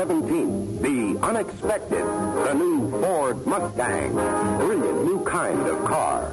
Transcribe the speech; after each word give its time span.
17th, 0.00 0.80
the 0.80 1.20
unexpected, 1.26 2.02
the 2.02 2.54
new 2.54 2.90
Ford 3.02 3.46
Mustang. 3.46 4.14
Brilliant 4.56 5.04
new 5.04 5.22
kind 5.24 5.68
of 5.68 5.84
car. 5.84 6.32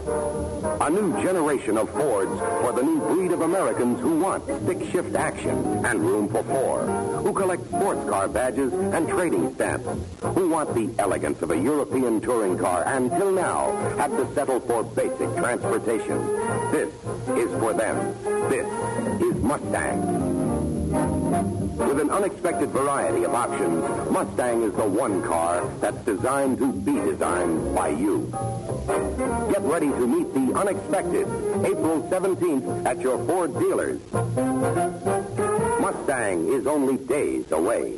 A 0.80 0.90
new 0.90 1.12
generation 1.22 1.78
of 1.78 1.90
Fords 1.90 2.32
for 2.62 2.72
the 2.72 2.82
new 2.82 3.02
breed 3.02 3.34
of 3.34 3.42
Americans 3.42 4.00
who 4.00 4.22
want 4.22 4.46
stick 4.64 4.90
shift 4.90 5.14
action 5.16 5.86
and 5.86 6.00
room 6.00 6.30
for 6.30 6.44
four, 6.44 6.86
who 6.86 7.34
collect 7.34 7.68
sports 7.68 8.10
car 8.10 8.30
badges 8.30 8.72
and 8.72 9.10
trading 9.10 9.54
stamps, 9.56 9.90
who 10.22 10.48
want 10.48 10.74
the 10.74 10.90
elegance 10.98 11.42
of 11.42 11.52
a 11.52 11.58
European 11.58 12.22
touring 12.22 12.58
car 12.58 12.86
and 12.88 13.12
till 13.12 13.34
now 13.34 13.74
had 13.98 14.12
to 14.12 14.34
settle 14.34 14.62
for 14.62 14.82
basic 14.82 15.36
transportation. 15.36 16.26
This 16.72 16.88
is 17.36 17.52
for 17.60 17.74
them. 17.74 18.16
This 18.50 18.66
is 19.22 19.36
Mustang. 19.44 21.57
With 21.78 22.00
an 22.00 22.10
unexpected 22.10 22.70
variety 22.70 23.24
of 23.24 23.36
options, 23.36 24.10
Mustang 24.10 24.64
is 24.64 24.74
the 24.74 24.88
one 24.88 25.22
car 25.22 25.64
that's 25.80 26.04
designed 26.06 26.58
to 26.58 26.72
be 26.74 26.94
designed 26.94 27.76
by 27.76 27.90
you. 27.90 28.34
Get 29.52 29.62
ready 29.62 29.88
to 29.88 30.08
meet 30.08 30.34
the 30.34 30.54
unexpected 30.58 31.28
April 31.66 32.02
17th 32.10 32.86
at 32.86 33.00
your 33.00 33.24
Ford 33.26 33.54
dealers. 33.60 34.00
Mustang 35.80 36.48
is 36.52 36.66
only 36.66 36.98
days 36.98 37.52
away. 37.52 37.98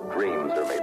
That 0.00 0.12
dreams 0.12 0.52
are 0.52 0.64
made 0.64 0.77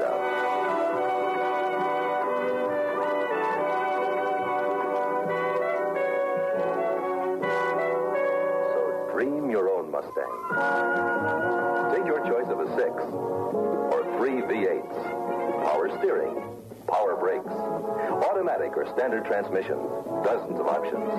automatic 18.46 18.78
or 18.78 18.86
standard 18.94 19.26
transmission, 19.26 19.78
dozens 20.24 20.60
of 20.60 20.68
options. 20.68 21.10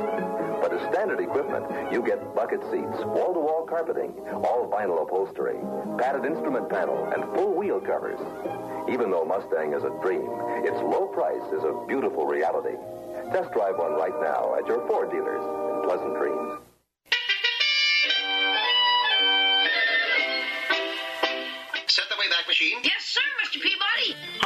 But 0.62 0.72
as 0.72 0.80
standard 0.94 1.18
equipment, 1.20 1.66
you 1.92 2.00
get 2.02 2.34
bucket 2.36 2.62
seats, 2.70 3.02
wall-to-wall 3.02 3.66
carpeting, 3.68 4.14
all 4.44 4.70
vinyl 4.70 5.02
upholstery, 5.02 5.58
padded 5.98 6.24
instrument 6.24 6.70
panel, 6.70 7.10
and 7.12 7.24
full 7.34 7.52
wheel 7.54 7.80
covers. 7.80 8.20
Even 8.88 9.10
though 9.10 9.24
Mustang 9.24 9.72
is 9.72 9.82
a 9.82 9.90
dream, 10.02 10.28
its 10.62 10.78
low 10.78 11.08
price 11.08 11.42
is 11.52 11.64
a 11.64 11.84
beautiful 11.88 12.26
reality. 12.26 12.78
Test 13.32 13.52
drive 13.52 13.76
one 13.76 13.94
right 13.94 14.14
now 14.22 14.54
at 14.56 14.66
your 14.68 14.86
Ford 14.86 15.10
dealers 15.10 15.42
in 15.42 15.82
Pleasant 15.88 16.14
Dreams. 16.16 16.65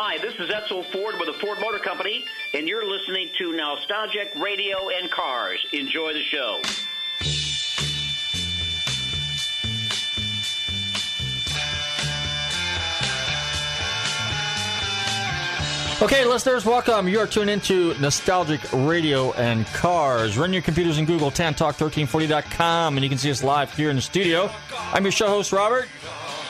Hi, 0.03 0.16
this 0.16 0.33
is 0.37 0.49
Edsel 0.49 0.83
Ford 0.93 1.16
with 1.19 1.27
the 1.27 1.34
Ford 1.34 1.61
Motor 1.61 1.78
Company, 1.78 2.25
and 2.55 2.66
you're 2.66 2.88
listening 2.88 3.28
to 3.37 3.53
Nostalgic 3.53 4.33
Radio 4.34 4.88
and 4.88 5.11
Cars. 5.11 5.66
Enjoy 5.75 6.15
the 6.15 6.22
show. 6.22 6.59
Okay, 16.03 16.25
listeners, 16.25 16.65
welcome. 16.65 17.06
You 17.06 17.21
are 17.21 17.27
tuned 17.27 17.50
into 17.50 17.93
Nostalgic 18.00 18.62
Radio 18.72 19.32
and 19.32 19.67
Cars. 19.67 20.38
Run 20.38 20.55
your 20.55 20.62
computers 20.62 20.97
in 20.97 21.05
Google, 21.05 21.31
tantalk1340.com, 21.31 22.97
and 22.97 23.05
you 23.05 23.11
can 23.11 23.19
see 23.19 23.31
us 23.31 23.44
live 23.44 23.71
here 23.75 23.91
in 23.91 23.97
the 23.97 24.03
studio. 24.03 24.50
I'm 24.94 25.03
your 25.03 25.12
show 25.12 25.28
host, 25.28 25.53
Robert. 25.53 25.91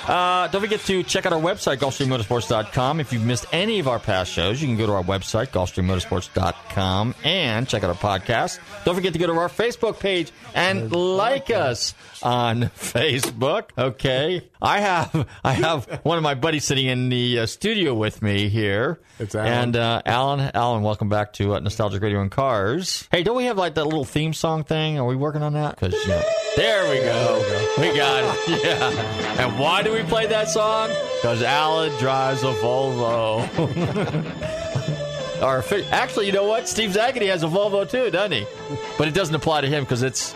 Uh, 0.06 0.48
don't 0.48 0.60
forget 0.62 0.80
to 0.80 1.02
check 1.02 1.26
out 1.26 1.32
our 1.32 1.40
website, 1.40 1.76
GulfstreamMotorsports.com. 1.78 3.00
If 3.00 3.12
you've 3.12 3.24
missed 3.24 3.46
any 3.52 3.78
of 3.78 3.88
our 3.88 3.98
past 3.98 4.32
shows, 4.32 4.60
you 4.60 4.68
can 4.68 4.76
go 4.76 4.86
to 4.86 4.92
our 4.92 5.02
website, 5.02 5.48
GulfstreamMotorsports.com, 5.48 7.14
and 7.24 7.68
check 7.68 7.84
out 7.84 7.90
our 7.90 8.18
podcast. 8.20 8.58
Don't 8.84 8.94
forget 8.94 9.12
to 9.12 9.18
go 9.18 9.26
to 9.26 9.34
our 9.34 9.48
Facebook 9.48 10.00
page 10.00 10.32
and 10.54 10.90
like 10.92 11.50
us 11.50 11.94
on 12.22 12.62
Facebook. 12.76 13.70
Okay, 13.76 14.48
I 14.62 14.80
have 14.80 15.26
I 15.42 15.52
have 15.52 16.00
one 16.02 16.18
of 16.18 16.22
my 16.22 16.34
buddies 16.34 16.64
sitting 16.64 16.86
in 16.86 17.08
the 17.08 17.40
uh, 17.40 17.46
studio 17.46 17.94
with 17.94 18.20
me 18.20 18.48
here. 18.48 19.00
It's 19.18 19.34
Alan. 19.34 19.52
And 19.52 19.76
uh, 19.76 20.02
Alan, 20.04 20.50
Alan, 20.54 20.82
welcome 20.82 21.08
back 21.08 21.32
to 21.34 21.54
uh, 21.54 21.60
Nostalgic 21.60 22.02
Radio 22.02 22.20
and 22.20 22.30
Cars. 22.30 23.08
Hey, 23.10 23.22
don't 23.22 23.36
we 23.36 23.44
have 23.44 23.56
like 23.56 23.74
that 23.76 23.84
little 23.84 24.04
theme 24.04 24.34
song 24.34 24.64
thing? 24.64 24.98
Are 24.98 25.06
we 25.06 25.16
working 25.16 25.42
on 25.42 25.54
that? 25.54 25.76
Because 25.76 25.94
you 25.94 26.08
know, 26.08 26.22
there 26.56 26.90
we 26.90 26.96
go. 26.98 27.72
We 27.78 27.96
got 27.96 28.24
it. 28.24 28.60
Yeah. 28.60 28.90
And 29.42 29.58
why 29.58 29.82
do 29.82 29.92
we 29.92 30.02
play 30.02 30.26
that 30.26 30.48
song? 30.50 30.90
Because 31.22 31.42
Alan 31.42 31.96
drives 31.98 32.42
a 32.42 32.52
Volvo. 32.54 33.48
or 35.42 35.64
actually, 35.92 36.26
you 36.26 36.32
know 36.32 36.44
what? 36.44 36.68
Steve 36.68 36.90
Zaggety 36.90 37.28
has 37.28 37.42
a 37.42 37.46
Volvo 37.46 37.88
too, 37.88 38.10
doesn't 38.10 38.32
he? 38.32 38.46
But 38.98 39.08
it 39.08 39.14
doesn't 39.14 39.34
apply 39.34 39.62
to 39.62 39.68
him 39.68 39.84
because 39.84 40.02
it's 40.02 40.34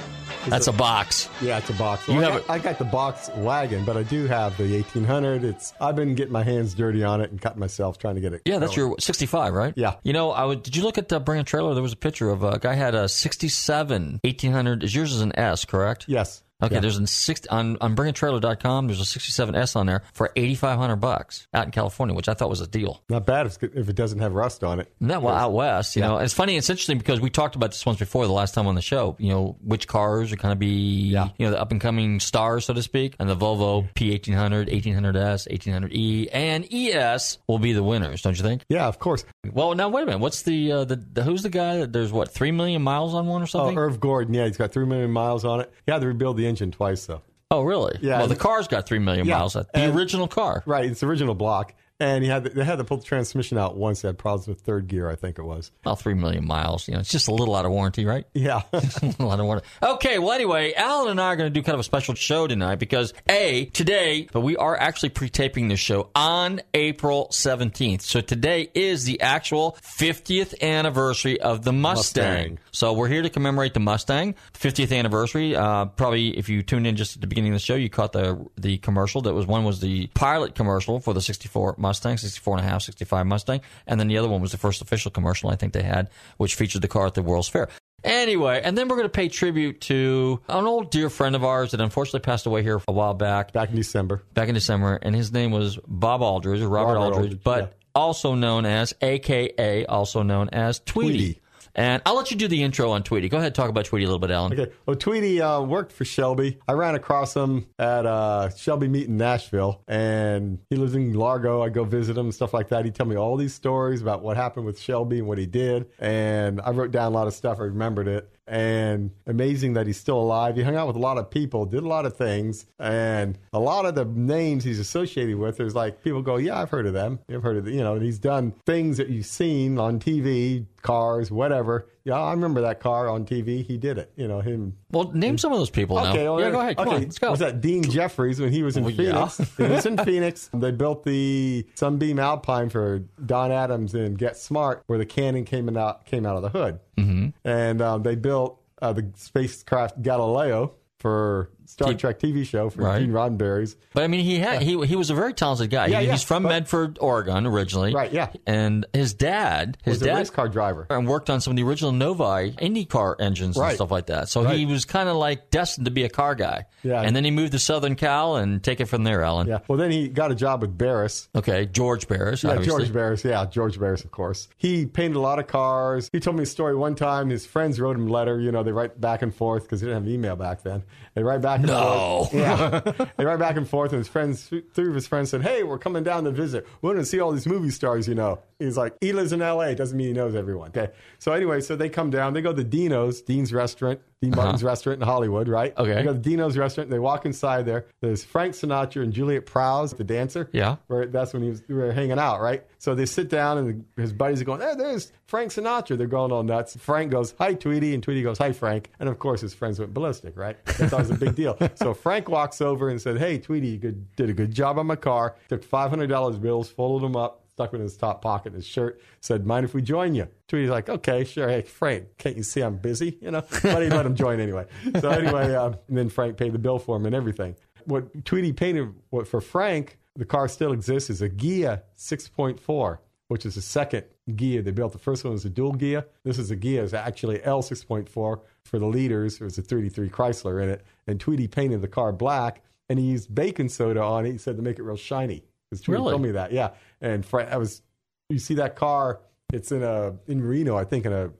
that's 0.48 0.66
a 0.66 0.72
box. 0.72 1.28
Yeah, 1.42 1.58
it's 1.58 1.70
a 1.70 1.74
box. 1.74 2.06
You 2.08 2.16
Well, 2.16 2.24
I, 2.24 2.32
have 2.32 2.46
got, 2.46 2.54
I 2.54 2.58
got 2.58 2.78
the 2.78 2.84
box 2.84 3.30
wagon, 3.36 3.84
but 3.84 3.96
I 3.96 4.02
do 4.02 4.26
have 4.26 4.56
the 4.56 4.64
1800. 4.64 5.44
It's 5.44 5.72
I've 5.80 5.96
been 5.96 6.14
getting 6.14 6.32
my 6.32 6.42
hands 6.42 6.74
dirty 6.74 7.02
on 7.02 7.20
it 7.20 7.30
and 7.30 7.40
cutting 7.40 7.60
myself 7.60 7.98
trying 7.98 8.14
to 8.14 8.20
get 8.20 8.32
it. 8.32 8.42
Yeah, 8.44 8.58
that's 8.58 8.76
your 8.76 8.96
65, 8.98 9.54
right? 9.54 9.74
Yeah. 9.76 9.96
You 10.02 10.12
know, 10.12 10.30
I 10.30 10.44
would, 10.44 10.62
did 10.62 10.76
you 10.76 10.82
look 10.82 10.98
at 10.98 11.08
the 11.08 11.18
brand 11.18 11.46
trailer? 11.46 11.74
There 11.74 11.82
was 11.82 11.92
a 11.92 11.96
picture 11.96 12.30
of 12.30 12.44
uh, 12.44 12.48
a 12.48 12.58
guy 12.58 12.74
had 12.74 12.94
a 12.94 13.08
67 13.08 14.20
1800. 14.22 14.84
Is 14.84 14.94
yours 14.94 15.12
is 15.12 15.20
an 15.20 15.32
S, 15.38 15.64
correct? 15.64 16.04
Yes. 16.06 16.42
Okay, 16.62 16.76
Yeah. 16.76 16.80
there's 16.80 16.98
a 16.98 17.06
six 17.06 17.42
on 17.50 17.76
on 17.80 17.96
bringatrailer.com. 17.96 18.86
There's 18.86 19.00
a 19.00 19.04
67S 19.04 19.76
on 19.76 19.86
there 19.86 20.02
for 20.12 20.30
8,500 20.36 20.96
bucks 20.96 21.46
out 21.52 21.64
in 21.66 21.70
California, 21.72 22.14
which 22.14 22.28
I 22.28 22.34
thought 22.34 22.48
was 22.48 22.60
a 22.60 22.66
deal. 22.66 23.02
Not 23.08 23.26
bad 23.26 23.46
if, 23.46 23.62
if 23.62 23.88
it 23.88 23.96
doesn't 23.96 24.20
have 24.20 24.34
rust 24.34 24.62
on 24.62 24.78
it. 24.80 24.92
No, 25.00 25.20
well, 25.20 25.34
out 25.34 25.52
west, 25.52 25.96
you 25.96 26.02
Yeah. 26.02 26.08
know, 26.08 26.18
it's 26.18 26.32
funny. 26.32 26.56
It's 26.56 26.70
interesting 26.70 26.96
because 26.98 27.20
we 27.20 27.28
talked 27.28 27.56
about 27.56 27.72
this 27.72 27.84
once 27.84 27.98
before 27.98 28.26
the 28.26 28.32
last 28.32 28.54
time 28.54 28.66
on 28.66 28.76
the 28.76 28.82
show. 28.82 29.16
You 29.18 29.30
know, 29.30 29.56
which 29.62 29.88
cars 29.88 30.32
are 30.32 30.36
going 30.36 30.52
to 30.52 30.58
be, 30.58 31.08
Yeah. 31.10 31.28
you 31.38 31.46
know, 31.46 31.50
the 31.50 31.60
up 31.60 31.72
and 31.72 31.80
coming 31.80 32.20
stars, 32.20 32.66
so 32.66 32.72
to 32.74 32.82
speak, 32.82 33.14
and 33.18 33.28
the 33.28 33.36
Volvo 33.36 33.88
P1800, 33.94 34.68
1800S, 34.72 35.48
1800E, 35.50 35.90
E, 35.94 36.28
and 36.32 36.66
ES 36.72 37.38
will 37.48 37.58
be 37.58 37.72
the 37.72 37.82
winners, 37.82 38.22
don't 38.22 38.36
you 38.36 38.42
think? 38.44 38.64
Yeah, 38.68 38.86
of 38.86 38.98
course. 38.98 39.24
Well, 39.52 39.74
now 39.74 39.88
wait 39.88 40.02
a 40.02 40.06
minute. 40.06 40.20
What's 40.20 40.42
the 40.42 40.72
uh, 40.72 40.84
the, 40.84 40.96
the 40.96 41.22
who's 41.24 41.42
the 41.42 41.50
guy 41.50 41.78
that 41.78 41.92
there's 41.92 42.12
what 42.12 42.30
three 42.32 42.52
million 42.52 42.82
miles 42.82 43.12
on 43.14 43.26
one 43.26 43.42
or 43.42 43.46
something? 43.46 43.64
Oh, 43.64 43.68
something? 43.70 43.78
Irv 43.78 44.00
Gordon. 44.00 44.34
Yeah, 44.34 44.46
he's 44.46 44.56
got 44.56 44.72
three 44.72 44.86
million 44.86 45.10
miles 45.10 45.44
on 45.44 45.60
it. 45.60 45.72
Had 45.88 46.00
to 46.00 46.06
rebuild 46.06 46.36
the 46.36 46.43
engine 46.46 46.70
twice, 46.70 47.06
though. 47.06 47.22
oh, 47.50 47.62
really? 47.62 47.98
Yeah. 48.00 48.18
Well, 48.18 48.28
the 48.28 48.36
car's 48.36 48.66
got 48.68 48.86
three 48.86 48.98
million 48.98 49.26
Yeah. 49.26 49.38
miles. 49.38 49.52
The 49.54 49.66
original 49.94 50.26
car. 50.28 50.62
Right, 50.66 50.86
it's 50.90 51.00
the 51.00 51.06
original 51.06 51.34
block, 51.34 51.74
and 52.00 52.24
he 52.24 52.30
had 52.30 52.44
they 52.44 52.64
had 52.64 52.76
to 52.76 52.84
pull 52.84 52.96
the 52.96 53.04
transmission 53.04 53.56
out 53.56 53.76
once. 53.76 54.02
They 54.02 54.08
had 54.08 54.18
problems 54.18 54.48
with 54.48 54.60
third 54.60 54.88
gear, 54.88 55.08
I 55.08 55.14
think 55.14 55.38
it 55.38 55.42
was. 55.42 55.70
Well, 55.84 55.96
three 55.96 56.14
million 56.14 56.46
miles. 56.46 56.88
You 56.88 56.94
know, 56.94 57.00
it's 57.00 57.10
just 57.10 57.28
a 57.28 57.34
little 57.34 57.54
out 57.54 57.64
of 57.64 57.72
warranty, 57.72 58.04
right? 58.04 58.26
Yeah, 58.34 58.62
a 58.72 59.14
lot 59.24 59.38
of 59.40 59.46
warranty. 59.46 59.66
Okay, 59.82 60.18
well, 60.18 60.32
anyway, 60.32 60.74
Alan 60.74 61.12
and 61.12 61.20
I 61.20 61.26
are 61.26 61.36
going 61.36 61.52
to 61.52 61.54
do 61.54 61.62
kind 61.62 61.74
of 61.74 61.80
a 61.80 61.84
special 61.84 62.14
show 62.14 62.46
tonight 62.46 62.76
because 62.76 63.14
a 63.28 63.66
today, 63.66 64.28
but 64.32 64.40
we 64.40 64.56
are 64.56 64.76
actually 64.76 65.10
pre-taping 65.10 65.68
this 65.68 65.80
show 65.80 66.10
on 66.14 66.60
April 66.72 67.28
seventeenth. 67.30 68.02
So 68.02 68.20
today 68.20 68.70
is 68.74 69.04
the 69.04 69.20
actual 69.20 69.76
fiftieth 69.82 70.62
anniversary 70.62 71.40
of 71.40 71.62
the 71.62 71.72
Mustang. 71.72 72.24
Mustang. 72.24 72.58
So 72.72 72.92
we're 72.92 73.08
here 73.08 73.22
to 73.22 73.30
commemorate 73.30 73.74
the 73.74 73.80
Mustang 73.80 74.34
50th 74.54 74.96
anniversary. 74.96 75.54
Uh, 75.54 75.86
probably 75.86 76.36
if 76.36 76.48
you 76.48 76.62
tuned 76.62 76.86
in 76.86 76.96
just 76.96 77.16
at 77.16 77.20
the 77.20 77.26
beginning 77.26 77.52
of 77.52 77.56
the 77.56 77.64
show, 77.64 77.76
you 77.76 77.88
caught 77.88 78.12
the 78.12 78.44
the 78.56 78.78
commercial. 78.78 79.22
That 79.22 79.34
was 79.34 79.46
one 79.46 79.64
was 79.64 79.80
the 79.80 80.08
pilot 80.08 80.54
commercial 80.54 80.98
for 81.00 81.14
the 81.14 81.20
64 81.20 81.76
Mustang, 81.84 82.16
64 82.16 82.56
and 82.58 82.66
a 82.66 82.68
half, 82.68 82.82
65 82.82 83.26
Mustang, 83.26 83.60
and 83.86 84.00
then 84.00 84.08
the 84.08 84.16
other 84.16 84.28
one 84.28 84.40
was 84.40 84.52
the 84.52 84.58
first 84.58 84.80
official 84.80 85.10
commercial 85.10 85.50
I 85.50 85.56
think 85.56 85.74
they 85.74 85.82
had, 85.82 86.08
which 86.38 86.54
featured 86.54 86.82
the 86.82 86.88
car 86.88 87.06
at 87.06 87.14
the 87.14 87.22
World's 87.22 87.48
Fair. 87.48 87.68
Anyway, 88.02 88.60
and 88.62 88.76
then 88.76 88.88
we're 88.88 88.96
going 88.96 89.06
to 89.06 89.12
pay 89.12 89.28
tribute 89.28 89.80
to 89.82 90.40
an 90.48 90.66
old 90.66 90.90
dear 90.90 91.08
friend 91.08 91.34
of 91.34 91.44
ours 91.44 91.70
that 91.70 91.80
unfortunately 91.80 92.20
passed 92.20 92.46
away 92.46 92.62
here 92.62 92.80
a 92.86 92.92
while 92.92 93.14
back, 93.14 93.52
back 93.52 93.70
in 93.70 93.76
December. 93.76 94.22
back 94.34 94.48
in 94.48 94.54
December, 94.54 94.98
and 95.00 95.14
his 95.14 95.32
name 95.32 95.50
was 95.50 95.78
Bob 95.86 96.20
Aldridge, 96.20 96.60
or 96.60 96.68
Robert, 96.68 96.94
Robert 96.94 97.04
Aldridge, 97.04 97.22
Aldridge, 97.24 97.44
but 97.44 97.60
yeah. 97.60 97.68
also 97.94 98.34
known 98.34 98.66
as 98.66 98.94
AKA, 99.00 99.86
also 99.86 100.22
known 100.22 100.50
as 100.50 100.80
Tweety. 100.80 101.12
Tweety. 101.12 101.40
And 101.74 102.00
I'll 102.06 102.16
let 102.16 102.30
you 102.30 102.36
do 102.36 102.46
the 102.48 102.62
intro 102.62 102.90
on 102.90 103.02
Tweety. 103.02 103.28
Go 103.28 103.36
ahead 103.38 103.48
and 103.48 103.54
talk 103.54 103.68
about 103.68 103.84
Tweety 103.84 104.04
a 104.04 104.08
little 104.08 104.20
bit, 104.20 104.30
Alan. 104.30 104.52
Okay. 104.52 104.72
Well, 104.86 104.96
Tweety 104.96 105.40
uh, 105.40 105.60
worked 105.62 105.92
for 105.92 106.04
Shelby. 106.04 106.58
I 106.68 106.72
ran 106.72 106.94
across 106.94 107.34
him 107.34 107.66
at 107.78 108.06
uh, 108.06 108.50
Shelby 108.50 108.88
Meet 108.88 109.08
in 109.08 109.16
Nashville, 109.16 109.82
and 109.88 110.58
he 110.70 110.76
lives 110.76 110.94
in 110.94 111.14
Largo. 111.14 111.62
I 111.62 111.70
go 111.70 111.84
visit 111.84 112.16
him 112.16 112.26
and 112.26 112.34
stuff 112.34 112.54
like 112.54 112.68
that. 112.68 112.84
He'd 112.84 112.94
tell 112.94 113.06
me 113.06 113.16
all 113.16 113.36
these 113.36 113.54
stories 113.54 114.02
about 114.02 114.22
what 114.22 114.36
happened 114.36 114.66
with 114.66 114.80
Shelby 114.80 115.18
and 115.18 115.26
what 115.26 115.38
he 115.38 115.46
did, 115.46 115.86
and 115.98 116.60
I 116.60 116.70
wrote 116.70 116.90
down 116.92 117.12
a 117.12 117.14
lot 117.14 117.26
of 117.26 117.34
stuff. 117.34 117.58
I 117.58 117.64
remembered 117.64 118.06
it, 118.08 118.30
and 118.46 119.10
amazing 119.26 119.74
that 119.74 119.86
he's 119.86 119.98
still 119.98 120.20
alive. 120.20 120.56
He 120.56 120.62
hung 120.62 120.76
out 120.76 120.86
with 120.86 120.96
a 120.96 121.00
lot 121.00 121.18
of 121.18 121.30
people, 121.30 121.64
did 121.64 121.82
a 121.82 121.88
lot 121.88 122.06
of 122.06 122.16
things, 122.16 122.66
and 122.78 123.38
a 123.52 123.58
lot 123.58 123.86
of 123.86 123.94
the 123.94 124.04
names 124.04 124.64
he's 124.64 124.78
associated 124.78 125.36
with. 125.36 125.56
There's 125.56 125.74
like 125.74 126.02
people 126.02 126.22
go, 126.22 126.36
yeah, 126.36 126.60
I've 126.60 126.70
heard 126.70 126.86
of 126.86 126.92
them. 126.92 127.20
I've 127.30 127.42
heard 127.42 127.56
of, 127.56 127.68
you 127.68 127.82
know, 127.82 127.94
and 127.94 128.02
he's 128.02 128.18
done 128.18 128.52
things 128.66 128.96
that 128.98 129.08
you've 129.08 129.26
seen 129.26 129.78
on 129.78 129.98
TV, 129.98 130.66
cars, 130.82 131.30
whatever. 131.30 131.88
Yeah, 132.04 132.20
I 132.20 132.32
remember 132.32 132.60
that 132.62 132.80
car 132.80 133.08
on 133.08 133.24
TV. 133.24 133.64
He 133.64 133.78
did 133.78 133.96
it. 133.96 134.12
You 134.14 134.28
know 134.28 134.40
him 134.40 134.76
Well, 134.90 135.10
name 135.12 135.38
some 135.38 135.52
of 135.52 135.58
those 135.58 135.70
people 135.70 135.96
now. 135.96 136.10
Okay, 136.10 136.24
well, 136.24 136.38
yeah, 136.38 136.50
go 136.50 136.60
ahead. 136.60 136.76
Come 136.76 136.88
okay. 136.88 136.96
on, 136.96 137.02
let's 137.02 137.18
go. 137.18 137.30
Was 137.30 137.40
that 137.40 137.62
Dean 137.62 137.82
Jeffries 137.82 138.40
when 138.40 138.52
he 138.52 138.62
was 138.62 138.76
in 138.76 138.84
Well, 138.84 138.92
yeah. 138.92 139.28
Phoenix? 139.28 139.56
he 139.56 139.62
was 139.62 139.86
in 139.86 139.96
Phoenix. 139.98 140.50
They 140.52 140.70
built 140.70 141.04
the 141.04 141.66
Sunbeam 141.74 142.18
Alpine 142.18 142.68
for 142.68 143.00
Don 143.24 143.50
Adams 143.50 143.94
in 143.94 144.14
Get 144.14 144.36
Smart, 144.36 144.82
where 144.86 144.98
the 144.98 145.06
cannon 145.06 145.44
came 145.44 145.74
out 145.76 146.04
came 146.04 146.26
out 146.26 146.36
of 146.36 146.42
the 146.42 146.50
hood, 146.50 146.80
mm-hmm. 146.98 147.28
and 147.48 147.80
um, 147.80 148.02
they 148.02 148.16
built 148.16 148.60
uh, 148.82 148.92
the 148.92 149.10
spacecraft 149.16 150.02
Galileo 150.02 150.74
for 150.98 151.50
Star 151.66 151.90
He- 151.90 151.94
Trek 151.96 152.18
TV 152.18 152.44
show 152.44 152.70
for 152.70 152.82
Right. 152.82 153.00
Gene 153.00 153.10
Roddenberry's. 153.12 153.76
But 153.94 154.04
I 154.04 154.06
mean, 154.08 154.24
he 154.24 154.38
had 154.38 154.62
he 154.62 154.80
he 154.86 154.96
was 154.96 155.10
a 155.10 155.14
very 155.14 155.32
talented 155.32 155.70
guy. 155.70 155.86
Yeah, 155.86 156.00
He- 156.00 156.06
yeah, 156.06 156.12
he's 156.12 156.22
from 156.22 156.42
but- 156.44 156.50
Medford, 156.50 156.98
Oregon, 157.00 157.46
originally. 157.46 157.94
Right, 157.94 158.12
yeah. 158.12 158.28
And 158.46 158.86
his 158.92 159.14
dad, 159.14 159.78
his 159.82 160.00
Was 160.00 160.08
a 160.08 160.14
race 160.14 160.30
car 160.30 160.48
driver. 160.48 160.86
and 160.90 161.06
worked 161.08 161.30
on 161.30 161.40
some 161.40 161.52
of 161.52 161.56
the 161.56 161.62
original 161.62 161.92
Novi 161.92 162.52
IndyCar 162.52 163.16
engines 163.20 163.56
and 163.56 163.74
stuff 163.74 163.90
like 163.90 164.06
that. 164.06 164.28
So 164.28 164.44
he 164.44 164.66
was 164.66 164.84
kind 164.84 165.08
of 165.08 165.16
like 165.16 165.50
destined 165.50 165.84
to 165.86 165.90
be 165.90 166.04
a 166.04 166.08
car 166.08 166.34
guy. 166.34 166.66
Yeah. 166.82 167.00
And 167.00 167.14
then 167.16 167.24
he 167.24 167.30
moved 167.30 167.52
to 167.52 167.58
Southern 167.58 167.94
Cal 167.96 168.36
and 168.36 168.62
take 168.62 168.80
it 168.80 168.86
from 168.86 169.04
there, 169.04 169.22
Alan. 169.22 169.46
Yeah. 169.48 169.58
Well, 169.68 169.78
then 169.78 169.90
he 169.90 170.08
got 170.08 170.30
a 170.30 170.34
job 170.34 170.60
with 170.60 170.76
Barris. 170.76 171.28
Okay, 171.34 171.66
George 171.66 172.08
Barris. 172.08 172.42
Yeah, 172.44 172.50
obviously. 172.50 172.70
George 172.84 172.92
Barris. 172.92 173.24
Yeah, 173.24 173.46
George 173.46 173.78
Barris, 173.80 174.04
of 174.04 174.10
course. 174.10 174.48
He 174.56 174.86
painted 174.86 175.16
a 175.16 175.20
lot 175.20 175.38
of 175.38 175.46
cars. 175.46 176.08
He 176.12 176.20
told 176.20 176.36
me 176.36 176.42
a 176.42 176.46
story 176.46 176.74
one 176.76 176.94
time. 176.94 177.30
His 177.30 177.46
friends 177.46 177.80
wrote 177.80 177.96
him 177.96 178.08
a 178.08 178.12
letter. 178.12 178.38
You 178.40 178.52
know, 178.52 178.62
they 178.62 178.72
write 178.72 179.00
back 179.00 179.22
and 179.22 179.34
forth 179.34 179.62
because 179.64 179.80
they 179.80 179.86
didn't 179.86 180.02
have 180.04 180.12
email 180.12 180.36
back 180.36 180.62
then. 180.62 180.82
They 181.14 181.22
write 181.22 181.40
back 181.40 181.53
and 181.60 181.66
No. 181.68 182.26
forth. 182.30 182.34
Yeah. 182.34 182.80
they 183.16 183.24
write 183.24 183.38
back 183.38 183.56
and 183.56 183.68
forth, 183.68 183.92
and 183.92 183.98
his 183.98 184.08
friends, 184.08 184.48
three 184.72 184.88
of 184.88 184.94
his 184.94 185.06
friends 185.06 185.30
said, 185.30 185.42
Hey, 185.42 185.62
we're 185.62 185.78
coming 185.78 186.02
down 186.04 186.24
to 186.24 186.30
visit. 186.30 186.66
We're 186.82 186.92
going 186.92 187.02
to 187.04 187.08
see 187.08 187.20
all 187.20 187.32
these 187.32 187.46
movie 187.46 187.70
stars, 187.70 188.06
you 188.08 188.14
know. 188.14 188.40
He's 188.58 188.76
like, 188.76 188.94
He 189.00 189.12
lives 189.12 189.32
in 189.32 189.40
LA. 189.40 189.74
Doesn't 189.74 189.96
mean 189.96 190.08
he 190.08 190.12
knows 190.12 190.34
everyone. 190.34 190.68
Okay. 190.68 190.90
So, 191.18 191.32
anyway, 191.32 191.60
so 191.60 191.76
they 191.76 191.88
come 191.88 192.10
down. 192.10 192.32
They 192.34 192.42
go 192.42 192.52
to 192.52 192.64
Dino's, 192.64 193.22
Dean's 193.22 193.52
restaurant, 193.52 194.00
Dean 194.24 194.34
Martin's 194.36 194.64
restaurant 194.64 195.00
in 195.00 195.06
Hollywood, 195.06 195.48
right? 195.48 195.72
Uh-huh. 195.76 195.82
Okay. 195.82 195.94
They 195.94 196.02
go 196.02 196.12
to 196.12 196.18
Dino's 196.18 196.56
restaurant. 196.56 196.90
They 196.90 196.98
walk 196.98 197.26
inside 197.26 197.66
there. 197.66 197.86
There's 198.00 198.24
Frank 198.24 198.54
Sinatra 198.54 199.02
and 199.02 199.12
Juliet 199.12 199.46
Prowse, 199.46 199.92
the 199.92 200.04
dancer. 200.04 200.48
Yeah. 200.52 200.76
Where 200.86 201.06
that's 201.06 201.32
when 201.32 201.42
he 201.42 201.50
was 201.50 201.62
we 201.68 201.74
were 201.74 201.92
hanging 201.92 202.18
out, 202.18 202.40
right? 202.40 202.64
So 202.78 202.94
they 202.94 203.06
sit 203.06 203.28
down 203.28 203.58
and 203.58 203.84
his 203.96 204.12
buddies 204.12 204.40
are 204.40 204.44
going, 204.44 204.60
"Hey, 204.60 204.74
there's 204.76 205.12
Frank 205.26 205.52
Sinatra." 205.52 205.96
They're 205.96 206.06
going 206.06 206.32
all 206.32 206.42
nuts. 206.42 206.76
Frank 206.76 207.10
goes, 207.10 207.34
"Hi, 207.38 207.54
Tweety," 207.54 207.94
and 207.94 208.02
Tweety 208.02 208.22
goes, 208.22 208.38
"Hi, 208.38 208.52
Frank." 208.52 208.90
And 208.98 209.08
of 209.08 209.18
course, 209.18 209.40
his 209.40 209.54
friends 209.54 209.78
went 209.78 209.94
ballistic, 209.94 210.36
right? 210.36 210.56
That's 210.64 210.92
always 210.92 211.10
a 211.10 211.14
big 211.14 211.34
deal. 211.34 211.56
So 211.76 211.92
Frank 211.92 212.28
walks 212.28 212.60
over 212.60 212.88
and 212.88 213.00
said, 213.00 213.18
"Hey, 213.18 213.38
Tweety, 213.38 213.68
you 213.68 213.78
did 214.16 214.30
a 214.30 214.32
good 214.32 214.52
job 214.52 214.78
on 214.78 214.86
my 214.86 214.96
car. 214.96 215.36
Took 215.48 215.64
five 215.64 215.90
hundred 215.90 216.08
dollars 216.08 216.38
bills, 216.38 216.68
folded 216.70 217.04
them 217.04 217.16
up." 217.16 217.43
Stuck 217.54 217.72
it 217.72 217.76
in 217.76 217.82
his 217.82 217.96
top 217.96 218.20
pocket 218.20 218.48
in 218.48 218.54
his 218.54 218.66
shirt. 218.66 219.00
Said, 219.20 219.46
"Mind 219.46 219.64
if 219.64 219.74
we 219.74 219.80
join 219.80 220.16
you?" 220.16 220.26
Tweety's 220.48 220.70
like, 220.70 220.88
"Okay, 220.88 221.22
sure." 221.22 221.48
Hey, 221.48 221.62
Frank, 221.62 222.16
can't 222.18 222.36
you 222.36 222.42
see 222.42 222.60
I'm 222.62 222.78
busy? 222.78 223.16
You 223.20 223.30
know, 223.30 223.44
but 223.62 223.80
he 223.80 223.88
let 223.88 224.04
him 224.04 224.16
join 224.16 224.40
anyway. 224.40 224.66
So 225.00 225.08
anyway, 225.08 225.54
um, 225.54 225.76
and 225.86 225.96
then 225.96 226.08
Frank 226.08 226.36
paid 226.36 226.52
the 226.52 226.58
bill 226.58 226.80
for 226.80 226.96
him 226.96 227.06
and 227.06 227.14
everything. 227.14 227.54
What 227.84 228.24
Tweety 228.24 228.52
painted 228.52 228.92
what 229.10 229.28
for 229.28 229.40
Frank, 229.40 229.98
the 230.16 230.24
car 230.24 230.48
still 230.48 230.72
exists, 230.72 231.10
is 231.10 231.22
a 231.22 231.28
Ghia 231.28 231.82
6.4, 231.96 232.98
which 233.28 233.46
is 233.46 233.54
the 233.54 233.62
second 233.62 234.04
Ghia 234.30 234.64
they 234.64 234.72
built. 234.72 234.92
The 234.92 234.98
first 234.98 235.22
one 235.22 235.32
was 235.32 235.44
a 235.44 235.50
dual 235.50 235.74
Ghia. 235.74 236.06
This 236.24 236.40
is 236.40 236.50
a 236.50 236.56
Ghia. 236.56 236.82
It's 236.82 236.92
actually 236.92 237.38
L6.4 237.38 238.08
for 238.08 238.40
the 238.72 238.86
leaders. 238.86 239.38
There 239.38 239.44
was 239.44 239.58
a 239.58 239.62
33 239.62 240.08
Chrysler 240.08 240.60
in 240.60 240.70
it. 240.70 240.84
And 241.06 241.20
Tweety 241.20 241.46
painted 241.46 241.82
the 241.82 241.88
car 241.88 242.12
black, 242.12 242.64
and 242.88 242.98
he 242.98 243.04
used 243.04 243.32
baking 243.32 243.68
soda 243.68 244.02
on 244.02 244.26
it. 244.26 244.32
He 244.32 244.38
said 244.38 244.56
to 244.56 244.62
make 244.62 244.78
it 244.78 244.82
real 244.82 244.96
shiny. 244.96 245.44
Because 245.80 245.92
Really? 245.92 246.10
told 246.12 246.22
me 246.22 246.30
that, 246.32 246.52
yeah. 246.52 246.70
And 247.00 247.24
Frank, 247.24 247.50
I 247.50 247.56
was, 247.56 247.82
you 248.28 248.38
see 248.38 248.54
that 248.54 248.76
car? 248.76 249.20
It's 249.52 249.70
in 249.72 249.82
a 249.82 250.14
in 250.26 250.42
Reno, 250.42 250.76
I 250.76 250.84
think, 250.84 251.06
in 251.06 251.12
a 251.12 251.30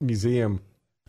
museum. 0.00 0.60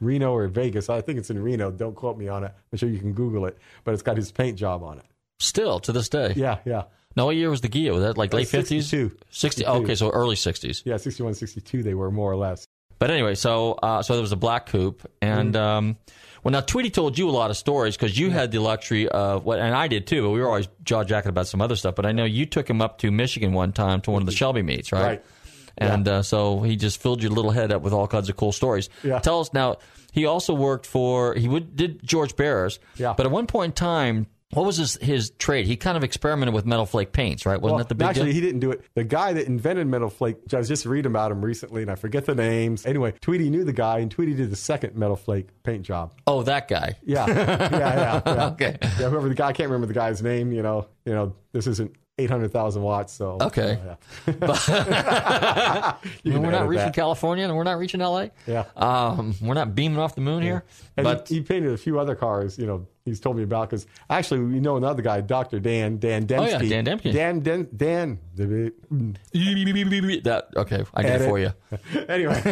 Reno 0.01 0.31
or 0.33 0.47
Vegas. 0.47 0.89
I 0.89 1.01
think 1.01 1.19
it's 1.19 1.29
in 1.29 1.41
Reno. 1.43 1.71
Don't 1.71 1.93
quote 1.93 2.17
me 2.17 2.29
on 2.29 2.45
it. 2.45 2.53
I'm 2.71 2.77
sure 2.77 2.87
you 2.87 2.99
can 2.99 3.11
Google 3.11 3.45
it. 3.45 3.57
But 3.83 3.93
it's 3.93 4.01
got 4.03 4.15
his 4.15 4.31
paint 4.31 4.57
job 4.57 4.81
on 4.81 4.97
it. 4.97 5.05
Still 5.39 5.79
to 5.81 5.91
this 5.91 6.07
day. 6.07 6.33
Yeah, 6.37 6.59
yeah. 6.65 6.83
Now, 7.17 7.25
what 7.25 7.35
year 7.35 7.49
was 7.49 7.59
the 7.59 7.67
Ghia? 7.67 7.91
Was 7.93 8.03
that 8.03 8.17
like 8.17 8.33
late 8.33 8.47
That's 8.49 8.69
50s? 8.69 8.83
62. 8.83 9.09
60. 9.09 9.63
62. 9.65 9.69
okay, 9.69 9.95
so 9.95 10.09
early 10.09 10.35
60s. 10.37 10.83
Yeah, 10.85 10.95
61, 10.95 11.33
62, 11.33 11.83
they 11.83 11.93
were 11.95 12.11
more 12.11 12.31
or 12.31 12.37
less. 12.37 12.65
But 12.97 13.11
anyway, 13.11 13.35
so 13.35 13.73
uh, 13.73 14.01
so 14.03 14.13
there 14.13 14.21
was 14.21 14.31
a 14.31 14.37
black 14.37 14.67
coupe, 14.67 15.05
and 15.21 15.53
Mm-hmm. 15.53 15.61
um, 15.63 15.97
well, 16.43 16.51
now 16.51 16.61
Tweety 16.61 16.89
told 16.89 17.17
you 17.17 17.29
a 17.29 17.31
lot 17.31 17.49
of 17.49 17.57
stories 17.57 17.95
because 17.95 18.17
you 18.17 18.29
had 18.29 18.51
the 18.51 18.59
luxury 18.59 19.07
of 19.07 19.45
what, 19.45 19.59
and 19.59 19.75
I 19.75 19.87
did 19.87 20.07
too. 20.07 20.23
But 20.23 20.29
we 20.31 20.39
were 20.39 20.47
always 20.47 20.67
jaw 20.83 21.03
jacking 21.03 21.29
about 21.29 21.47
some 21.47 21.61
other 21.61 21.75
stuff. 21.75 21.95
But 21.95 22.05
I 22.05 22.11
know 22.11 22.25
you 22.25 22.45
took 22.45 22.69
him 22.69 22.81
up 22.81 22.99
to 22.99 23.11
Michigan 23.11 23.53
one 23.53 23.73
time 23.73 24.01
to 24.01 24.11
one 24.11 24.21
of 24.21 24.25
the 24.25 24.31
Shelby 24.31 24.61
meets, 24.61 24.91
right? 24.91 25.03
Right. 25.03 25.23
And 25.77 26.07
uh, 26.07 26.23
so 26.23 26.59
he 26.59 26.75
just 26.75 27.01
filled 27.01 27.23
your 27.23 27.31
little 27.31 27.51
head 27.51 27.71
up 27.71 27.81
with 27.81 27.93
all 27.93 28.07
kinds 28.07 28.29
of 28.29 28.35
cool 28.35 28.51
stories. 28.51 28.89
Yeah. 29.03 29.19
Tell 29.19 29.39
us 29.39 29.53
now. 29.53 29.77
He 30.11 30.25
also 30.25 30.53
worked 30.53 30.85
for 30.85 31.35
he 31.35 31.47
would 31.47 31.75
did 31.75 32.05
George 32.05 32.35
Barris. 32.35 32.79
Yeah. 32.95 33.13
But 33.15 33.25
at 33.25 33.31
one 33.31 33.47
point 33.47 33.71
in 33.71 33.75
time, 33.75 34.27
what 34.53 34.65
was 34.65 34.77
his 34.77 34.95
his 35.01 35.29
trade? 35.37 35.67
He 35.67 35.77
kind 35.77 35.95
of 35.95 36.03
experimented 36.03 36.55
with 36.55 36.65
metal 36.65 36.85
flake 36.87 37.11
paints, 37.11 37.45
right? 37.45 37.61
Wasn't 37.61 37.75
Well, 37.75 37.77
that 37.79 37.89
the 37.89 37.95
big 37.95 38.07
actually, 38.07 38.25
deal? 38.27 38.33
he 38.33 38.41
didn't 38.41 38.61
do 38.61 38.71
it. 38.71 38.83
The 38.95 39.03
guy 39.03 39.33
that 39.33 39.45
invented 39.45 39.85
metal 39.87 40.09
flake, 40.09 40.37
I 40.53 40.57
was 40.57 40.67
just 40.67 40.85
reading 40.85 41.11
about 41.11 41.31
him 41.31 41.43
recently, 41.45 41.81
and 41.83 41.91
I 41.91 41.95
forget 41.95 42.25
the 42.25 42.33
names. 42.35 42.85
Anyway, 42.85 43.13
Tweety 43.21 43.49
knew 43.49 43.63
the 43.63 43.73
guy, 43.73 43.99
and 43.99 44.09
Tweety 44.09 44.33
did 44.33 44.49
the 44.49 44.55
second 44.55 44.95
metal 44.95 45.15
flake 45.15 45.49
paint 45.63 45.83
job. 45.83 46.13
oh, 46.25 46.41
that 46.43 46.67
guy. 46.67 46.95
Yeah, 47.03 47.25
yeah, 47.27 47.69
yeah. 47.71 48.21
yeah. 48.25 48.45
Okay. 48.53 48.77
Yeah, 48.81 49.09
whoever 49.09 49.29
the 49.29 49.35
guy, 49.35 49.47
I 49.49 49.53
can't 49.53 49.69
remember 49.69 49.87
the 49.87 49.93
guy's 49.99 50.21
name. 50.23 50.51
You 50.51 50.63
know, 50.63 50.87
you 51.05 51.13
know, 51.13 51.35
this 51.51 51.67
isn't 51.67 51.95
eight 52.17 52.29
hundred 52.29 52.51
thousand 52.51 52.81
watts, 52.81 53.13
so 53.13 53.37
Okay. 53.41 53.79
uh, 53.79 53.95
yeah. 54.27 55.93
We're 56.25 56.39
not 56.51 56.67
reaching 56.67 56.85
that. 56.85 56.93
California, 56.93 57.45
and 57.45 57.55
we're 57.55 57.63
not 57.63 57.77
reaching 57.77 57.99
LA. 58.01 58.27
Yeah. 58.45 58.65
Um, 58.75 59.35
we're 59.41 59.53
not 59.53 59.75
beaming 59.75 59.99
off 59.99 60.15
the 60.15 60.21
moon 60.21 60.41
here. 60.43 60.63
And 60.97 61.03
But 61.05 61.27
he, 61.29 61.35
he 61.35 61.41
painted 61.41 61.71
a 61.71 61.77
few 61.77 61.99
other 61.99 62.15
cars. 62.15 62.57
You 62.57 62.65
know, 62.67 62.87
he's 63.09 63.19
told 63.19 63.37
me 63.37 63.43
about 63.43 63.69
because 63.69 63.85
actually 64.09 64.41
we 64.41 64.59
know 64.59 64.77
another 64.77 65.01
guy, 65.01 65.21
Doctor 65.21 65.59
Dan 65.59 65.97
Dan 65.97 66.27
Dembski. 66.27 66.59
Oh, 66.59 66.63
yeah, 66.63 66.81
Dan 66.81 66.85
Dembski. 66.85 67.13
Dan 67.13 67.39
Dan 67.41 67.67
Dan. 67.75 68.19
that 70.23 70.47
okay, 70.55 70.83
I 70.93 71.03
got 71.03 71.21
it 71.21 71.27
for 71.27 71.39
you. 71.39 71.53
anyway, 72.07 72.41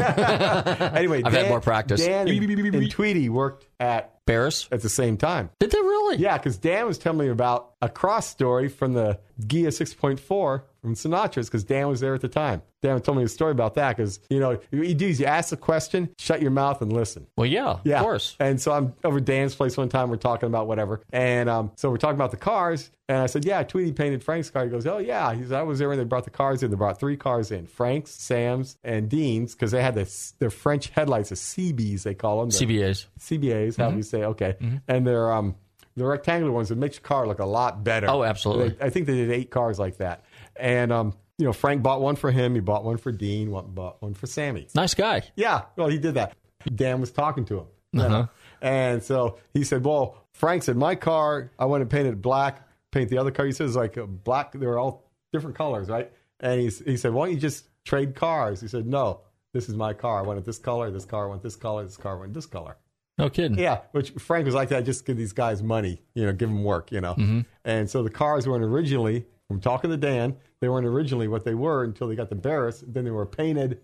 anyway, 0.95 1.21
I've 1.23 1.33
had 1.33 1.49
more 1.49 1.61
practice. 1.61 2.05
Dan 2.05 2.27
and, 2.27 2.75
and 2.75 2.91
Tweety 2.91 3.29
worked 3.29 3.65
at 3.79 4.25
Barris. 4.25 4.67
at 4.71 4.81
the 4.81 4.89
same 4.89 5.17
time. 5.17 5.49
Did 5.59 5.71
they 5.71 5.79
really? 5.79 6.17
Yeah, 6.17 6.37
because 6.37 6.57
Dan 6.57 6.85
was 6.85 6.97
telling 6.97 7.19
me 7.19 7.29
about 7.29 7.73
a 7.81 7.89
cross 7.89 8.27
story 8.27 8.67
from 8.67 8.93
the 8.93 9.19
Ghia 9.41 9.67
6.4 9.67 10.61
from 10.81 10.95
Sinatra's 10.95 11.47
because 11.47 11.63
Dan 11.63 11.87
was 11.87 11.99
there 11.99 12.13
at 12.13 12.21
the 12.21 12.27
time. 12.27 12.61
Dan 12.81 12.99
told 13.01 13.17
me 13.17 13.23
a 13.23 13.27
story 13.27 13.51
about 13.51 13.73
that 13.75 13.97
because, 13.97 14.19
you 14.29 14.39
know, 14.39 14.49
what 14.51 14.87
you 14.87 14.93
do 14.93 15.07
is 15.07 15.19
you 15.19 15.25
ask 15.25 15.51
a 15.51 15.57
question, 15.57 16.09
shut 16.19 16.41
your 16.41 16.51
mouth, 16.51 16.81
and 16.81 16.93
listen. 16.93 17.25
Well, 17.35 17.47
yeah, 17.47 17.77
Yeah. 17.83 17.97
of 17.97 18.03
course. 18.03 18.35
And 18.39 18.61
so 18.61 18.71
I'm 18.71 18.93
over 19.03 19.17
at 19.17 19.25
Dan's 19.25 19.55
place 19.55 19.75
one 19.77 19.89
time. 19.89 20.09
We're 20.09 20.17
talking 20.17 20.47
about 20.47 20.67
whatever. 20.67 21.01
And 21.11 21.49
um, 21.49 21.71
so 21.75 21.89
we're 21.89 21.97
talking 21.97 22.15
about 22.15 22.31
the 22.31 22.37
cars. 22.37 22.91
And 23.09 23.17
I 23.19 23.25
said, 23.27 23.45
Yeah, 23.45 23.63
Tweety 23.63 23.93
painted 23.93 24.23
Frank's 24.23 24.49
car. 24.49 24.63
He 24.65 24.69
goes, 24.69 24.85
Oh, 24.85 24.99
yeah. 24.99 25.33
He 25.33 25.41
said, 25.43 25.53
I 25.53 25.63
was 25.63 25.79
there 25.79 25.89
when 25.89 25.97
they 25.97 26.03
brought 26.03 26.25
the 26.25 26.29
cars 26.29 26.61
in. 26.61 26.69
They 26.69 26.77
brought 26.77 26.99
three 26.99 27.17
cars 27.17 27.51
in 27.51 27.65
Frank's, 27.65 28.11
Sam's, 28.11 28.77
and 28.83 29.09
Dean's 29.09 29.53
because 29.55 29.71
they 29.71 29.81
had 29.81 29.95
the, 29.95 30.31
the 30.39 30.49
French 30.49 30.89
headlights, 30.89 31.29
the 31.29 31.35
CBs, 31.35 32.03
they 32.03 32.13
call 32.13 32.41
them. 32.41 32.49
the- 32.49 32.55
Cibiés. 32.57 33.05
Cibiés, 33.19 33.69
Mm-hmm. 33.69 33.81
how 33.81 33.89
do 33.91 33.97
you 33.97 34.03
say? 34.03 34.23
Okay. 34.23 34.55
And 34.87 35.07
they're 35.07 35.31
um, 35.31 35.55
the 35.95 36.05
rectangular 36.05 36.51
ones 36.51 36.69
that 36.69 36.77
makes 36.77 36.97
your 36.97 37.03
car 37.03 37.25
look 37.25 37.39
a 37.39 37.45
lot 37.45 37.83
better. 37.83 38.07
Oh, 38.09 38.23
absolutely. 38.23 38.69
They- 38.69 38.85
I 38.85 38.89
think 38.91 39.07
they 39.07 39.15
did 39.15 39.31
eight 39.31 39.49
cars 39.49 39.79
like 39.79 39.97
that. 39.97 40.23
And, 40.59 40.91
um, 40.91 41.13
you 41.37 41.45
know, 41.45 41.53
Frank 41.53 41.83
bought 41.83 42.01
one 42.01 42.15
for 42.15 42.31
him. 42.31 42.55
He 42.55 42.61
bought 42.61 42.83
one 42.83 42.97
for 42.97 43.11
Dean. 43.11 43.51
One, 43.51 43.67
bought 43.67 44.01
one 44.01 44.13
for 44.13 44.27
Sammy. 44.27 44.67
Nice 44.75 44.93
guy. 44.93 45.23
Yeah, 45.35 45.63
well, 45.75 45.87
he 45.87 45.97
did 45.97 46.15
that. 46.15 46.35
Dan 46.73 46.99
was 46.99 47.11
talking 47.11 47.45
to 47.45 47.59
him. 47.59 47.67
Uh-huh. 47.99 48.27
And 48.61 49.01
so 49.03 49.39
he 49.53 49.63
said, 49.63 49.83
Well, 49.85 50.25
Frank 50.33 50.63
said, 50.63 50.75
My 50.75 50.95
car, 50.95 51.51
I 51.57 51.65
want 51.65 51.81
to 51.81 51.85
paint 51.85 52.07
it 52.07 52.21
black, 52.21 52.67
paint 52.91 53.09
the 53.09 53.17
other 53.17 53.31
car. 53.31 53.45
He 53.45 53.51
says, 53.51 53.75
like 53.75 53.97
a 53.97 54.05
black, 54.05 54.51
they 54.51 54.65
were 54.65 54.79
all 54.79 55.11
different 55.31 55.55
colors, 55.55 55.89
right? 55.89 56.11
And 56.39 56.61
he, 56.61 56.69
he 56.85 56.97
said, 56.97 57.13
Why 57.13 57.27
don't 57.27 57.35
you 57.35 57.39
just 57.39 57.67
trade 57.85 58.15
cars? 58.15 58.61
He 58.61 58.67
said, 58.67 58.85
No, 58.85 59.21
this 59.53 59.69
is 59.69 59.75
my 59.75 59.93
car. 59.93 60.19
I 60.19 60.21
want 60.23 60.39
it 60.39 60.45
this 60.45 60.59
color, 60.59 60.91
this 60.91 61.05
car, 61.05 61.25
I 61.25 61.29
want 61.29 61.43
this 61.43 61.55
color, 61.55 61.83
this 61.83 61.97
car, 61.97 62.15
I 62.15 62.19
want 62.19 62.33
this 62.33 62.45
color. 62.45 62.77
No 63.17 63.29
kidding. 63.29 63.57
Yeah, 63.57 63.81
which 63.93 64.11
Frank 64.11 64.45
was 64.45 64.53
like 64.53 64.69
that. 64.69 64.85
Just 64.85 65.05
give 65.05 65.17
these 65.17 65.33
guys 65.33 65.63
money, 65.63 66.03
you 66.13 66.25
know, 66.25 66.33
give 66.33 66.49
them 66.49 66.63
work, 66.63 66.91
you 66.91 67.01
know. 67.01 67.43
And 67.65 67.89
so 67.89 68.03
the 68.03 68.11
cars 68.11 68.47
weren't 68.47 68.63
originally, 68.63 69.25
from 69.47 69.61
talking 69.61 69.89
to 69.89 69.97
Dan, 69.97 70.35
they 70.59 70.69
weren't 70.69 70.85
originally 70.85 71.27
what 71.27 71.45
they 71.45 71.55
were 71.55 71.83
until 71.83 72.07
they 72.07 72.15
got 72.15 72.29
the 72.29 72.35
Barris. 72.35 72.83
Then 72.85 73.05
they 73.05 73.11
were 73.11 73.25
painted. 73.25 73.79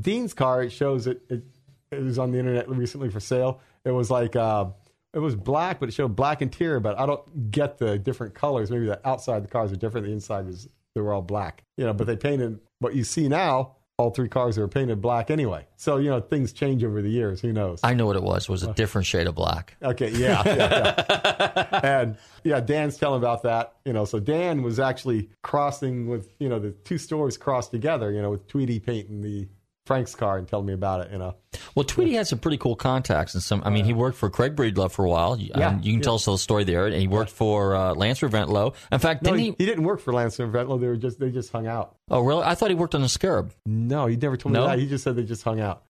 Dean's 0.00 0.34
car, 0.34 0.62
it 0.62 0.70
shows 0.70 1.06
it. 1.06 1.22
It, 1.30 1.44
it 1.90 2.02
was 2.02 2.18
on 2.18 2.32
the 2.32 2.38
internet 2.38 2.68
recently 2.68 3.08
for 3.10 3.20
sale. 3.20 3.60
It 3.84 3.92
was 3.92 4.10
like 4.10 4.36
uh, 4.36 4.66
it 5.14 5.20
was 5.20 5.36
black, 5.36 5.80
but 5.80 5.88
it 5.88 5.92
showed 5.92 6.16
black 6.16 6.42
interior. 6.42 6.80
But 6.80 6.98
I 6.98 7.06
don't 7.06 7.50
get 7.50 7.78
the 7.78 7.98
different 7.98 8.34
colors. 8.34 8.70
Maybe 8.70 8.86
the 8.86 9.06
outside 9.08 9.44
the 9.44 9.48
cars 9.48 9.72
are 9.72 9.76
different. 9.76 10.06
The 10.06 10.12
inside 10.12 10.46
was 10.46 10.68
they 10.94 11.00
were 11.00 11.12
all 11.12 11.22
black, 11.22 11.64
you 11.76 11.84
know. 11.84 11.94
But 11.94 12.06
they 12.06 12.16
painted 12.16 12.58
what 12.80 12.94
you 12.94 13.04
see 13.04 13.28
now. 13.28 13.76
All 13.98 14.10
three 14.10 14.28
cars 14.28 14.58
are 14.58 14.68
painted 14.68 15.00
black 15.00 15.30
anyway. 15.30 15.66
So 15.76 15.96
you 15.96 16.10
know 16.10 16.20
things 16.20 16.52
change 16.52 16.84
over 16.84 17.00
the 17.00 17.08
years. 17.08 17.40
Who 17.40 17.50
knows? 17.50 17.80
I 17.82 17.94
know 17.94 18.04
what 18.04 18.16
it 18.16 18.22
was. 18.22 18.42
It 18.42 18.50
was 18.50 18.62
a 18.62 18.74
different 18.74 19.06
shade 19.06 19.26
of 19.26 19.34
black. 19.34 19.74
Okay, 19.82 20.10
yeah, 20.10 20.42
yeah, 20.44 20.94
yeah. 21.06 21.80
and 21.82 22.18
yeah, 22.44 22.60
Dan's 22.60 22.98
telling 22.98 23.22
about 23.22 23.42
that. 23.44 23.76
You 23.86 23.94
know, 23.94 24.04
so 24.04 24.20
Dan 24.20 24.62
was 24.62 24.78
actually 24.78 25.30
crossing 25.40 26.08
with 26.08 26.30
you 26.38 26.50
know 26.50 26.58
the 26.58 26.72
two 26.72 26.98
stores 26.98 27.38
crossed 27.38 27.70
together. 27.70 28.12
You 28.12 28.20
know, 28.20 28.32
with 28.32 28.46
Tweety 28.48 28.80
painting 28.80 29.22
the 29.22 29.48
Frank's 29.86 30.14
car 30.14 30.36
and 30.36 30.46
telling 30.46 30.66
me 30.66 30.72
about 30.74 31.00
it. 31.06 31.12
You 31.12 31.18
know, 31.18 31.36
Well, 31.74 31.84
Tweety 31.84 32.14
had 32.14 32.26
some 32.26 32.38
pretty 32.40 32.58
cool 32.58 32.76
contacts, 32.76 33.32
and 33.34 33.42
some. 33.42 33.62
I 33.64 33.70
mean, 33.70 33.84
he 33.84 33.94
worked 33.94 34.18
for 34.18 34.28
Craig 34.28 34.54
Breedlove 34.56 34.90
for 34.92 35.04
a 35.04 35.08
while. 35.08 35.36
You- 35.38 35.52
Yeah, 35.56 35.68
um, 35.68 35.80
you 35.82 35.92
can 35.92 36.02
tell 36.02 36.16
us 36.16 36.24
the 36.26 36.36
story 36.36 36.64
there. 36.64 36.86
And 36.86 36.96
he 36.96 37.06
worked 37.08 37.30
for 37.30 37.74
uh, 37.74 37.94
Lance 37.94 38.20
Reventlow. 38.20 38.74
In 38.92 38.98
fact, 38.98 39.22
no, 39.22 39.30
didn't 39.30 39.38
he, 39.40 39.46
he? 39.50 39.54
he 39.58 39.66
didn't 39.66 39.84
work 39.84 40.00
for 40.00 40.12
Lance 40.12 40.36
Reventlow. 40.36 40.80
They 40.80 40.88
were 40.88 40.96
just 40.96 41.18
they 41.20 41.30
just 41.30 41.50
hung 41.52 41.66
out. 41.66 41.94
Oh, 42.10 42.20
really? 42.20 42.42
I 42.42 42.54
thought 42.54 42.68
he 42.68 42.74
worked 42.74 42.94
on 42.94 43.02
the 43.02 43.08
Scarab. 43.08 43.52
No, 43.64 44.06
he 44.06 44.16
never 44.16 44.36
told 44.36 44.52
me 44.52 44.60
No? 44.60 44.66
that. 44.66 44.78
He 44.78 44.86
just 44.86 45.04
said 45.04 45.16
they 45.16 45.22
just 45.24 45.42
hung 45.44 45.60
out. 45.60 45.84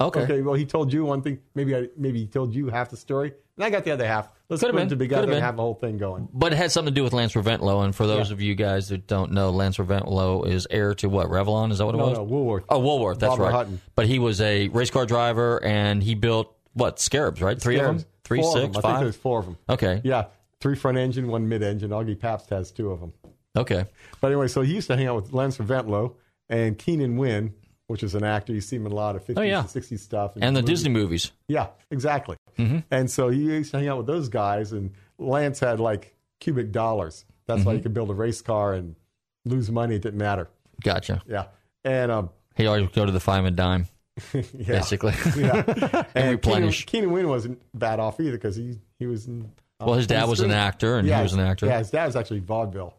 Okay. 0.00 0.20
Okay, 0.20 0.42
well, 0.42 0.54
he 0.54 0.66
told 0.66 0.92
you 0.92 1.04
one 1.04 1.22
thing. 1.22 1.38
Maybe 1.54 1.74
I, 1.74 1.88
maybe 1.96 2.20
he 2.20 2.26
told 2.26 2.54
you 2.54 2.68
half 2.68 2.90
the 2.90 2.96
story, 2.98 3.32
and 3.56 3.64
I 3.64 3.70
got 3.70 3.84
the 3.84 3.90
other 3.92 4.06
half. 4.06 4.28
Let's 4.48 4.60
Could've 4.60 4.74
put 4.74 4.80
been. 4.80 4.88
them 4.90 4.98
together 4.98 5.22
Could've 5.22 5.30
and 5.30 5.36
been. 5.38 5.42
have 5.44 5.56
the 5.56 5.62
whole 5.62 5.74
thing 5.74 5.96
going. 5.98 6.28
But 6.32 6.52
it 6.52 6.56
had 6.56 6.70
something 6.70 6.92
to 6.92 6.94
do 6.94 7.02
with 7.02 7.12
Lance 7.12 7.32
Reventlow. 7.32 7.84
And 7.84 7.94
for 7.94 8.06
those 8.06 8.28
Yeah. 8.28 8.34
of 8.34 8.40
you 8.42 8.54
guys 8.54 8.90
that 8.90 9.06
don't 9.06 9.32
know, 9.32 9.50
Lance 9.50 9.78
Reventlow 9.78 10.46
is 10.46 10.66
heir 10.70 10.94
to 10.96 11.08
what? 11.08 11.28
Revlon? 11.28 11.72
Is 11.72 11.78
that 11.78 11.86
what 11.86 11.94
it 11.94 11.98
No, 11.98 12.08
was? 12.08 12.18
no, 12.18 12.24
Woolworth. 12.24 12.64
Oh, 12.68 12.78
Woolworth. 12.78 13.18
That's 13.18 13.30
Barbara 13.30 13.46
right. 13.46 13.52
Hutton. 13.54 13.80
But 13.96 14.06
he 14.06 14.18
was 14.18 14.40
a 14.40 14.68
race 14.68 14.90
car 14.90 15.06
driver, 15.06 15.64
and 15.64 16.02
he 16.02 16.14
built 16.14 16.54
what? 16.74 17.00
Scarabs, 17.00 17.40
right? 17.42 17.60
Three 17.60 17.78
of 17.78 17.86
them? 17.86 18.04
Three, 18.22 18.40
Four 18.40 18.48
of 18.48 18.52
six, 18.52 18.62
them. 18.62 18.70
I 18.70 18.72
think 18.72 18.82
five? 18.82 19.00
there's 19.00 19.16
four 19.16 19.38
of 19.40 19.44
them. 19.46 19.56
Okay. 19.68 20.00
Yeah, 20.04 20.24
three 20.60 20.74
front 20.76 20.98
engine, 20.98 21.28
one 21.28 21.48
mid 21.48 21.62
engine. 21.62 21.90
Augie 21.90 22.18
Pabst 22.18 22.50
has 22.50 22.70
two 22.70 22.90
of 22.90 23.00
them. 23.00 23.12
Okay. 23.56 23.84
But 24.20 24.28
anyway, 24.28 24.48
so 24.48 24.60
he 24.62 24.74
used 24.74 24.88
to 24.88 24.96
hang 24.96 25.06
out 25.06 25.16
with 25.16 25.32
Lance 25.32 25.56
Reventlow 25.58 26.12
and 26.48 26.76
Keenan 26.76 27.16
Wynn, 27.16 27.54
which 27.88 28.02
is 28.02 28.14
an 28.14 28.24
actor. 28.24 28.52
You 28.52 28.60
see 28.60 28.76
him 28.76 28.86
in 28.86 28.92
a 28.92 28.94
lot 28.94 29.16
of 29.16 29.24
50s 29.24 29.34
Oh, 29.38 29.42
yeah. 29.42 29.60
and 29.60 29.68
60s 29.68 29.98
stuff. 30.00 30.32
And 30.40 30.56
the 30.56 30.60
movies. 30.62 30.64
Disney 30.78 30.90
movies. 30.90 31.32
Yeah, 31.48 31.68
exactly. 31.90 32.36
Mm-hmm. 32.58 32.78
And 32.90 33.10
so 33.10 33.28
he 33.28 33.40
used 33.40 33.70
to 33.72 33.78
hang 33.78 33.88
out 33.88 33.98
with 33.98 34.06
those 34.06 34.28
guys, 34.28 34.72
and 34.72 34.92
Lance 35.18 35.60
had 35.60 35.78
like 35.80 36.14
cubic 36.40 36.72
dollars. 36.72 37.24
That's 37.46 37.60
Mm-hmm. 37.60 37.68
why 37.68 37.74
he 37.76 37.80
could 37.80 37.94
build 37.94 38.10
a 38.10 38.14
race 38.14 38.40
car 38.42 38.72
and 38.74 38.96
lose 39.44 39.70
money. 39.70 39.94
It 39.96 40.02
didn't 40.02 40.18
matter. 40.18 40.48
Gotcha. 40.82 41.22
Yeah. 41.28 41.46
And 41.84 42.10
um, 42.10 42.30
He 42.56 42.66
always 42.66 42.88
go 42.90 43.06
to 43.06 43.12
the 43.12 43.20
five 43.20 43.44
and 43.44 43.56
dime, 43.56 43.86
yeah. 44.34 44.42
basically. 44.66 45.12
Yeah. 45.36 45.62
And 45.66 46.06
and 46.14 46.30
replenish. 46.32 46.86
Keenan, 46.86 47.04
Keenan 47.08 47.12
Wynn 47.12 47.28
wasn't 47.28 47.62
bad 47.78 48.00
off 48.00 48.18
either 48.20 48.32
because 48.32 48.56
he, 48.56 48.78
he 48.98 49.06
was 49.06 49.26
in. 49.26 49.52
well, 49.80 49.94
his 49.94 50.06
dad 50.06 50.28
was 50.28 50.40
an 50.40 50.50
actor, 50.50 50.96
and 50.98 51.06
yeah, 51.06 51.18
he 51.18 51.22
was 51.22 51.34
an 51.34 51.40
actor. 51.40 51.66
Yeah, 51.66 51.78
his 51.78 51.90
dad 51.90 52.06
was 52.06 52.16
actually 52.16 52.40
vaudeville. 52.40 52.94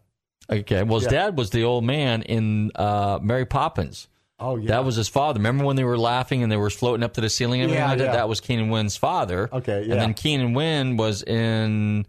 Okay. 0.50 0.84
Well, 0.84 1.00
his 1.00 1.12
Yeah. 1.12 1.26
dad 1.26 1.38
was 1.38 1.50
the 1.50 1.64
old 1.66 1.84
man 1.84 2.22
in 2.22 2.72
uh, 2.76 3.20
Mary 3.22 3.46
Poppins. 3.46 4.08
Oh, 4.40 4.56
yeah. 4.58 4.68
That 4.70 4.86
was 4.86 4.96
his 4.96 5.08
father. 5.08 5.40
Remember 5.40 5.66
when 5.66 5.76
they 5.78 5.84
were 5.84 5.98
laughing 5.98 6.44
and 6.44 6.52
they 6.52 6.58
were 6.58 6.70
floating 6.70 7.04
up 7.04 7.14
to 7.16 7.22
the 7.22 7.30
ceiling 7.30 7.62
and 7.62 7.72
Yeah, 7.72 7.88
like 7.90 7.98
that? 7.98 8.04
yeah. 8.06 8.12
That 8.14 8.30
was 8.30 8.40
Keenan 8.40 8.70
Wynn's 8.70 8.96
father. 8.96 9.50
Okay, 9.52 9.86
yeah. 9.86 9.94
And 9.94 10.02
then 10.02 10.14
Keenan 10.14 10.54
Wynn 10.54 10.96
was 10.98 11.24
in 11.24 12.06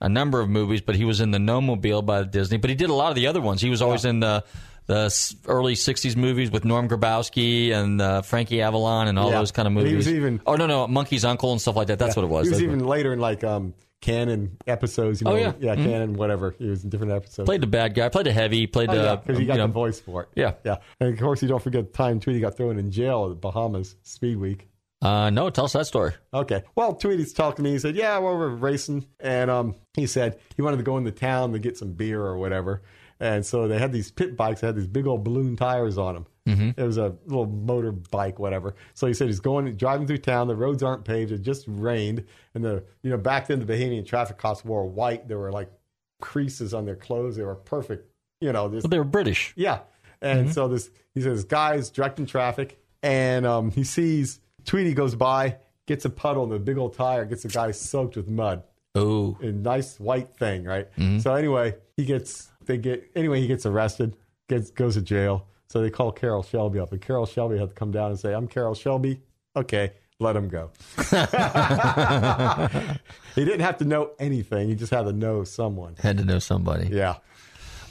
a 0.00 0.08
number 0.08 0.40
of 0.40 0.48
movies, 0.50 0.80
but 0.82 0.94
he 0.94 1.04
was 1.04 1.20
in 1.20 1.30
the 1.30 1.38
Gnome-Mobile 1.38 2.02
by 2.02 2.22
Disney. 2.24 2.58
But 2.58 2.68
he 2.70 2.76
did 2.76 2.90
a 2.90 2.94
lot 2.94 3.08
of 3.10 3.14
the 3.16 3.26
other 3.28 3.40
ones. 3.40 3.62
He 3.62 3.70
was 3.70 3.80
always 3.82 4.04
in 4.04 4.20
the 4.20 4.44
the 4.86 5.34
early 5.46 5.74
'60s 5.74 6.16
movies 6.16 6.50
with 6.50 6.64
Norm 6.64 6.88
Grabowski 6.88 7.70
and 7.72 8.00
uh, 8.02 8.22
Frankie 8.22 8.60
Avalon 8.60 9.06
and 9.08 9.18
all 9.18 9.30
Yeah. 9.30 9.38
those 9.38 9.52
kind 9.52 9.68
of 9.68 9.72
movies. 9.72 9.90
he 9.90 9.96
was 9.96 10.08
even- 10.08 10.40
oh 10.46 10.56
no, 10.56 10.66
no, 10.66 10.88
Monkey's 10.88 11.24
Uncle 11.24 11.52
and 11.52 11.60
stuff 11.60 11.76
like 11.76 11.86
that. 11.88 11.98
That's 12.00 12.16
what 12.16 12.24
it 12.24 12.28
was. 12.28 12.46
He 12.46 12.50
was 12.50 12.62
even 12.62 12.84
later 12.84 13.12
in 13.12 13.20
like 13.20 13.44
um, 13.44 13.72
Cannon 14.00 14.56
episodes. 14.66 15.20
You 15.20 15.28
Oh, 15.28 15.32
know, 15.32 15.36
yeah. 15.36 15.52
yeah, 15.60 15.74
Cannon, 15.76 16.14
whatever. 16.14 16.54
He 16.58 16.68
was 16.68 16.84
in 16.84 16.90
different 16.90 17.12
episodes. 17.12 17.46
played 17.46 17.60
the 17.60 17.66
bad 17.66 17.94
guy. 17.94 18.08
Played 18.08 18.26
the 18.26 18.32
heavy. 18.32 18.66
Played 18.66 18.90
Oh, 18.90 18.94
the 18.94 19.02
yeah, 19.02 19.16
because 19.16 19.38
he 19.38 19.44
got 19.44 19.54
you 19.54 19.58
know, 19.58 19.66
the 19.66 19.72
voice 19.72 20.00
for 20.00 20.22
it. 20.22 20.28
Yeah. 20.34 20.54
yeah. 20.64 20.76
And 21.00 21.12
of 21.12 21.18
course, 21.20 21.42
you 21.42 21.48
don't 21.48 21.62
forget 21.62 21.92
the 21.92 21.96
time 21.96 22.18
Tweety 22.20 22.40
got 22.40 22.56
thrown 22.56 22.78
in 22.78 22.90
jail 22.90 23.24
at 23.24 23.28
the 23.30 23.34
Bahamas 23.36 23.96
Speed 24.02 24.38
Week. 24.38 24.68
Uh, 25.02 25.30
no, 25.30 25.48
tell 25.48 25.64
us 25.64 25.72
that 25.72 25.86
story. 25.86 26.12
Okay. 26.34 26.62
Well, 26.74 26.94
Tweety's 26.94 27.32
talking 27.32 27.56
to 27.56 27.62
me. 27.62 27.70
He 27.72 27.78
said, 27.78 27.96
"Yeah, 27.96 28.18
well, 28.18 28.36
we're 28.36 28.48
racing," 28.48 29.06
and 29.18 29.50
um, 29.50 29.74
he 29.94 30.06
said 30.06 30.38
he 30.56 30.60
wanted 30.62 30.76
to 30.76 30.82
go 30.82 30.98
into 30.98 31.10
town 31.10 31.52
to 31.52 31.58
get 31.58 31.78
some 31.78 31.92
beer 31.92 32.20
or 32.22 32.36
whatever. 32.36 32.82
And 33.18 33.44
so 33.44 33.66
they 33.66 33.78
had 33.78 33.92
these 33.92 34.10
pit 34.10 34.36
bikes 34.36 34.60
that 34.60 34.68
had 34.68 34.76
these 34.76 34.86
big 34.86 35.06
old 35.06 35.24
balloon 35.24 35.56
tires 35.56 35.96
on 35.96 36.14
them. 36.14 36.26
Mm-hmm. 36.50 36.80
It 36.80 36.84
was 36.84 36.98
a 36.98 37.14
little 37.26 37.46
motor 37.46 37.92
bike, 37.92 38.38
whatever. 38.38 38.74
So 38.94 39.06
he 39.06 39.14
said 39.14 39.26
he's 39.28 39.40
going 39.40 39.74
driving 39.76 40.06
through 40.06 40.18
town. 40.18 40.48
The 40.48 40.56
roads 40.56 40.82
aren't 40.82 41.04
paved. 41.04 41.32
It 41.32 41.42
just 41.42 41.64
rained, 41.68 42.24
and 42.54 42.64
the 42.64 42.84
you 43.02 43.10
know 43.10 43.18
back 43.18 43.46
then 43.46 43.58
the 43.64 43.72
Bahamian 43.72 44.06
traffic 44.06 44.38
cops 44.38 44.64
wore 44.64 44.86
white. 44.86 45.28
There 45.28 45.38
were 45.38 45.52
like 45.52 45.70
creases 46.20 46.74
on 46.74 46.84
their 46.84 46.96
clothes. 46.96 47.36
They 47.36 47.42
were 47.42 47.54
perfect. 47.54 48.06
You 48.40 48.52
know, 48.52 48.68
this 48.68 48.82
But 48.82 48.90
they 48.90 48.98
were 48.98 49.04
British. 49.04 49.52
yeah. 49.56 49.80
And 50.22 50.52
so 50.52 50.68
this 50.68 50.90
he 51.14 51.22
says 51.22 51.44
guy's 51.44 51.88
directing 51.90 52.26
traffic 52.26 52.78
and 53.02 53.46
um, 53.46 53.70
he 53.70 53.84
sees 53.84 54.40
Tweety 54.66 54.92
goes 54.92 55.14
by, 55.14 55.56
gets 55.86 56.04
a 56.04 56.10
puddle 56.10 56.44
in 56.44 56.50
the 56.50 56.58
big 56.58 56.76
old 56.76 56.92
tire, 56.94 57.24
gets 57.24 57.42
the 57.42 57.48
guy 57.48 57.70
soaked 57.70 58.16
with 58.16 58.28
mud. 58.28 58.62
Oh, 58.94 59.38
A 59.40 59.46
nice 59.46 59.98
white 59.98 60.34
thing, 60.36 60.64
right? 60.64 60.88
So 61.20 61.34
anyway, 61.34 61.76
he 61.96 62.04
gets 62.04 62.48
they 62.66 62.76
get 62.76 63.10
anyway, 63.16 63.40
he 63.40 63.46
gets 63.46 63.64
arrested, 63.64 64.14
gets 64.48 64.70
goes 64.70 64.94
to 64.94 65.02
jail. 65.02 65.46
So 65.70 65.80
they 65.80 65.90
call 65.90 66.10
Carroll 66.10 66.42
Shelby 66.42 66.80
up, 66.80 66.90
and 66.90 67.00
Carroll 67.00 67.26
Shelby 67.26 67.56
had 67.56 67.68
to 67.68 67.74
come 67.76 67.92
down 67.92 68.10
and 68.10 68.18
say, 68.18 68.34
I'm 68.34 68.48
Carroll 68.48 68.74
Shelby. 68.74 69.20
Okay, 69.54 69.92
let 70.18 70.34
him 70.34 70.48
go. 70.48 70.72
he 73.36 73.44
didn't 73.44 73.60
have 73.60 73.78
to 73.78 73.84
know 73.84 74.10
anything, 74.18 74.68
he 74.68 74.74
just 74.74 74.92
had 74.92 75.02
to 75.02 75.12
know 75.12 75.44
someone. 75.44 75.94
had 76.00 76.18
to 76.18 76.24
know 76.24 76.40
somebody. 76.40 76.88
Yeah. 76.88 77.18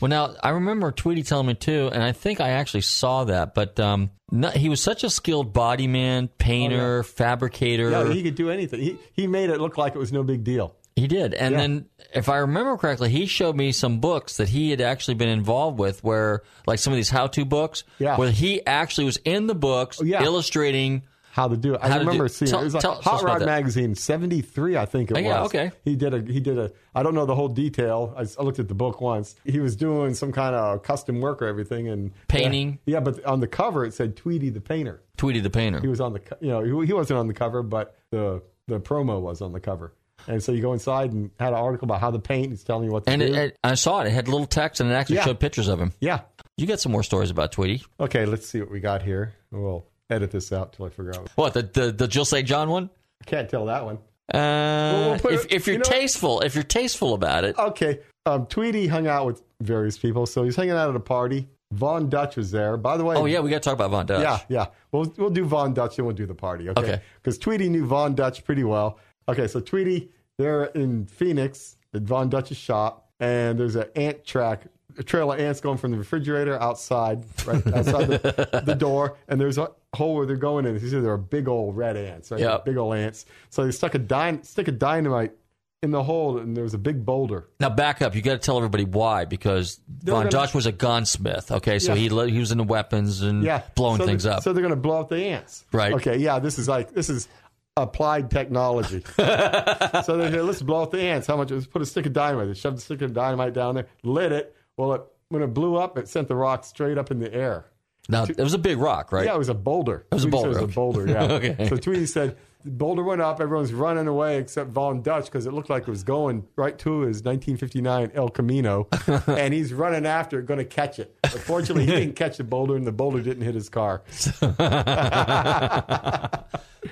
Well, 0.01 0.09
now 0.09 0.35
I 0.43 0.49
remember 0.49 0.91
Tweety 0.91 1.23
telling 1.23 1.47
me 1.47 1.53
too, 1.53 1.89
and 1.93 2.03
I 2.03 2.11
think 2.11 2.41
I 2.41 2.49
actually 2.49 2.81
saw 2.81 3.23
that. 3.25 3.53
But 3.53 3.79
um, 3.79 4.11
no, 4.29 4.49
he 4.49 4.67
was 4.67 4.81
such 4.81 5.05
a 5.05 5.09
skilled 5.09 5.53
body 5.53 5.87
man, 5.87 6.27
painter, 6.27 7.03
fabricator. 7.03 7.93
Oh, 7.95 8.07
Yeah, 8.07 8.13
he 8.13 8.23
could 8.23 8.35
do 8.35 8.49
anything. 8.49 8.81
He 8.81 8.97
he 9.13 9.27
made 9.27 9.49
it 9.49 9.61
look 9.61 9.77
like 9.77 9.95
it 9.95 9.99
was 9.99 10.11
no 10.11 10.23
big 10.23 10.43
deal. 10.43 10.75
He 10.99 11.07
did. 11.07 11.33
And 11.33 11.53
Yeah. 11.53 11.57
then, 11.59 11.85
if 12.13 12.29
I 12.29 12.37
remember 12.37 12.77
correctly, 12.77 13.09
he 13.09 13.25
showed 13.25 13.55
me 13.55 13.71
some 13.71 13.99
books 13.99 14.37
that 14.37 14.49
he 14.49 14.69
had 14.71 14.81
actually 14.81 15.15
been 15.15 15.29
involved 15.29 15.79
with, 15.79 16.03
where, 16.03 16.43
like 16.67 16.79
some 16.79 16.93
of 16.93 16.97
these 16.97 17.09
how 17.09 17.27
to 17.27 17.45
books, 17.45 17.83
Yeah. 17.99 18.17
where 18.17 18.31
he 18.31 18.65
actually 18.65 19.05
was 19.05 19.17
in 19.25 19.47
the 19.47 19.55
books 19.55 19.99
Oh, 20.01 20.05
yeah. 20.05 20.23
illustrating 20.23 21.03
how 21.31 21.47
to 21.47 21.55
do 21.55 21.75
it. 21.75 21.79
I 21.83 21.95
remember 21.99 22.23
do- 22.25 22.33
seeing 22.33 22.49
tell- 22.49 22.59
it. 22.59 22.63
It 22.63 22.65
was 22.65 22.73
like 22.73 22.81
tell- 22.81 22.95
Hot 23.01 23.23
Rod 23.23 23.45
magazine 23.45 23.93
seventy 23.95 24.41
three, 24.41 24.75
I 24.75 24.85
think 24.85 25.11
it 25.11 25.13
Oh, 25.17 25.21
was. 25.21 25.23
yeah, 25.25 25.43
okay. 25.43 25.71
He 25.85 25.95
did 25.95 26.13
a 26.13 26.21
he 26.33 26.39
did 26.39 26.57
a. 26.57 26.71
I 26.95 27.03
don't 27.03 27.13
know 27.13 27.25
the 27.27 27.35
whole 27.35 27.47
detail. 27.47 28.13
I 28.17 28.25
looked 28.43 28.59
at 28.59 28.67
the 28.67 28.73
book 28.73 28.99
once. 28.99 29.35
He 29.45 29.59
was 29.59 29.75
doing 29.75 30.15
some 30.15 30.31
kind 30.31 30.55
of 30.55 30.81
custom 30.81 31.21
work 31.21 31.41
or 31.41 31.45
everything 31.45 31.87
and 31.87 32.11
Painting. 32.27 32.79
Yeah, 32.85 32.95
yeah, 32.95 32.99
but 33.01 33.23
on 33.25 33.39
the 33.39 33.47
cover 33.47 33.85
it 33.85 33.93
said 33.93 34.15
Tweety 34.17 34.49
the 34.49 34.59
painter. 34.59 35.01
Tweety 35.17 35.39
the 35.39 35.51
painter. 35.51 35.79
He 35.79 35.87
was 35.87 36.01
on 36.01 36.13
the 36.13 36.21
you 36.41 36.49
know 36.49 36.61
he, 36.81 36.87
he 36.87 36.93
wasn't 36.93 37.19
on 37.19 37.27
the 37.27 37.33
cover, 37.35 37.61
but 37.63 37.95
the 38.09 38.41
the 38.67 38.79
promo 38.79 39.21
was 39.21 39.41
on 39.41 39.53
the 39.53 39.59
cover. 39.59 39.93
And 40.27 40.41
so 40.43 40.51
you 40.51 40.61
go 40.61 40.73
inside 40.73 41.11
and 41.11 41.31
had 41.39 41.49
an 41.49 41.55
article 41.59 41.85
about 41.85 41.99
how 42.01 42.11
to 42.11 42.19
paint. 42.19 42.49
He's 42.51 42.63
telling 42.63 42.85
you 42.85 42.91
what 42.91 43.05
to 43.05 43.11
and 43.11 43.21
do. 43.21 43.27
it, 43.27 43.35
it, 43.35 43.57
I 43.63 43.75
saw 43.75 44.01
it. 44.01 44.07
It 44.07 44.11
had 44.11 44.27
little 44.27 44.47
text 44.47 44.79
and 44.81 44.89
it 44.91 44.93
actually 44.93 45.17
Yeah. 45.17 45.25
showed 45.25 45.39
pictures 45.39 45.67
of 45.67 45.79
him. 45.79 45.93
yeah. 45.99 46.21
You 46.57 46.67
got 46.67 46.79
some 46.81 46.91
more 46.91 47.03
stories 47.03 47.29
about 47.29 47.51
Tweety. 47.53 47.83
Okay, 48.01 48.25
let's 48.25 48.47
see 48.47 48.59
what 48.59 48.69
we 48.69 48.79
got 48.81 49.01
here. 49.01 49.33
We'll 49.49 49.85
edit 50.09 50.31
this 50.31 50.51
out 50.51 50.73
till 50.73 50.85
I 50.85 50.89
figure 50.89 51.13
out. 51.15 51.29
What 51.35 51.53
the 51.53 51.61
the, 51.63 51.91
the 51.93 52.07
Jill 52.07 52.25
St. 52.25 52.45
John 52.47 52.69
one? 52.69 52.89
Can't 53.25 53.49
tell 53.49 53.65
that 53.67 53.85
one. 53.85 53.99
Uh, 54.33 55.17
we'll 55.23 55.33
if, 55.33 55.45
it- 55.45 55.51
if 55.53 55.67
you're 55.67 55.73
you 55.75 55.79
know- 55.79 55.83
tasteful, 55.89 56.41
if 56.41 56.55
you're 56.55 56.63
tasteful 56.63 57.13
about 57.13 57.43
it, 57.45 57.57
Okay. 57.57 57.99
Um, 58.25 58.45
Tweety 58.45 58.87
hung 58.87 59.07
out 59.07 59.25
with 59.25 59.41
various 59.61 59.97
people. 59.97 60.25
So 60.25 60.43
he's 60.43 60.55
hanging 60.55 60.71
out 60.73 60.89
at 60.89 60.95
a 60.95 60.99
party. 60.99 61.47
Von 61.71 62.09
Dutch 62.09 62.35
was 62.35 62.51
there. 62.51 62.77
By 62.77 62.97
the 62.97 63.05
way, 63.05 63.15
oh 63.15 63.25
yeah, 63.25 63.39
we 63.39 63.49
got 63.49 63.57
to 63.63 63.69
talk 63.69 63.73
about 63.75 63.91
Von 63.91 64.05
Dutch. 64.07 64.21
yeah, 64.21 64.39
yeah. 64.49 64.65
We'll 64.91 65.11
we'll 65.17 65.29
do 65.29 65.45
Von 65.45 65.73
Dutch 65.73 65.97
and 65.97 66.05
we'll 66.07 66.15
do 66.15 66.25
the 66.25 66.33
party. 66.35 66.67
Okay. 66.69 66.81
Okay. 66.81 67.01
Because 67.21 67.37
Tweety 67.37 67.69
knew 67.69 67.85
Von 67.85 68.15
Dutch 68.15 68.43
pretty 68.43 68.63
well. 68.63 68.99
Okay, 69.29 69.47
so 69.47 69.59
Tweety, 69.59 70.09
they're 70.37 70.65
in 70.65 71.05
Phoenix 71.05 71.77
at 71.93 72.01
Von 72.03 72.29
Dutch's 72.29 72.57
shop, 72.57 73.09
and 73.19 73.59
there's 73.59 73.75
an 73.75 73.85
ant 73.95 74.25
track, 74.25 74.63
a 74.97 75.03
trail 75.03 75.31
of 75.31 75.39
ants 75.39 75.59
going 75.61 75.77
from 75.77 75.91
the 75.91 75.97
refrigerator 75.97 76.59
outside, 76.61 77.23
right 77.45 77.65
outside 77.73 78.07
the, 78.07 78.61
the 78.65 78.75
door, 78.75 79.17
and 79.27 79.39
there's 79.39 79.57
a 79.57 79.69
hole 79.93 80.15
where 80.15 80.25
they're 80.25 80.35
going 80.35 80.65
in. 80.65 80.77
There 80.77 81.11
are 81.11 81.17
big 81.17 81.47
old 81.47 81.75
red 81.77 81.95
ants, 81.97 82.31
right? 82.31 82.39
Yep. 82.39 82.65
Big 82.65 82.77
old 82.77 82.95
ants. 82.95 83.25
So 83.49 83.65
they 83.65 83.71
stuck 83.71 83.95
a 83.95 83.99
dyn- 83.99 84.45
stick 84.45 84.67
a 84.67 84.71
dynamite 84.71 85.33
in 85.81 85.91
the 85.91 86.03
hole, 86.03 86.37
and 86.39 86.55
there 86.57 86.63
was 86.65 86.73
a 86.73 86.77
big 86.77 87.05
boulder. 87.05 87.47
Now 87.61 87.69
back 87.69 88.01
up. 88.01 88.13
You 88.13 88.21
got 88.21 88.33
to 88.33 88.37
tell 88.39 88.57
everybody 88.57 88.83
why 88.83 89.23
because 89.25 89.79
They're 89.87 90.13
Von 90.13 90.23
gonna- 90.23 90.31
Dutch 90.31 90.53
was 90.53 90.65
a 90.65 90.73
gunsmith. 90.73 91.51
Okay, 91.51 91.79
so 91.79 91.93
Yeah. 91.93 92.25
he 92.25 92.31
he 92.31 92.39
was 92.39 92.51
into 92.51 92.65
weapons 92.65 93.21
and 93.21 93.43
yeah, 93.43 93.61
blowing 93.75 93.99
so 93.99 94.05
things 94.05 94.25
up. 94.25 94.43
So 94.43 94.51
they're 94.53 94.61
going 94.61 94.75
to 94.75 94.79
blow 94.81 94.99
up 94.99 95.09
the 95.09 95.23
ants, 95.23 95.63
Right. 95.71 95.93
Okay, 95.93 96.17
yeah, 96.17 96.39
this 96.39 96.59
is 96.59 96.67
like 96.67 96.91
this 96.93 97.09
is 97.09 97.29
applied 97.77 98.29
technology. 98.31 99.03
so 99.17 100.17
they 100.17 100.31
said, 100.31 100.43
let's 100.43 100.61
blow 100.61 100.83
up 100.83 100.91
the 100.91 101.01
ants. 101.01 101.27
How 101.27 101.37
much? 101.37 101.51
Let's 101.51 101.67
put 101.67 101.81
a 101.81 101.85
stick 101.85 102.05
of 102.05 102.13
dynamite. 102.13 102.47
They 102.47 102.53
shoved 102.53 102.77
a 102.77 102.81
stick 102.81 103.01
of 103.01 103.13
dynamite 103.13 103.53
down 103.53 103.75
there, 103.75 103.87
lit 104.03 104.31
it. 104.31 104.55
Well, 104.77 104.93
it, 104.93 105.01
when 105.29 105.41
it 105.43 105.47
blew 105.53 105.75
up, 105.75 105.97
it 105.97 106.07
sent 106.07 106.27
the 106.27 106.35
rock 106.35 106.63
straight 106.65 106.97
up 106.97 107.11
in 107.11 107.19
the 107.19 107.33
air. 107.33 107.65
now 108.07 108.23
it 108.23 108.37
was 108.37 108.53
a 108.53 108.57
big 108.57 108.77
rock, 108.79 109.11
right? 109.11 109.25
Yeah, 109.25 109.35
it 109.35 109.37
was 109.37 109.49
a 109.49 109.53
boulder. 109.53 110.05
It 110.11 110.15
was 110.15 110.25
a 110.25 110.27
boulder, 110.27 110.49
It 110.49 110.61
was 110.61 110.61
a 110.63 110.67
boulder. 110.67 111.07
Yeah. 111.09 111.23
Okay. 111.23 111.67
So 111.69 111.77
Tweety 111.77 112.05
said 112.05 112.35
the 112.65 112.71
boulder 112.71 113.03
went 113.03 113.21
up. 113.21 113.39
Everyone's 113.39 113.73
running 113.73 114.07
away 114.07 114.37
except 114.39 114.71
Von 114.71 115.01
Dutch 115.01 115.25
because 115.25 115.45
it 115.45 115.53
looked 115.53 115.69
like 115.69 115.83
it 115.83 115.89
was 115.89 116.03
going 116.03 116.45
right 116.57 116.77
to 116.79 117.01
his 117.01 117.23
1959 117.23 118.11
El 118.15 118.29
Camino, 118.29 118.87
and 119.27 119.53
he's 119.53 119.71
running 119.73 120.05
after 120.05 120.39
it, 120.39 120.45
going 120.45 120.57
to 120.57 120.65
catch 120.65 120.99
it. 120.99 121.17
But 121.21 121.39
fortunately, 121.39 121.85
he 121.85 121.91
didn't 121.91 122.15
catch 122.15 122.37
the 122.37 122.43
boulder, 122.43 122.75
and 122.75 122.85
the 122.85 122.91
boulder 122.91 123.21
didn't 123.21 123.43
hit 123.43 123.55
his 123.55 123.69
car. 123.69 124.01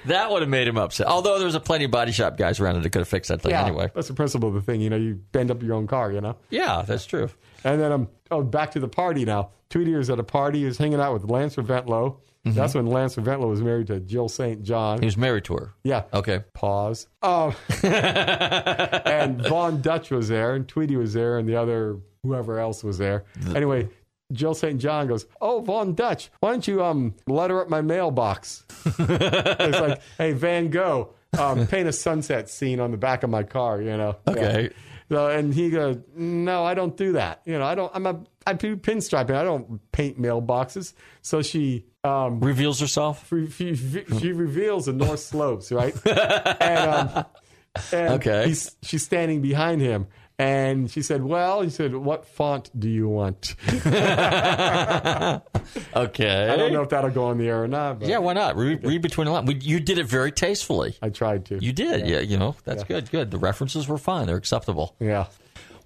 That 0.06 0.32
would 0.32 0.42
have 0.42 0.50
made 0.50 0.68
him 0.68 0.78
upset. 0.78 1.08
Although 1.08 1.38
there 1.38 1.46
was 1.46 1.56
a 1.56 1.60
plenty 1.60 1.86
of 1.86 1.92
body 1.92 2.12
shop 2.12 2.38
guys 2.38 2.60
around 2.60 2.82
that 2.82 2.90
could 2.90 3.00
have 3.00 3.08
fixed 3.08 3.30
that 3.30 3.42
thing 3.42 3.52
Yeah, 3.52 3.64
anyway. 3.66 3.90
that's 3.94 4.08
the 4.08 4.14
principle 4.14 4.50
of 4.50 4.56
the 4.56 4.62
thing. 4.62 4.82
You 4.82 4.90
know, 4.90 4.96
you 4.98 5.16
bend 5.32 5.52
up 5.52 5.62
your 5.64 5.76
own 5.76 5.88
car. 5.88 6.12
You 6.12 6.22
know. 6.22 6.36
Yeah, 6.50 6.84
that's 6.86 7.06
true. 7.06 7.30
And 7.64 7.80
then 7.82 7.92
um, 7.92 8.10
oh, 8.32 8.44
back 8.44 8.72
to 8.72 8.80
the 8.80 8.88
party 8.88 9.26
now. 9.26 9.50
Tweety 9.70 9.94
was 9.94 10.10
at 10.10 10.20
a 10.20 10.24
party. 10.24 10.60
He 10.60 10.66
was 10.66 10.78
hanging 10.78 11.00
out 11.02 11.14
with 11.14 11.26
Lance 11.30 11.56
Reventlow. 11.56 12.18
That's 12.46 12.76
when 12.76 12.86
Lance 12.86 13.18
Reventlow 13.18 13.50
was 13.50 13.62
married 13.62 13.88
to 13.88 14.00
Jill 14.00 14.30
St. 14.30 14.64
John. 14.64 15.00
He 15.00 15.06
was 15.06 15.18
married 15.18 15.44
to 15.46 15.56
her. 15.56 15.74
Yeah. 15.84 16.04
Okay. 16.14 16.46
Pause. 16.54 17.08
Um, 17.22 17.54
and 17.84 19.42
Von 19.46 19.82
Dutch 19.82 20.12
was 20.12 20.30
there, 20.30 20.56
and 20.56 20.68
Tweety 20.68 20.96
was 20.96 21.14
there, 21.14 21.38
and 21.38 21.48
the 21.48 21.56
other 21.56 21.98
whoever 22.24 22.60
else 22.60 22.84
was 22.86 22.98
there. 22.98 23.26
Anyway, 23.54 23.90
Jill 24.32 24.54
St. 24.54 24.80
John 24.80 25.08
goes, 25.08 25.26
"Oh, 25.40 25.62
Von 25.62 25.94
Dutch, 25.94 26.30
why 26.42 26.52
don't 26.52 26.68
you 26.68 26.84
um 26.84 27.16
letter 27.28 27.62
up 27.62 27.70
my 27.70 27.82
mailbox?" 27.82 28.66
it's 28.86 29.80
like, 29.80 30.02
"Hey, 30.18 30.34
Van 30.34 30.70
Gogh, 30.70 31.14
um, 31.40 31.66
paint 31.68 31.88
a 31.88 31.94
sunset 31.94 32.50
scene 32.50 32.80
on 32.80 32.92
the 32.92 32.98
back 32.98 33.24
of 33.24 33.30
my 33.30 33.44
car," 33.44 33.82
you 33.82 33.96
know. 33.96 34.18
Okay. 34.28 34.64
Yeah. 34.64 34.70
So, 35.10 35.30
and 35.30 35.54
he 35.54 35.70
goes, 35.70 35.98
"No, 36.16 36.66
I 36.66 36.74
don't 36.74 36.98
do 36.98 37.14
that. 37.14 37.42
You 37.46 37.58
know, 37.58 37.66
I 37.66 37.76
don't. 37.76 37.92
I'm 37.96 38.06
a 38.06 38.20
I 38.46 38.54
do 38.54 38.76
pinstriping. 38.76 39.36
I 39.36 39.44
don't 39.44 39.80
paint 39.94 40.20
mailboxes." 40.22 40.94
So 41.22 41.42
she 41.42 41.86
um, 42.04 42.42
Reveals 42.42 42.80
herself. 42.82 43.30
she, 43.30 43.48
she, 43.76 44.04
she 44.20 44.32
reveals 44.34 44.86
the 44.88 44.94
North 44.94 45.20
Slopes, 45.22 45.72
right? 45.72 45.94
and 46.62 46.90
um, 46.90 47.26
and 47.94 48.14
Okay. 48.16 48.48
he's, 48.48 48.76
she's 48.82 49.04
standing 49.04 49.42
behind 49.42 49.80
him. 49.82 50.08
And 50.40 50.90
she 50.92 51.02
said, 51.02 51.24
Well, 51.24 51.62
he 51.62 51.70
said, 51.72 51.96
What 51.96 52.26
font 52.26 52.70
do 52.80 52.90
you 52.90 53.10
want? 53.10 53.56
Okay. 55.96 56.50
I 56.50 56.56
don't 56.56 56.72
know 56.72 56.82
if 56.84 56.90
that'll 56.90 57.10
go 57.10 57.26
on 57.26 57.38
the 57.38 57.48
air 57.48 57.64
or 57.64 57.68
not, 57.68 58.00
but 58.00 58.08
Yeah, 58.08 58.20
why 58.20 58.34
not? 58.34 58.56
Read, 58.56 58.84
read 58.84 59.02
between 59.02 59.26
the 59.26 59.32
lines. 59.32 59.66
You 59.66 59.80
did 59.80 59.98
it 59.98 60.06
very 60.06 60.32
tastefully. 60.32 60.96
I 61.02 61.10
tried 61.10 61.46
to. 61.48 61.58
You 61.64 61.74
did. 61.74 62.08
Yeah, 62.08 62.20
you 62.20 62.38
know, 62.38 62.56
that's 62.64 62.84
good. 62.84 63.10
Good. 63.12 63.32
The 63.32 63.38
references 63.38 63.88
were 63.88 63.98
fine. 63.98 64.28
They're 64.28 64.38
acceptable. 64.38 64.96
Yeah. 65.00 65.26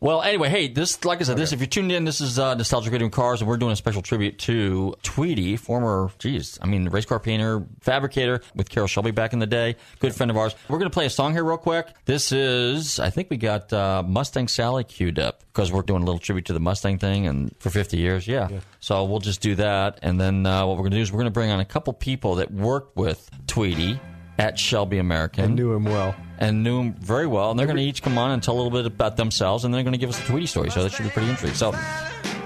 Well, 0.04 0.24
anyway, 0.24 0.50
hey, 0.50 0.68
this, 0.68 1.06
like 1.06 1.22
I 1.22 1.26
said, 1.26 1.38
this, 1.38 1.54
if 1.54 1.60
you're 1.60 1.68
tuned 1.68 1.92
in, 1.92 2.06
this 2.06 2.22
is 2.22 2.40
uh, 2.40 2.56
Nostalgic 2.56 2.92
Radio 2.92 3.08
Cars, 3.08 3.40
and 3.42 3.48
we're 3.48 3.58
doing 3.58 3.72
a 3.72 3.76
special 3.76 4.02
tribute 4.02 4.40
to 4.40 4.96
Tweety, 5.04 5.58
former, 5.58 6.10
geez, 6.18 6.58
I 6.60 6.66
mean, 6.66 6.90
race 6.90 7.06
car 7.06 7.20
painter, 7.20 7.68
fabricator 7.82 8.42
with 8.56 8.68
Carroll 8.68 8.88
Shelby 8.88 9.12
back 9.12 9.34
in 9.34 9.38
the 9.38 9.46
day, 9.46 9.76
good 10.00 10.16
friend 10.16 10.32
of 10.32 10.38
ours. 10.38 10.56
We're 10.68 10.80
going 10.80 10.90
to 10.90 10.94
play 10.94 11.06
a 11.06 11.10
song 11.12 11.34
here 11.34 11.44
real 11.44 11.58
quick. 11.58 11.86
This 12.06 12.32
is, 12.32 13.00
I 13.00 13.12
think 13.12 13.30
we 13.30 13.38
got 13.38 13.72
uh, 13.72 14.02
Mustang 14.04 14.48
Sally 14.48 14.84
queued 14.86 15.20
up 15.20 15.44
because 15.54 15.72
we're 15.72 15.84
doing 15.84 16.02
a 16.02 16.06
little 16.06 16.18
tribute 16.18 16.46
to 16.46 16.54
the 16.54 16.60
Mustang 16.60 16.98
thing 16.98 17.28
and 17.28 17.56
for 17.60 17.70
50 17.70 17.98
years, 17.98 18.28
yeah. 18.28 18.48
So 18.80 19.04
we'll 19.04 19.20
just 19.20 19.40
do 19.40 19.54
that, 19.54 20.00
and 20.02 20.20
then 20.20 20.48
uh, 20.48 20.66
what 20.66 20.78
we're 20.78 20.84
going 20.84 20.94
to 20.94 20.98
do 20.98 21.04
is 21.04 21.12
we're 21.12 21.18
going 21.18 21.26
to 21.26 21.32
bring 21.32 21.52
on 21.52 21.60
a 21.60 21.66
couple 21.66 21.94
people 21.94 22.36
that 22.36 22.52
worked 22.52 22.98
with 22.98 23.30
Tweety 23.46 24.00
at 24.38 24.58
Shelby 24.58 24.98
American 24.98 25.44
I 25.44 25.48
knew 25.48 25.74
him 25.74 25.86
well. 25.86 26.16
and 26.40 26.64
knew 26.64 26.80
him 26.82 26.94
very 26.94 27.28
well. 27.28 27.52
And 27.52 27.60
they're 27.60 27.68
going 27.68 27.78
to 27.78 27.84
each 27.84 28.02
come 28.02 28.18
on 28.18 28.32
and 28.32 28.42
tell 28.42 28.56
a 28.56 28.58
little 28.62 28.72
bit 28.72 28.86
about 28.86 29.18
themselves, 29.18 29.66
and 29.66 29.74
they're 29.74 29.84
going 29.84 29.94
to 29.94 30.00
give 30.00 30.10
us 30.10 30.20
a 30.22 30.26
Tweety 30.26 30.48
story. 30.48 30.72
So 30.72 30.84
that 30.84 30.92
should 30.92 31.04
be 31.04 31.10
pretty 31.12 31.30
interesting. 31.30 31.56
So, 31.56 31.78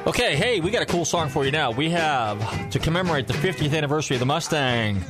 okay, 0.08 0.36
hey, 0.36 0.60
we 0.60 0.72
got 0.72 0.82
a 0.82 0.86
cool 0.86 1.06
song 1.06 1.30
for 1.30 1.46
you 1.46 1.52
now. 1.52 1.72
We 1.72 1.90
have 1.92 2.70
to 2.72 2.80
commemorate 2.80 3.28
the 3.28 3.34
50th 3.34 3.76
anniversary 3.76 4.16
of 4.16 4.20
the 4.20 4.26
Mustang, 4.26 5.02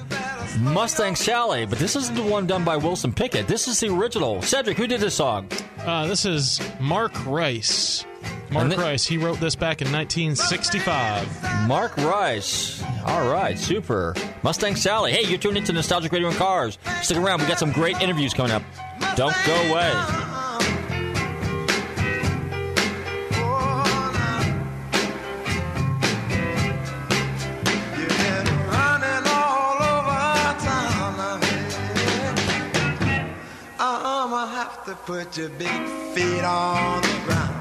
Mustang 0.59 1.15
Sally. 1.15 1.65
But 1.65 1.79
this 1.79 1.95
isn't 1.95 2.15
the 2.15 2.23
one 2.23 2.45
done 2.47 2.63
by 2.63 2.77
Wilson 2.77 3.13
Pickett. 3.13 3.47
This 3.47 3.67
is 3.67 3.79
the 3.79 3.87
original. 3.89 4.41
Cedric, 4.41 4.77
who 4.77 4.87
did 4.87 5.01
this 5.01 5.15
song? 5.15 5.47
Uh, 5.79 6.05
this 6.07 6.25
is 6.25 6.61
Mack 6.79 7.25
Rice. 7.25 8.05
Mack 8.51 8.63
And 8.63 8.77
Rice. 8.77 9.05
He 9.05 9.17
wrote 9.17 9.39
this 9.39 9.55
back 9.55 9.81
in 9.81 9.91
1965. 9.91 11.67
Mack 11.67 11.97
Rice. 11.97 12.83
All 13.05 13.29
right, 13.29 13.57
super. 13.57 14.15
Mustang 14.43 14.75
Sally. 14.75 15.11
Hey, 15.11 15.23
you're 15.27 15.37
tuned 15.37 15.57
into 15.57 15.73
Nostalgic 15.73 16.11
Radio 16.11 16.29
and 16.29 16.37
Cars. 16.37 16.77
Stick 17.01 17.17
around. 17.17 17.41
We 17.41 17.47
got 17.47 17.59
some 17.59 17.71
great 17.71 17.99
interviews 18.01 18.33
coming 18.33 18.51
up. 18.51 18.63
Don't 19.15 19.35
go 19.45 19.55
away. 19.69 19.91
I'ma 33.77 34.47
have 34.47 34.83
to 34.85 34.95
put 34.95 35.37
your 35.37 35.49
big 35.49 35.67
feet 36.15 36.43
on 36.43 37.01
the 37.01 37.21
ground. 37.25 37.54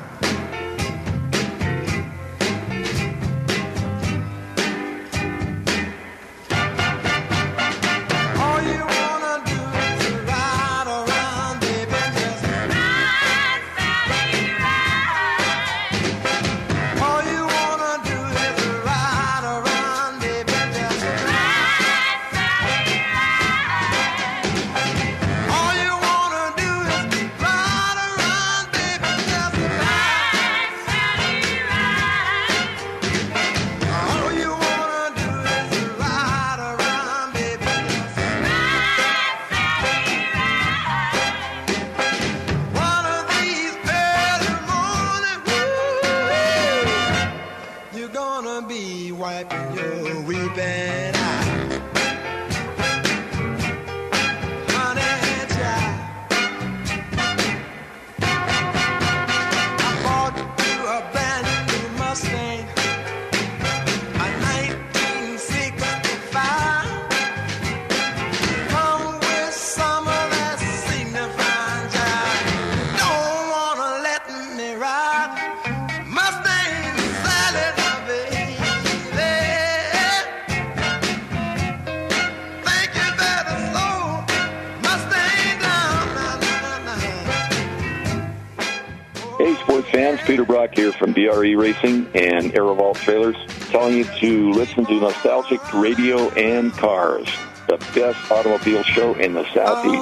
And 92.15 92.53
Aerovault 92.53 92.97
Trailers, 92.97 93.37
telling 93.71 93.97
you 93.97 94.05
to 94.05 94.53
listen 94.53 94.87
to 94.87 95.01
Nostalgic 95.01 95.75
Radio 95.75 96.31
and 96.31 96.73
Cars, 96.73 97.29
the 97.69 97.77
best 97.95 98.31
automobile 98.31 98.83
show 98.85 99.15
in 99.15 99.35
the 99.35 99.45
Southeast. 99.53 100.01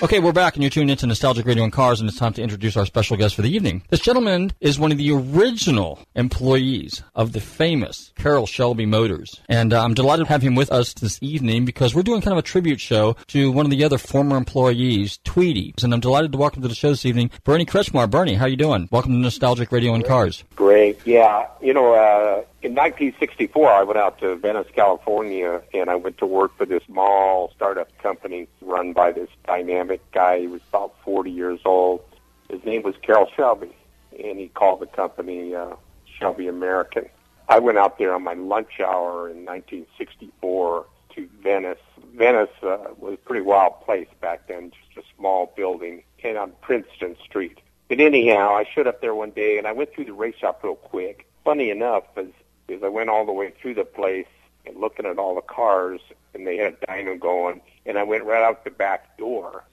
Okay, 0.00 0.20
we're 0.20 0.30
back, 0.32 0.54
and 0.54 0.62
you're 0.62 0.70
tuned 0.70 0.92
into 0.92 1.08
Nostalgic 1.08 1.44
Radio 1.44 1.64
and 1.64 1.72
Cars, 1.72 1.98
and 1.98 2.08
it's 2.08 2.20
time 2.20 2.32
to 2.34 2.42
introduce 2.42 2.76
our 2.76 2.86
special 2.86 3.16
guest 3.16 3.34
for 3.34 3.42
the 3.42 3.50
evening. 3.50 3.82
This 3.88 3.98
gentleman 3.98 4.52
is 4.60 4.78
one 4.78 4.92
of 4.92 4.98
the 4.98 5.10
original 5.10 5.98
employees 6.14 7.02
of 7.16 7.32
the 7.32 7.40
famous 7.40 8.12
Carroll 8.14 8.46
Shelby 8.46 8.86
Motors, 8.86 9.40
and 9.48 9.72
uh, 9.72 9.82
I'm 9.82 9.94
delighted 9.94 10.26
to 10.26 10.32
have 10.32 10.40
him 10.40 10.54
with 10.54 10.70
us 10.70 10.94
this 10.94 11.18
evening 11.20 11.64
because 11.64 11.96
we're 11.96 12.04
doing 12.04 12.20
kind 12.20 12.32
of 12.32 12.38
a 12.38 12.46
tribute 12.46 12.80
show 12.80 13.16
to 13.26 13.50
one 13.50 13.66
of 13.66 13.70
the 13.70 13.82
other 13.82 13.98
former 13.98 14.36
employees, 14.36 15.18
Tweety, 15.24 15.74
and 15.82 15.92
I'm 15.92 15.98
delighted 15.98 16.30
to 16.30 16.38
welcome 16.38 16.62
to 16.62 16.68
the 16.68 16.76
show 16.76 16.90
this 16.90 17.04
evening 17.04 17.32
Bernie 17.42 17.66
Kretchmar. 17.66 18.08
Bernie, 18.08 18.34
how 18.34 18.46
you 18.46 18.56
doing? 18.56 18.88
Welcome 18.92 19.14
to 19.14 19.18
Nostalgic 19.18 19.72
Radio 19.72 19.94
and 19.94 20.04
Cars. 20.04 20.44
Great. 20.54 21.04
Yeah. 21.06 21.48
You 21.60 21.74
know, 21.74 21.94
uh, 21.94 22.44
in 22.60 22.74
1964, 22.74 23.70
I 23.70 23.82
went 23.84 23.98
out 23.98 24.18
to 24.18 24.34
Venice, 24.34 24.66
California, 24.74 25.62
and 25.72 25.88
I 25.88 25.94
went 25.94 26.18
to 26.18 26.26
work 26.26 26.56
for 26.56 26.66
this 26.66 26.82
small 26.86 27.52
startup 27.54 27.96
company 27.98 28.48
run 28.60 28.92
by 28.92 29.12
this 29.12 29.28
dynamic 29.46 30.00
guy. 30.10 30.40
He 30.40 30.46
was 30.48 30.60
about 30.68 30.94
40 31.04 31.30
years 31.30 31.60
old. 31.64 32.02
His 32.50 32.64
name 32.64 32.82
was 32.82 32.94
Carroll 33.00 33.28
Shelby, 33.36 33.76
and 34.18 34.40
he 34.40 34.48
called 34.48 34.80
the 34.80 34.86
company 34.86 35.54
uh, 35.54 35.76
Shelby 36.18 36.48
American. 36.48 37.08
I 37.48 37.60
went 37.60 37.78
out 37.78 37.96
there 37.96 38.12
on 38.12 38.24
my 38.24 38.34
lunch 38.34 38.80
hour 38.80 39.30
in 39.30 39.44
1964 39.44 40.86
to 41.14 41.28
Venice. 41.40 41.78
Venice 42.16 42.50
uh, 42.62 42.78
was 42.98 43.14
a 43.14 43.18
pretty 43.18 43.42
wild 43.42 43.80
place 43.82 44.08
back 44.20 44.48
then, 44.48 44.72
just 44.72 45.06
a 45.06 45.16
small 45.16 45.52
building, 45.56 46.02
and 46.24 46.36
on 46.36 46.52
Princeton 46.60 47.16
Street. 47.24 47.60
But 47.88 48.00
anyhow, 48.00 48.56
I 48.56 48.64
showed 48.74 48.88
up 48.88 49.00
there 49.00 49.14
one 49.14 49.30
day, 49.30 49.58
and 49.58 49.66
I 49.66 49.72
went 49.72 49.94
through 49.94 50.06
the 50.06 50.12
race 50.12 50.34
shop 50.36 50.60
real 50.64 50.74
quick. 50.74 51.26
Funny 51.44 51.70
enough, 51.70 52.04
as, 52.16 52.26
as 52.68 52.82
I 52.82 52.88
went 52.88 53.10
all 53.10 53.24
the 53.24 53.32
way 53.32 53.52
through 53.60 53.74
the 53.74 53.84
place 53.84 54.26
and 54.66 54.76
looking 54.76 55.06
at 55.06 55.18
all 55.18 55.34
the 55.34 55.40
cars, 55.40 56.00
and 56.34 56.46
they 56.46 56.56
had 56.56 56.76
a 56.82 56.86
dyno 56.86 57.18
going, 57.18 57.60
and 57.86 57.98
I 57.98 58.02
went 58.02 58.24
right 58.24 58.42
out 58.42 58.64
the 58.64 58.70
back 58.70 59.16
door, 59.16 59.64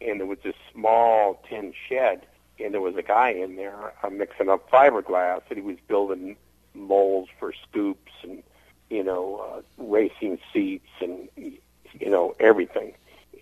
and 0.00 0.20
there 0.20 0.26
was 0.26 0.38
this 0.44 0.54
small 0.72 1.42
tin 1.48 1.72
shed, 1.88 2.26
and 2.58 2.72
there 2.72 2.80
was 2.80 2.96
a 2.96 3.02
guy 3.02 3.30
in 3.30 3.56
there 3.56 3.92
uh, 4.02 4.10
mixing 4.10 4.48
up 4.48 4.70
fiberglass, 4.70 5.42
and 5.48 5.58
he 5.58 5.62
was 5.62 5.76
building 5.88 6.36
molds 6.74 7.28
for 7.38 7.52
scoops 7.68 8.12
and 8.22 8.42
you 8.90 9.02
know 9.02 9.36
uh, 9.36 9.62
racing 9.78 10.38
seats 10.52 10.88
and 11.00 11.28
you 11.36 12.10
know 12.10 12.34
everything. 12.38 12.92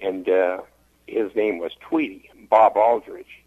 And 0.01 0.29
uh, 0.29 0.62
his 1.07 1.35
name 1.35 1.59
was 1.59 1.73
Tweety 1.81 2.31
Bob 2.49 2.77
Aldridge, 2.77 3.43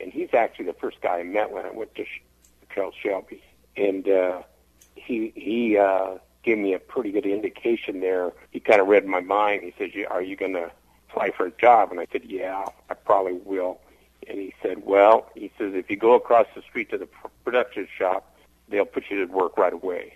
and 0.00 0.12
he's 0.12 0.32
actually 0.34 0.66
the 0.66 0.74
first 0.74 1.00
guy 1.00 1.18
I 1.18 1.22
met 1.22 1.50
when 1.50 1.64
I 1.64 1.70
went 1.70 1.94
to 1.96 2.04
Sh- 2.04 2.22
Carroll 2.68 2.92
Shelby, 3.02 3.42
and 3.76 4.08
uh, 4.08 4.42
he 4.94 5.32
he 5.34 5.76
uh, 5.76 6.18
gave 6.42 6.58
me 6.58 6.74
a 6.74 6.78
pretty 6.78 7.10
good 7.10 7.26
indication 7.26 8.00
there. 8.00 8.32
He 8.50 8.60
kind 8.60 8.80
of 8.80 8.86
read 8.86 9.06
my 9.06 9.20
mind. 9.20 9.62
He 9.62 9.74
says, 9.78 9.90
"Are 10.10 10.22
you 10.22 10.36
going 10.36 10.54
to 10.54 10.70
apply 11.08 11.30
for 11.30 11.46
a 11.46 11.50
job?" 11.52 11.90
And 11.90 12.00
I 12.00 12.06
said, 12.12 12.22
"Yeah, 12.24 12.64
I 12.90 12.94
probably 12.94 13.34
will." 13.34 13.80
And 14.28 14.38
he 14.38 14.54
said, 14.62 14.84
"Well," 14.84 15.30
he 15.34 15.50
says, 15.58 15.74
"if 15.74 15.90
you 15.90 15.96
go 15.96 16.14
across 16.14 16.46
the 16.54 16.62
street 16.62 16.90
to 16.90 16.98
the 16.98 17.08
production 17.44 17.88
shop, 17.96 18.36
they'll 18.68 18.84
put 18.84 19.04
you 19.10 19.26
to 19.26 19.32
work 19.32 19.56
right 19.58 19.72
away." 19.72 20.14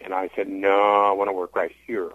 And 0.00 0.14
I 0.14 0.30
said, 0.36 0.48
"No, 0.48 1.04
I 1.06 1.12
want 1.12 1.28
to 1.28 1.32
work 1.32 1.56
right 1.56 1.74
here." 1.86 2.10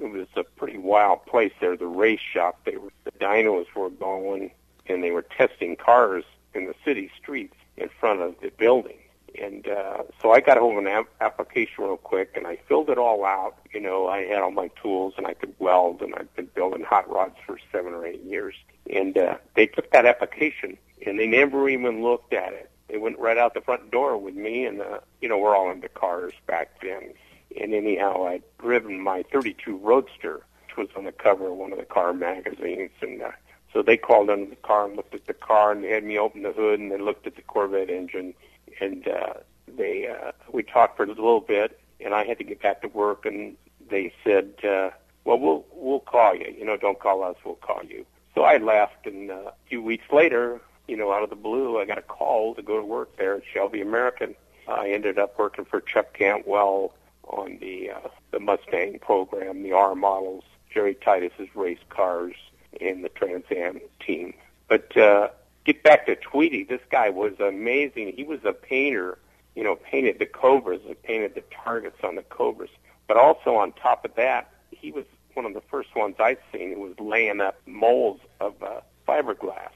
It 0.00 0.10
was 0.10 0.28
a 0.36 0.44
pretty 0.44 0.78
wild 0.78 1.24
place 1.26 1.52
there. 1.60 1.76
The 1.76 1.86
race 1.86 2.20
shop, 2.20 2.60
they 2.64 2.76
were 2.76 2.90
the 3.04 3.12
dynos 3.12 3.66
were 3.74 3.90
going, 3.90 4.50
and 4.86 5.02
they 5.02 5.10
were 5.10 5.22
testing 5.22 5.76
cars 5.76 6.24
in 6.54 6.66
the 6.66 6.74
city 6.84 7.10
streets 7.16 7.54
in 7.76 7.88
front 7.88 8.20
of 8.20 8.34
the 8.40 8.50
building. 8.50 8.98
And 9.40 9.68
uh, 9.68 10.04
so 10.22 10.32
I 10.32 10.40
got 10.40 10.58
of 10.58 10.76
an 10.76 10.86
ap- 10.86 11.08
application 11.20 11.84
real 11.84 11.96
quick, 11.96 12.32
and 12.36 12.46
I 12.46 12.58
filled 12.68 12.90
it 12.90 12.98
all 12.98 13.24
out. 13.24 13.56
You 13.72 13.80
know, 13.80 14.06
I 14.08 14.24
had 14.24 14.40
all 14.40 14.50
my 14.50 14.70
tools, 14.82 15.14
and 15.16 15.26
I 15.26 15.34
could 15.34 15.54
weld, 15.58 16.02
and 16.02 16.14
I've 16.14 16.34
been 16.34 16.48
building 16.54 16.84
hot 16.84 17.10
rods 17.10 17.36
for 17.46 17.58
seven 17.72 17.92
or 17.92 18.06
eight 18.06 18.22
years. 18.22 18.54
And 18.92 19.16
uh, 19.16 19.36
they 19.54 19.66
took 19.66 19.90
that 19.92 20.06
application, 20.06 20.78
and 21.06 21.18
they 21.18 21.26
never 21.26 21.68
even 21.68 22.02
looked 22.02 22.32
at 22.32 22.52
it. 22.52 22.70
They 22.88 22.98
went 22.98 23.18
right 23.18 23.36
out 23.36 23.54
the 23.54 23.60
front 23.60 23.90
door 23.90 24.16
with 24.16 24.34
me, 24.34 24.64
and 24.64 24.80
uh, 24.80 25.00
you 25.20 25.28
know, 25.28 25.38
we're 25.38 25.56
all 25.56 25.70
into 25.70 25.88
cars 25.88 26.32
back 26.46 26.80
then. 26.80 27.14
And 27.60 27.74
anyhow, 27.74 28.26
I'd 28.26 28.42
driven 28.58 29.00
my 29.00 29.24
32 29.32 29.76
Roadster, 29.78 30.42
which 30.66 30.76
was 30.76 30.88
on 30.96 31.04
the 31.04 31.12
cover 31.12 31.48
of 31.48 31.56
one 31.56 31.72
of 31.72 31.78
the 31.78 31.84
car 31.84 32.12
magazines, 32.12 32.90
and 33.00 33.22
uh, 33.22 33.32
so 33.72 33.82
they 33.82 33.96
called 33.96 34.30
under 34.30 34.48
the 34.48 34.56
car 34.56 34.86
and 34.86 34.96
looked 34.96 35.14
at 35.14 35.26
the 35.26 35.34
car, 35.34 35.72
and 35.72 35.84
they 35.84 35.90
had 35.90 36.04
me 36.04 36.18
open 36.18 36.42
the 36.42 36.52
hood, 36.52 36.80
and 36.80 36.90
they 36.90 36.98
looked 36.98 37.26
at 37.26 37.36
the 37.36 37.42
Corvette 37.42 37.90
engine, 37.90 38.34
and 38.80 39.06
uh, 39.08 39.34
they 39.76 40.08
uh, 40.08 40.32
we 40.52 40.62
talked 40.62 40.96
for 40.96 41.04
a 41.04 41.08
little 41.08 41.40
bit, 41.40 41.78
and 42.00 42.14
I 42.14 42.24
had 42.24 42.38
to 42.38 42.44
get 42.44 42.62
back 42.62 42.82
to 42.82 42.88
work, 42.88 43.26
and 43.26 43.56
they 43.90 44.12
said, 44.24 44.52
uh, 44.64 44.90
"Well, 45.24 45.38
we'll 45.38 45.64
we'll 45.72 46.00
call 46.00 46.34
you. 46.34 46.54
You 46.56 46.64
know, 46.64 46.76
don't 46.76 46.98
call 46.98 47.22
us, 47.22 47.36
we'll 47.44 47.56
call 47.56 47.82
you." 47.84 48.04
So 48.34 48.42
I 48.42 48.58
left, 48.58 49.06
and 49.06 49.30
uh, 49.30 49.34
a 49.34 49.52
few 49.68 49.82
weeks 49.82 50.04
later, 50.12 50.60
you 50.86 50.96
know, 50.96 51.12
out 51.12 51.22
of 51.22 51.30
the 51.30 51.36
blue, 51.36 51.78
I 51.78 51.84
got 51.84 51.98
a 51.98 52.02
call 52.02 52.54
to 52.54 52.62
go 52.62 52.76
to 52.78 52.84
work 52.84 53.16
there 53.16 53.36
at 53.36 53.42
Shelby 53.52 53.80
American. 53.80 54.34
I 54.68 54.90
ended 54.90 55.18
up 55.18 55.38
working 55.38 55.64
for 55.64 55.80
Chuck 55.80 56.12
Cantwell 56.12 56.92
on 57.24 57.58
the 57.60 57.90
uh, 57.90 58.08
the 58.30 58.40
Mustang 58.40 58.98
program, 58.98 59.62
the 59.62 59.72
R 59.72 59.94
models, 59.94 60.44
Jerry 60.72 60.94
Titus's 60.94 61.48
race 61.54 61.78
cars, 61.88 62.34
and 62.80 63.04
the 63.04 63.08
Trans 63.08 63.44
Am 63.50 63.80
team. 64.04 64.34
But 64.68 64.96
uh, 64.96 65.28
get 65.66 65.82
back 65.82 66.06
to 66.06 66.16
Tweety. 66.16 66.64
This 66.64 66.80
guy 66.90 67.10
was 67.10 67.32
amazing. 67.40 68.14
He 68.16 68.22
was 68.22 68.40
a 68.44 68.52
painter. 68.52 69.18
You 69.54 69.64
know, 69.64 69.76
painted 69.76 70.18
the 70.18 70.26
Cobras, 70.26 70.82
painted 71.02 71.34
the 71.34 71.42
targets 71.64 71.96
on 72.04 72.14
the 72.14 72.22
Cobras. 72.22 72.70
But 73.08 73.16
also 73.16 73.56
on 73.56 73.72
top 73.72 74.04
of 74.04 74.14
that, 74.16 74.52
he 74.70 74.92
was 74.92 75.04
one 75.34 75.46
of 75.46 75.54
the 75.54 75.62
first 75.70 75.94
ones 75.96 76.16
I'd 76.18 76.38
seen 76.52 76.74
who 76.74 76.80
was 76.80 76.94
laying 77.00 77.40
up 77.40 77.58
molds 77.66 78.20
of 78.40 78.62
uh, 78.62 78.80
fiberglass. 79.08 79.72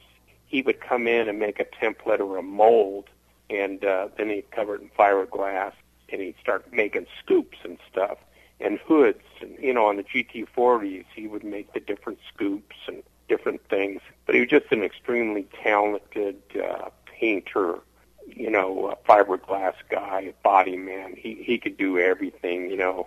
He 0.46 0.62
would 0.62 0.81
come 0.81 1.07
in 1.07 1.29
and 1.29 1.38
make 1.38 1.61
a 1.61 1.64
template 1.64 2.20
or 2.20 2.38
a 2.38 2.42
mold, 2.42 3.07
and 3.48 3.85
uh, 3.85 4.09
then 4.16 4.29
he'd 4.29 4.50
cover 4.50 4.74
it 4.74 4.83
in 4.83 4.90
fiberglass, 4.90 5.72
and 6.11 6.20
he'd 6.20 6.37
start 6.40 6.72
making 6.72 7.07
scoops 7.22 7.59
and 7.64 7.79
stuff 7.90 8.18
and 8.61 8.79
hoods. 8.81 9.22
And 9.40 9.57
you 9.59 9.72
know, 9.72 9.87
on 9.87 9.96
the 9.96 10.05
GT40s, 10.05 11.07
he 11.14 11.26
would 11.26 11.44
make 11.44 11.72
the 11.72 11.81
different 11.81 12.18
scoops 12.33 12.76
and 12.87 13.03
different 13.30 13.62
things. 13.70 14.02
But 14.26 14.34
he 14.34 14.42
was 14.42 14.50
just 14.50 14.66
an 14.72 14.82
extremely 14.82 15.46
talented 15.62 16.42
uh, 16.62 16.90
painter. 17.06 17.78
You 18.26 18.50
know, 18.50 18.90
a 18.90 18.96
fiberglass 19.08 19.74
guy, 19.90 20.20
a 20.20 20.42
body 20.42 20.76
man. 20.76 21.14
He 21.16 21.34
he 21.42 21.58
could 21.58 21.76
do 21.76 21.98
everything. 21.98 22.70
You 22.70 22.76
know, 22.76 23.06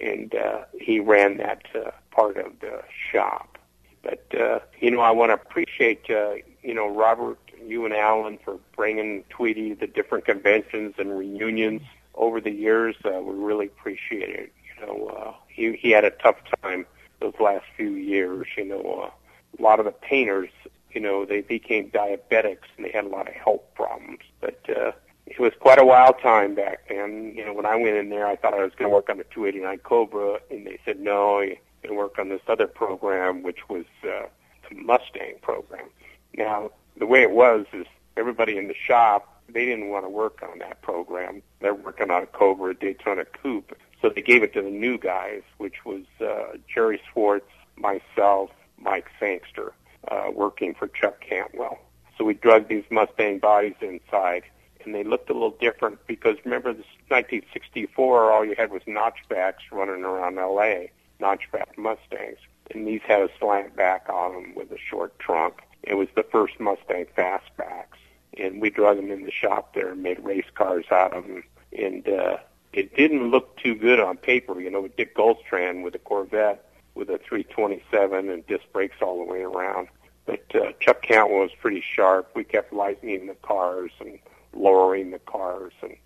and 0.00 0.34
uh, 0.34 0.64
he 0.80 1.00
ran 1.00 1.36
that 1.38 1.66
uh, 1.74 1.90
part 2.10 2.36
of 2.36 2.52
the 2.60 2.82
shop. 3.10 3.58
But 4.02 4.24
uh, 4.38 4.60
you 4.80 4.90
know, 4.90 5.00
I 5.00 5.10
want 5.10 5.30
to 5.30 5.34
appreciate 5.34 6.04
uh, 6.10 6.34
you 6.62 6.74
know 6.74 6.88
Robert, 6.88 7.38
you 7.66 7.84
and 7.84 7.94
Alan 7.94 8.38
for 8.44 8.58
bringing 8.76 9.24
Tweety 9.30 9.74
the 9.74 9.86
different 9.86 10.24
conventions 10.24 10.94
and 10.98 11.18
reunions 11.18 11.82
over 12.14 12.40
the 12.40 12.50
years. 12.50 12.96
Uh, 13.04 13.20
we 13.20 13.34
really 13.34 13.66
appreciate 13.66 14.30
it. 14.30 14.52
You 14.78 14.86
know, 14.86 15.06
uh, 15.08 15.34
he 15.48 15.76
he 15.76 15.90
had 15.90 16.04
a 16.04 16.10
tough 16.10 16.36
time 16.62 16.86
those 17.20 17.34
last 17.40 17.64
few 17.76 17.90
years. 17.90 18.46
You 18.56 18.66
know, 18.66 19.04
uh, 19.06 19.10
a 19.58 19.62
lot 19.62 19.78
of 19.78 19.86
the 19.86 19.92
painters, 19.92 20.50
you 20.92 21.00
know, 21.00 21.24
they 21.24 21.40
became 21.40 21.90
diabetics 21.90 22.66
and 22.76 22.84
they 22.84 22.90
had 22.90 23.04
a 23.04 23.08
lot 23.08 23.28
of 23.28 23.34
health 23.34 23.62
problems. 23.74 24.20
But 24.40 24.60
uh, 24.68 24.92
it 25.26 25.38
was 25.38 25.52
quite 25.58 25.78
a 25.78 25.84
wild 25.84 26.20
time 26.22 26.54
back 26.54 26.88
then. 26.88 27.34
You 27.36 27.44
know, 27.46 27.52
when 27.52 27.66
I 27.66 27.76
went 27.76 27.96
in 27.96 28.10
there, 28.10 28.26
I 28.26 28.36
thought 28.36 28.54
I 28.54 28.62
was 28.62 28.72
going 28.76 28.90
to 28.90 28.94
work 28.94 29.08
on 29.08 29.18
the 29.18 29.24
289 29.24 29.78
Cobra, 29.78 30.38
and 30.50 30.66
they 30.66 30.78
said 30.84 31.00
no, 31.00 31.40
you 31.40 31.56
can 31.82 31.96
work 31.96 32.18
on 32.18 32.28
this 32.28 32.42
other 32.48 32.66
program, 32.66 33.42
which 33.42 33.68
was 33.68 33.84
uh, 34.04 34.26
the 34.68 34.76
Mustang 34.76 35.36
program. 35.42 35.88
Now, 36.36 36.70
the 36.96 37.06
way 37.06 37.22
it 37.22 37.30
was 37.30 37.66
is 37.72 37.86
everybody 38.16 38.56
in 38.56 38.68
the 38.68 38.74
shop 38.74 39.34
they 39.48 39.64
didn't 39.64 39.88
want 39.88 40.04
to 40.04 40.08
work 40.08 40.42
on 40.42 40.58
that 40.58 40.82
program. 40.82 41.42
They're 41.60 41.74
working 41.74 42.10
on 42.10 42.22
a 42.22 42.26
Cobra 42.26 42.74
Daytona 42.74 43.24
Coupe, 43.24 43.76
so 44.00 44.08
they 44.08 44.22
gave 44.22 44.42
it 44.42 44.52
to 44.54 44.62
the 44.62 44.70
new 44.70 44.98
guys, 44.98 45.42
which 45.58 45.84
was 45.84 46.02
uh, 46.20 46.56
Jerry 46.72 47.00
Schwartz, 47.12 47.50
myself, 47.76 48.50
Mike 48.78 49.08
Sangster, 49.18 49.72
uh, 50.08 50.30
working 50.32 50.74
for 50.74 50.88
Chuck 50.88 51.20
Cantwell. 51.20 51.78
So 52.16 52.24
we 52.24 52.34
drug 52.34 52.68
these 52.68 52.84
Mustang 52.90 53.38
bodies 53.38 53.74
inside, 53.80 54.44
and 54.84 54.94
they 54.94 55.04
looked 55.04 55.30
a 55.30 55.32
little 55.32 55.56
different 55.60 56.06
because 56.06 56.36
remember, 56.44 56.72
this 56.72 56.86
1964, 57.08 58.32
all 58.32 58.44
you 58.44 58.54
had 58.56 58.70
was 58.70 58.82
notchbacks 58.82 59.70
running 59.72 60.04
around 60.04 60.38
L.A. 60.38 60.90
Notchback 61.20 61.76
Mustangs, 61.76 62.38
and 62.70 62.86
these 62.86 63.00
had 63.06 63.22
a 63.22 63.28
slant 63.38 63.74
back 63.76 64.06
on 64.08 64.34
them 64.34 64.54
with 64.54 64.70
a 64.72 64.78
short 64.78 65.18
trunk. 65.18 65.60
It 65.82 65.94
was 65.94 66.08
the 66.14 66.22
first 66.22 66.58
Mustang 66.60 67.06
fastbacks, 67.16 67.98
and 68.36 68.60
we 68.60 68.70
drug 68.70 68.96
them 68.96 69.10
in 69.10 69.24
the 69.24 69.30
shop 69.30 69.74
there 69.74 69.92
and 69.92 70.02
made 70.02 70.22
race 70.24 70.48
cars 70.54 70.86
out 70.90 71.12
of 71.12 71.26
them. 71.26 71.44
And 71.76 72.08
uh, 72.08 72.38
it 72.72 72.96
didn't 72.96 73.30
look 73.30 73.56
too 73.58 73.74
good 73.74 74.00
on 74.00 74.16
paper, 74.16 74.60
you 74.60 74.70
know, 74.70 74.82
with 74.82 74.96
Dick 74.96 75.16
Guldstrand 75.16 75.82
with 75.82 75.94
a 75.94 75.98
Corvette 75.98 76.64
with 76.94 77.10
a 77.10 77.18
327 77.18 78.28
and 78.28 78.46
disc 78.46 78.64
brakes 78.72 78.96
all 79.02 79.18
the 79.24 79.30
way 79.30 79.42
around. 79.42 79.88
But 80.26 80.44
uh, 80.54 80.72
Chuck 80.80 81.02
Cantwell 81.02 81.40
was 81.40 81.50
pretty 81.60 81.82
sharp. 81.94 82.30
We 82.34 82.44
kept 82.44 82.72
lightening 82.72 83.26
the 83.26 83.34
cars 83.34 83.90
and 84.00 84.18
lowering 84.54 85.10
the 85.10 85.18
cars, 85.18 85.72
and 85.82 85.96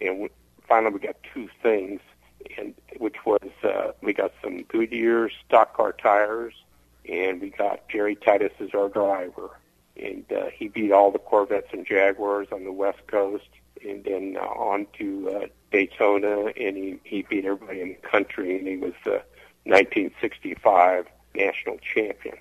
and 0.00 0.20
we, 0.20 0.28
finally 0.68 0.94
we 0.94 1.00
got 1.00 1.16
two 1.34 1.48
things, 1.62 2.00
and 2.56 2.74
which 2.98 3.16
was 3.26 3.50
uh, 3.62 3.92
we 4.00 4.12
got 4.12 4.32
some 4.42 4.62
Goodyear 4.62 5.30
stock 5.46 5.76
car 5.76 5.92
tires, 5.92 6.54
and 7.08 7.40
we 7.40 7.50
got 7.50 7.88
Jerry 7.88 8.16
Titus 8.16 8.52
as 8.60 8.70
our 8.74 8.88
driver, 8.88 9.50
and 10.00 10.24
uh, 10.32 10.46
he 10.54 10.68
beat 10.68 10.92
all 10.92 11.10
the 11.10 11.18
Corvettes 11.18 11.68
and 11.72 11.86
Jaguars 11.86 12.48
on 12.52 12.64
the 12.64 12.72
West 12.72 13.06
Coast, 13.08 13.48
and 13.86 14.04
then 14.04 14.38
uh, 14.40 14.44
on 14.44 14.86
to 14.98 15.30
uh, 15.30 15.46
Daytona, 15.70 16.46
and 16.58 16.76
he 16.76 16.98
he 17.04 17.22
beat 17.22 17.44
everybody 17.44 17.82
in 17.82 17.88
the 17.88 18.08
country, 18.08 18.56
and 18.56 18.66
he 18.66 18.76
was 18.78 18.94
the 19.04 19.22
1965 19.66 21.06
national 21.34 21.78
champion. 21.78 22.36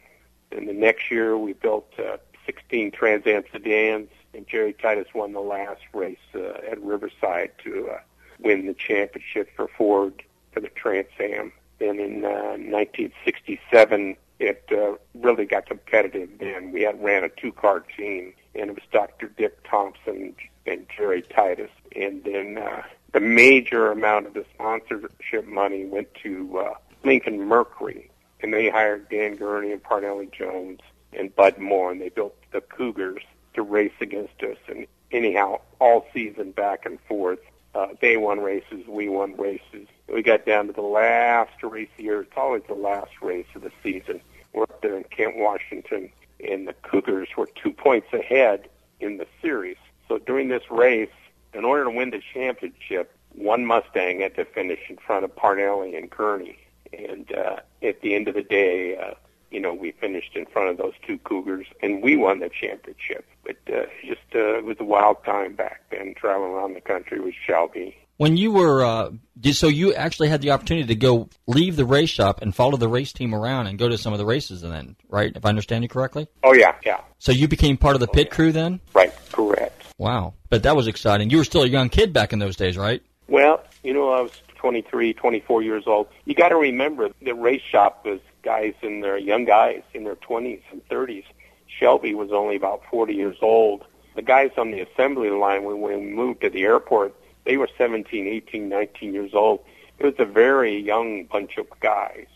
And 0.52 0.68
the 0.68 0.74
next 0.74 1.12
year 1.12 1.38
we 1.38 1.54
built 1.54 1.92
uh, 2.00 2.18
16 2.46 2.92
Trans 2.92 3.26
Am 3.26 3.44
sedans, 3.52 4.10
and 4.34 4.48
Jerry 4.48 4.74
Titus 4.74 5.08
won 5.14 5.34
the 5.34 5.42
last 5.42 5.82
race 5.94 6.18
uh, 6.34 6.54
at 6.70 6.82
Riverside 6.82 7.52
to 7.64 7.90
uh, 7.90 8.00
win 8.40 8.68
the 8.68 8.74
championship 8.74 9.50
for 9.56 9.68
Ford 9.68 10.24
for 10.52 10.60
the 10.60 10.70
Trans 10.70 11.08
Am. 11.20 11.52
Then 11.80 12.00
in 12.00 12.24
uh, 12.24 12.58
1967, 12.58 14.16
it 14.40 14.64
uh, 14.72 14.94
really 15.14 15.46
got 15.46 15.66
competitive. 15.66 16.30
Then 16.40 16.72
we 16.72 16.84
had 16.84 17.02
ran 17.04 17.24
a 17.24 17.30
two-car 17.30 17.82
team, 17.98 18.34
and 18.54 18.70
it 18.70 18.76
was 18.76 18.84
Dr. 18.92 19.28
Dick 19.28 19.58
Thompson 19.70 20.36
and 20.66 20.86
Jerry 20.96 21.22
Titus. 21.22 21.72
And 21.96 22.24
then 22.24 22.58
uh, 22.58 22.84
the 23.14 23.20
major 23.20 23.92
amount 23.92 24.28
of 24.28 24.34
the 24.34 24.46
sponsorship 24.54 25.48
money 25.48 25.86
went 25.86 26.14
to 26.24 26.60
uh, 26.60 26.74
Lincoln 27.06 27.40
Mercury, 27.40 28.10
and 28.42 28.54
they 28.54 28.70
hired 28.70 29.10
Dan 29.10 29.36
Gurney 29.36 29.72
and 29.72 29.84
Parnelli 29.84 30.32
Jones 30.32 30.80
and 31.14 31.34
Bud 31.36 31.58
Moore, 31.58 31.92
and 31.92 32.02
they 32.02 32.10
built 32.10 32.36
the 32.52 32.62
Cougars 32.62 33.22
to 33.54 33.62
race 33.62 33.94
against 34.02 34.42
us. 34.44 34.58
And 34.68 34.88
anyhow, 35.12 35.62
all 35.80 36.06
season 36.14 36.52
back 36.52 36.86
and 36.86 37.00
forth, 37.08 37.40
uh, 37.74 37.88
they 38.02 38.18
won 38.18 38.40
races, 38.40 38.88
we 38.88 39.10
won 39.10 39.36
races. 39.38 39.88
We 40.08 40.24
got 40.24 40.46
down 40.46 40.68
to 40.68 40.74
the 40.74 40.82
last 40.82 41.62
race 41.62 41.90
of 41.92 41.98
the 41.98 42.04
year. 42.04 42.22
It's 42.22 42.32
always 42.36 42.64
the 42.68 42.74
last 42.74 43.12
race 43.22 43.48
of 43.56 43.62
the 43.62 43.72
season. 43.84 44.22
We're 44.54 44.64
up 44.64 44.82
there 44.82 44.98
in 44.98 45.04
Kent, 45.06 45.38
Washington, 45.38 46.10
and 46.48 46.68
the 46.68 46.74
Cougars 46.74 47.30
were 47.38 47.50
two 47.62 47.72
points 47.72 48.08
ahead 48.14 48.70
in 49.00 49.18
the 49.18 49.28
series. 49.42 49.78
So 50.08 50.20
during 50.20 50.48
this 50.48 50.64
race, 50.70 51.10
in 51.54 51.66
order 51.66 51.86
to 51.86 51.90
win 51.90 52.12
the 52.12 52.22
championship, 52.34 53.12
one 53.34 53.66
Mustang 53.66 54.22
had 54.22 54.36
to 54.36 54.46
finish 54.46 54.80
in 54.90 54.98
front 54.98 55.26
of 55.26 55.36
Parnelli 55.36 55.98
and 55.98 56.10
Gurney. 56.10 56.58
And 56.98 57.32
uh, 57.32 57.58
at 57.82 58.02
the 58.02 58.16
end 58.16 58.28
of 58.28 58.36
the 58.36 58.44
day, 58.44 58.98
uh, 58.98 59.14
you 59.52 59.60
know, 59.60 59.74
we 59.74 59.92
finished 59.92 60.36
in 60.36 60.46
front 60.46 60.70
of 60.70 60.78
those 60.78 60.94
two 61.06 61.18
Cougars, 61.20 61.68
and 61.82 62.04
we 62.04 62.16
won 62.16 62.40
the 62.40 62.50
championship. 62.50 63.26
But 63.44 63.58
uh, 63.74 63.86
just 64.06 64.22
uh, 64.34 64.58
it 64.58 64.66
was 64.66 64.78
a 64.80 64.84
wild 64.84 65.24
time 65.24 65.56
back 65.56 65.82
then, 65.92 66.14
traveling 66.16 66.52
around 66.52 66.74
the 66.74 66.82
country 66.82 67.20
with 67.20 67.36
Shelby. 67.46 67.96
When 68.18 68.38
you 68.38 68.52
were, 68.52 68.84
uh, 68.84 69.12
did, 69.40 69.56
so 69.56 69.68
you 69.68 69.94
actually 69.94 70.30
had 70.30 70.42
the 70.42 70.52
opportunity 70.52 70.88
to 70.88 70.96
go 70.96 71.30
leave 71.48 71.76
the 71.76 71.86
race 71.86 72.10
shop 72.10 72.42
and 72.42 72.56
follow 72.56 72.78
the 72.78 72.88
race 72.88 73.12
team 73.12 73.36
around 73.36 73.68
and 73.68 73.78
go 73.78 73.90
to 73.90 73.98
some 73.98 74.14
of 74.14 74.20
the 74.20 74.26
races, 74.26 74.64
and 74.64 74.72
then, 74.72 74.96
right? 75.10 75.36
If 75.36 75.46
I 75.46 75.50
understand 75.50 75.84
you 75.84 75.90
correctly. 75.90 76.28
Oh 76.44 76.54
yeah, 76.54 76.76
yeah. 76.86 77.02
So 77.20 77.32
you 77.32 77.48
became 77.48 77.78
part 77.78 77.96
of 77.96 78.00
the 78.00 78.08
pit 78.08 78.32
crew 78.32 78.54
then? 78.54 78.80
Right, 78.94 79.14
correct. 79.32 79.84
Wow, 79.98 80.34
but 80.50 80.64
that 80.64 80.76
was 80.76 80.88
exciting. 80.88 81.30
You 81.30 81.38
were 81.38 81.44
still 81.44 81.64
a 81.64 81.68
young 81.68 81.90
kid 81.90 82.14
back 82.14 82.32
in 82.32 82.40
those 82.40 82.56
days, 82.56 82.78
right? 82.78 83.02
Well, 83.28 83.64
you 83.84 83.94
know, 83.94 84.10
I 84.10 84.22
was 84.22 84.32
23, 84.56 85.14
24 85.14 85.62
years 85.62 85.84
old. 85.86 86.08
You 86.26 86.36
got 86.36 86.50
to 86.50 86.56
remember 86.56 87.10
the 87.22 87.34
race 87.34 87.62
shop 87.62 88.06
was 88.06 88.20
guys 88.44 88.74
in 88.82 89.02
their 89.02 89.18
young 89.18 89.46
guys 89.46 89.82
in 89.94 90.04
their 90.04 90.16
20s 90.16 90.62
and 90.72 90.88
30s. 90.88 91.26
Shelby 91.68 92.14
was 92.14 92.32
only 92.32 92.56
about 92.56 92.84
40 92.90 93.14
years 93.14 93.38
old. 93.42 93.84
The 94.16 94.22
guys 94.22 94.52
on 94.58 94.72
the 94.72 94.80
assembly 94.82 95.30
line 95.30 95.64
when 95.64 95.82
we 95.82 95.98
moved 95.98 96.42
to 96.42 96.50
the 96.50 96.64
airport, 96.64 97.14
they 97.44 97.58
were 97.58 97.70
17, 97.78 98.28
18, 98.28 98.70
19 98.70 99.14
years 99.14 99.34
old. 99.34 99.64
It 100.00 100.06
was 100.06 100.16
a 100.20 100.26
very 100.26 100.78
young 100.80 101.26
bunch 101.26 101.58
of 101.58 101.68
guys, 101.80 102.28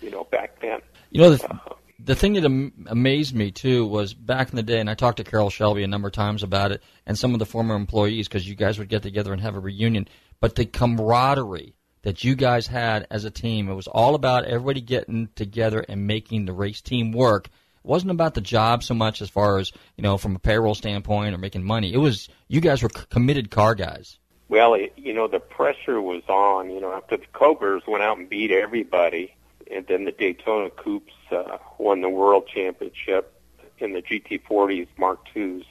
you 0.00 0.10
know, 0.10 0.24
back 0.24 0.60
then. 0.60 0.80
You 1.10 1.22
know, 1.22 1.30
the, 1.34 1.44
uh-huh. 1.44 1.74
the 2.04 2.14
thing 2.14 2.34
that 2.34 2.44
am- 2.44 2.86
amazed 2.86 3.34
me 3.34 3.50
too 3.50 3.86
was 3.86 4.14
back 4.14 4.50
in 4.50 4.56
the 4.56 4.62
day, 4.62 4.80
and 4.80 4.90
I 4.90 4.94
talked 4.94 5.18
to 5.18 5.24
Carroll 5.24 5.50
Shelby 5.50 5.82
a 5.82 5.88
number 5.88 6.08
of 6.08 6.14
times 6.14 6.42
about 6.42 6.72
it, 6.72 6.82
and 7.06 7.18
some 7.18 7.32
of 7.32 7.38
the 7.38 7.46
former 7.46 7.74
employees 7.74 8.28
because 8.28 8.48
you 8.48 8.54
guys 8.54 8.78
would 8.78 8.88
get 8.88 9.02
together 9.02 9.32
and 9.32 9.40
have 9.40 9.56
a 9.56 9.60
reunion. 9.60 10.08
But 10.40 10.54
the 10.54 10.66
camaraderie 10.66 11.74
that 12.02 12.22
you 12.22 12.36
guys 12.36 12.66
had 12.66 13.06
as 13.10 13.24
a 13.24 13.30
team, 13.30 13.68
it 13.68 13.74
was 13.74 13.88
all 13.88 14.14
about 14.14 14.44
everybody 14.44 14.80
getting 14.80 15.28
together 15.34 15.84
and 15.88 16.06
making 16.06 16.44
the 16.44 16.52
race 16.52 16.80
team 16.80 17.12
work. 17.12 17.46
It 17.46 17.88
wasn't 17.88 18.12
about 18.12 18.34
the 18.34 18.40
job 18.40 18.82
so 18.82 18.94
much 18.94 19.20
as 19.20 19.28
far 19.28 19.58
as 19.58 19.72
you 19.96 20.02
know 20.02 20.16
from 20.16 20.36
a 20.36 20.38
payroll 20.38 20.74
standpoint 20.74 21.34
or 21.34 21.38
making 21.38 21.64
money. 21.64 21.92
It 21.92 21.98
was 21.98 22.28
you 22.46 22.60
guys 22.60 22.82
were 22.82 22.88
committed 22.88 23.50
car 23.50 23.74
guys. 23.74 24.18
Well, 24.48 24.74
it, 24.74 24.94
you 24.96 25.12
know, 25.12 25.28
the 25.28 25.40
pressure 25.40 26.00
was 26.00 26.22
on. 26.28 26.70
You 26.70 26.80
know, 26.80 26.92
after 26.92 27.16
the 27.16 27.26
Cougars 27.32 27.82
went 27.86 28.02
out 28.02 28.18
and 28.18 28.28
beat 28.28 28.50
everybody, 28.50 29.34
and 29.70 29.86
then 29.86 30.04
the 30.04 30.12
Daytona 30.12 30.70
Coupes 30.70 31.12
uh, 31.30 31.58
won 31.78 32.00
the 32.00 32.08
world 32.08 32.48
championship 32.52 33.34
in 33.78 33.92
the 33.92 34.02
GT40s 34.02 34.88
Mark 34.96 35.20
IIs. 35.36 35.64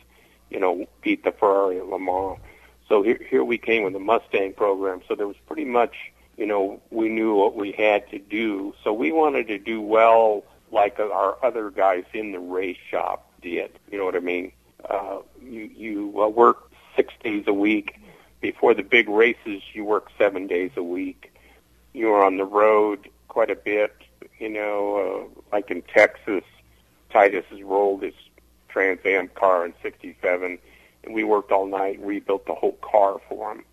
You 0.50 0.60
know, 0.60 0.86
beat 1.02 1.24
the 1.24 1.32
Ferrari 1.32 1.80
at 1.80 1.88
Le 1.88 2.00
Mans. 2.00 2.40
So 2.90 3.04
here, 3.04 3.20
here 3.30 3.44
we 3.44 3.58
came 3.58 3.84
with 3.84 3.94
the 3.94 4.00
Mustang 4.00 4.54
program. 4.54 5.02
So 5.08 5.16
there 5.16 5.28
was 5.28 5.36
pretty 5.46 5.66
much, 5.66 5.96
you 6.38 6.46
know, 6.46 6.82
we 6.90 7.10
knew 7.10 7.36
what 7.36 7.56
we 7.56 7.72
had 7.72 8.10
to 8.12 8.20
do. 8.20 8.74
So 8.84 8.94
we 8.94 9.12
wanted 9.12 9.48
to 9.48 9.58
do 9.58 9.82
well, 9.82 10.44
like 10.72 11.00
our 11.00 11.38
other 11.44 11.70
guys 11.70 12.06
in 12.14 12.32
the 12.32 12.40
race 12.40 12.78
shop 12.90 13.32
did. 13.42 13.72
You 13.92 13.98
know 13.98 14.06
what 14.06 14.16
I 14.16 14.20
mean? 14.20 14.52
Uh, 14.90 15.20
you 15.42 15.70
you 15.76 16.22
uh, 16.22 16.28
work 16.28 16.72
six 16.96 17.14
days 17.24 17.46
a 17.48 17.54
week. 17.54 18.00
Before 18.40 18.74
the 18.74 18.84
big 18.84 19.10
races, 19.10 19.64
you 19.74 19.84
work 19.84 20.10
seven 20.18 20.48
days 20.48 20.72
a 20.78 20.84
week. 20.84 21.34
You 21.94 22.08
were 22.08 22.24
on 22.24 22.38
the 22.38 22.46
road 22.46 23.10
quite 23.28 23.50
a 23.50 23.56
bit. 23.56 23.96
You 24.40 24.50
know, 24.50 25.30
uh, 25.34 25.42
like 25.52 25.72
in 25.72 25.82
Texas, 25.82 26.44
Titus 27.12 27.46
has 27.50 27.62
rolled 27.64 28.04
his 28.04 28.14
Trans 28.70 29.00
Am 29.06 29.30
car 29.30 29.66
in 29.66 29.74
'67 29.82 30.44
and 30.44 30.60
we 31.14 31.24
worked 31.24 31.52
all 31.52 31.66
night, 31.66 32.00
rebuilt 32.02 32.46
the 32.46 32.54
whole 32.54 32.78
car 32.82 33.20
for 33.30 33.52
him 33.52 33.64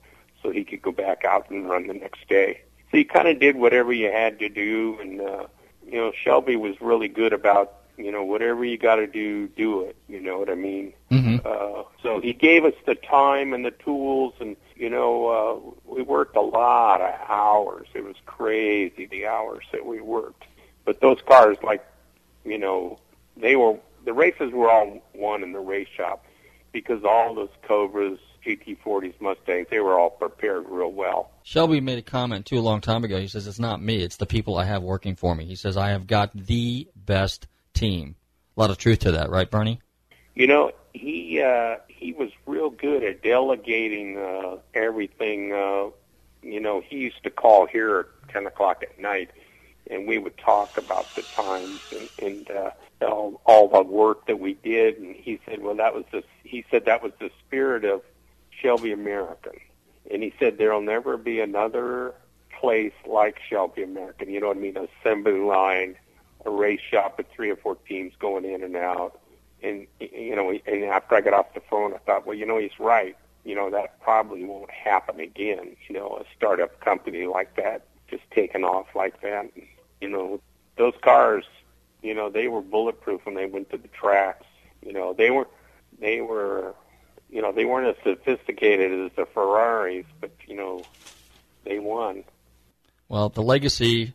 so 0.45 0.51
he 0.51 0.63
could 0.63 0.83
go 0.83 0.93
back 0.93 1.25
out 1.25 1.51
and 1.51 1.69
run 1.69 1.87
the 1.87 1.95
next 1.95 2.29
day. 2.29 2.61
So 2.91 2.99
you 2.99 3.05
kind 3.05 3.27
of 3.27 3.41
did 3.41 3.57
whatever 3.57 3.93
you 3.93 4.13
had 4.13 4.39
to 4.39 4.49
do, 4.49 4.99
and 5.01 5.21
uh, 5.21 5.47
you 5.85 5.99
know 5.99 6.13
Shelby 6.13 6.55
was 6.55 6.81
really 6.81 7.09
good 7.09 7.33
about 7.33 7.79
you 7.97 8.13
know 8.13 8.23
whatever 8.23 8.65
you 8.65 8.79
got 8.79 8.97
to 8.97 9.07
do, 9.07 9.49
do 9.49 9.83
it. 9.83 9.97
You 10.09 10.21
know 10.21 10.39
what 10.39 10.51
I 10.51 10.55
mean? 10.55 10.93
Mm-hmm. 11.11 11.39
Uh, 11.45 11.85
so 12.03 12.21
he 12.21 12.33
gave 12.33 12.65
us 12.65 12.75
the 12.87 12.95
time 12.95 13.53
and 13.53 13.65
the 13.65 13.73
tools, 13.73 14.35
and 14.39 14.57
you 14.77 14.91
know 14.91 15.27
uh, 15.27 15.93
we 15.93 16.03
worked 16.03 16.37
a 16.37 16.43
lot 16.43 17.01
of 17.01 17.15
hours. 17.29 17.89
It 17.95 18.05
was 18.05 18.17
crazy 18.27 19.07
the 19.07 19.27
hours 19.27 19.65
that 19.73 19.85
we 19.85 20.01
worked. 20.01 20.45
But 20.85 21.01
those 21.01 21.19
cars, 21.27 21.57
like 21.63 21.85
you 22.45 22.59
know, 22.59 23.01
they 23.37 23.57
were 23.57 23.79
the 24.05 24.13
races 24.13 24.53
were 24.53 24.71
all 24.71 25.03
won 25.15 25.43
in 25.43 25.53
the 25.53 25.61
race 25.61 25.89
shop 25.97 26.25
because 26.75 27.05
all 27.05 27.35
those 27.35 27.49
Cobras, 27.63 28.19
GT40s, 28.45 29.19
Mustangs, 29.21 29.69
they 29.71 29.81
were 29.81 29.99
all 29.99 30.11
prepared 30.11 30.69
real 30.69 30.93
well. 30.93 31.31
Shelby 31.45 31.81
made 31.81 31.99
a 31.99 32.03
comment 32.03 32.45
too 32.45 32.59
a 32.59 32.61
long 32.61 32.83
time 32.83 33.05
ago. 33.05 33.19
He 33.19 33.29
says 33.29 33.47
it's 33.47 33.59
not 33.59 33.81
me; 33.81 34.03
it's 34.03 34.17
the 34.17 34.27
people 34.27 34.59
I 34.59 34.65
have 34.65 34.83
working 34.83 35.15
for 35.15 35.35
me. 35.35 35.47
He 35.47 35.55
says 35.55 35.79
I 35.79 35.91
have 35.91 36.07
got 36.07 36.33
the 36.35 36.87
best 36.95 37.47
team. 37.73 38.17
A 38.57 38.61
lot 38.61 38.71
of 38.71 38.77
truth 38.77 38.99
to 39.01 39.13
that, 39.13 39.31
right, 39.31 39.51
Bernie? 39.51 39.81
You 40.35 40.49
know, 40.49 40.73
he 40.93 41.41
uh, 41.41 41.77
he 41.89 42.13
was 42.13 42.31
real 42.45 42.69
good 42.69 43.03
at 43.05 43.23
delegating 43.23 44.19
uh, 44.19 44.59
everything. 44.75 45.53
Uh, 45.53 45.91
you 46.43 46.61
know, 46.61 46.83
he 46.87 46.97
used 46.97 47.23
to 47.23 47.31
call 47.31 47.67
here 47.67 48.01
at 48.01 48.29
ten 48.29 48.47
o'clock 48.47 48.83
at 48.83 48.99
night, 48.99 49.31
and 49.91 50.07
we 50.07 50.19
would 50.19 50.37
talk 50.37 50.77
about 50.77 51.07
the 51.15 51.23
times 51.23 51.81
and, 51.93 52.09
and 52.27 52.51
uh, 52.51 52.71
all, 53.05 53.41
all 53.45 53.69
the 53.69 53.83
work 53.83 54.27
that 54.27 54.39
we 54.39 54.55
did. 54.55 54.99
And 54.99 55.15
he 55.15 55.41
said, 55.47 55.63
well, 55.63 55.77
that 55.77 55.95
was 55.95 56.05
the 56.13 56.23
he 56.43 56.65
said 56.71 56.85
that 56.85 57.03
was 57.03 57.13
the 57.19 57.31
spirit 57.47 57.85
of 57.85 58.03
Shelby 58.51 58.93
American, 58.93 59.59
and 60.11 60.23
he 60.23 60.33
said 60.39 60.59
there'll 60.59 60.81
never 60.81 61.17
be 61.17 61.41
another 61.41 62.15
place 62.61 62.93
like 63.07 63.39
Shelby 63.49 63.83
American. 63.83 64.31
You 64.31 64.41
know 64.41 64.49
what 64.49 64.57
I 64.57 64.61
mean? 64.61 64.77
Assembly 64.77 65.41
line, 65.41 65.97
a 66.47 66.51
race 66.51 66.81
shop 66.81 67.19
with 67.19 67.27
three 67.35 67.51
or 67.51 67.57
four 67.57 67.77
teams 67.89 68.13
going 68.19 68.45
in 68.45 68.63
and 68.63 68.77
out. 68.77 69.21
And 69.63 69.87
you 69.99 70.37
know, 70.37 70.51
and 70.51 70.85
after 70.85 71.17
I 71.17 71.21
got 71.23 71.35
off 71.35 71.55
the 71.55 71.63
phone, 71.69 71.95
I 71.95 71.99
thought, 71.99 72.27
well, 72.27 72.37
you 72.37 72.47
know, 72.47 72.59
he's 72.59 72.79
right. 72.79 73.17
You 73.45 73.55
know, 73.55 73.71
that 73.71 74.01
probably 74.01 74.45
won't 74.45 74.71
happen 74.71 75.21
again. 75.21 75.77
You 75.89 75.95
know, 75.95 76.19
a 76.21 76.25
startup 76.37 76.81
company 76.81 77.27
like 77.27 77.57
that 77.57 77.87
just 78.09 78.23
taking 78.31 78.65
off 78.65 78.87
like 78.95 79.21
that. 79.23 79.51
You 80.01 80.09
know, 80.09 80.41
those 80.77 80.95
cars, 81.03 81.45
you 82.05 82.15
know, 82.15 82.29
they 82.29 82.49
were 82.49 82.61
bulletproof 82.61 83.25
when 83.25 83.35
they 83.35 83.47
went 83.47 83.71
to 83.71 83.79
the 83.79 83.89
tracks. 83.89 84.47
You 84.85 84.93
know, 84.93 85.15
they 85.15 85.31
were, 85.31 85.49
they 85.99 86.21
were, 86.21 86.75
you 87.31 87.41
know, 87.41 87.51
they 87.51 87.65
weren't 87.65 87.97
as 87.97 88.03
sophisticated 88.05 88.93
as 89.07 89.11
the 89.17 89.25
Ferraris, 89.25 90.05
but 90.21 90.31
you 90.47 90.55
know, 90.55 90.83
they 91.65 91.79
won. 91.79 92.25
Well, 93.09 93.31
the 93.31 93.43
legacy 93.43 94.13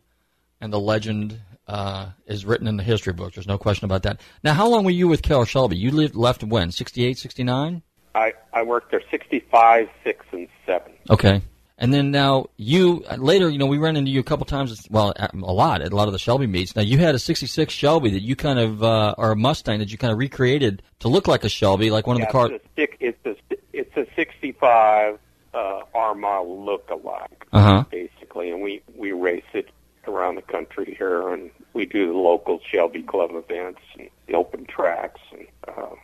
and 0.61 0.71
the 0.71 0.79
legend 0.79 1.39
uh, 1.67 2.09
is 2.27 2.45
written 2.45 2.67
in 2.67 2.77
the 2.77 2.83
history 2.83 3.13
books. 3.13 3.35
There's 3.35 3.47
no 3.47 3.57
question 3.57 3.85
about 3.85 4.03
that. 4.03 4.21
Now, 4.43 4.53
how 4.53 4.67
long 4.67 4.83
were 4.83 4.91
you 4.91 5.07
with 5.07 5.23
Carroll 5.23 5.45
Shelby? 5.45 5.77
You 5.77 5.91
lived, 5.91 6.15
left 6.15 6.43
when? 6.43 6.71
68, 6.71 7.17
69? 7.17 7.81
I, 8.15 8.33
I 8.53 8.63
worked 8.63 8.91
there 8.91 9.03
65, 9.09 9.87
6, 10.03 10.25
and 10.31 10.47
7. 10.65 10.91
Okay. 11.09 11.41
And 11.81 11.93
then 11.93 12.11
now 12.11 12.47
you 12.57 13.05
later, 13.17 13.49
you 13.49 13.57
know, 13.57 13.65
we 13.65 13.77
ran 13.77 13.95
into 13.95 14.11
you 14.11 14.19
a 14.19 14.23
couple 14.23 14.45
times. 14.45 14.85
Well, 14.91 15.13
a 15.17 15.37
lot 15.37 15.81
at 15.81 15.93
a 15.93 15.95
lot 15.95 16.09
of 16.09 16.11
the 16.11 16.19
Shelby 16.19 16.45
meets. 16.45 16.75
Now 16.75 16.81
you 16.81 16.97
had 16.97 17.15
a 17.15 17.19
'66 17.19 17.73
Shelby 17.73 18.11
that 18.11 18.21
you 18.21 18.35
kind 18.35 18.59
of, 18.59 18.83
uh, 18.83 19.15
or 19.17 19.31
a 19.31 19.35
Mustang 19.37 19.79
that 19.79 19.89
you 19.89 19.97
kind 19.97 20.11
of 20.11 20.19
recreated 20.19 20.83
to 20.99 21.07
look 21.07 21.27
like 21.27 21.45
a 21.45 21.49
Shelby, 21.49 21.89
like 21.89 22.05
one 22.05 22.17
yeah, 22.17 22.23
of 22.23 22.27
the 22.27 22.31
cars. 22.33 22.51
It's 22.75 22.93
a, 23.01 23.05
it's 23.07 23.25
a 23.25 23.55
it's 23.71 23.95
a 23.95 24.05
'65 24.13 25.19
uh, 25.53 25.81
model 25.93 26.65
look-alike, 26.65 27.47
uh-huh. 27.53 27.85
basically, 27.89 28.51
and 28.51 28.61
we 28.61 28.81
we 28.97 29.13
race 29.13 29.41
it 29.53 29.69
around 30.05 30.35
the 30.35 30.41
country 30.41 30.95
here, 30.97 31.29
and 31.29 31.49
we 31.71 31.85
do 31.85 32.07
the 32.07 32.17
local 32.17 32.59
Shelby 32.69 33.03
Club 33.03 33.31
events 33.31 33.79
and 33.97 34.09
the 34.27 34.33
open 34.33 34.65
tracks. 34.65 35.21
And 35.31 35.47
uh, 35.65 35.95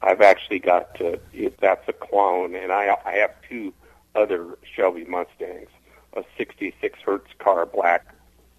I've 0.00 0.20
actually 0.20 0.60
got 0.60 0.94
to, 0.96 1.18
that's 1.60 1.88
a 1.88 1.92
clone, 1.92 2.54
and 2.54 2.70
I 2.70 2.96
I 3.04 3.16
have 3.16 3.32
two 3.48 3.72
other 4.14 4.58
Shelby 4.74 5.04
Mustangs, 5.04 5.68
a 6.14 6.22
66 6.36 6.98
Hertz 7.04 7.30
car, 7.38 7.66
black 7.66 8.06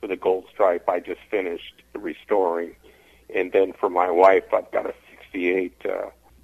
with 0.02 0.12
a 0.12 0.16
gold 0.16 0.46
stripe. 0.54 0.88
I 0.90 1.00
just 1.00 1.22
finished 1.30 1.82
restoring, 1.94 2.76
and 3.34 3.52
then 3.52 3.74
for 3.74 3.90
my 3.90 4.10
wife, 4.10 4.54
I've 4.54 4.70
got 4.72 4.86
a 4.86 4.94
68 5.32 5.74
uh, 5.86 5.90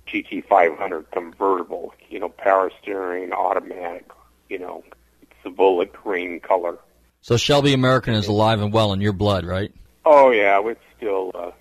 GT500 0.07 1.11
convertible. 1.11 1.93
You 2.09 2.19
know, 2.19 2.29
power 2.29 2.71
steering, 2.81 3.31
automatic. 3.31 4.09
You 4.49 4.59
know, 4.59 4.83
it's 5.21 5.31
the 5.43 5.49
bullet 5.49 5.93
green 5.93 6.39
color. 6.39 6.77
So 7.21 7.37
Shelby 7.37 7.73
American 7.73 8.15
is 8.15 8.27
alive 8.27 8.61
and 8.61 8.73
well 8.73 8.93
in 8.93 9.01
your 9.01 9.13
blood, 9.13 9.45
right? 9.45 9.71
Oh 10.05 10.31
yeah, 10.31 10.59
we're 10.59 10.77
still, 10.97 11.31
uh, 11.35 11.51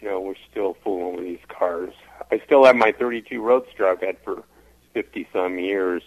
you 0.00 0.08
know, 0.08 0.20
we're 0.20 0.34
still 0.50 0.76
fooling 0.82 1.16
with 1.16 1.24
these 1.24 1.46
cars. 1.48 1.92
I 2.30 2.40
still 2.46 2.64
have 2.64 2.76
my 2.76 2.92
32 2.92 3.40
Roadster 3.42 3.86
I've 3.86 4.00
had 4.00 4.16
for 4.24 4.42
50 4.94 5.28
some 5.32 5.58
years. 5.58 6.02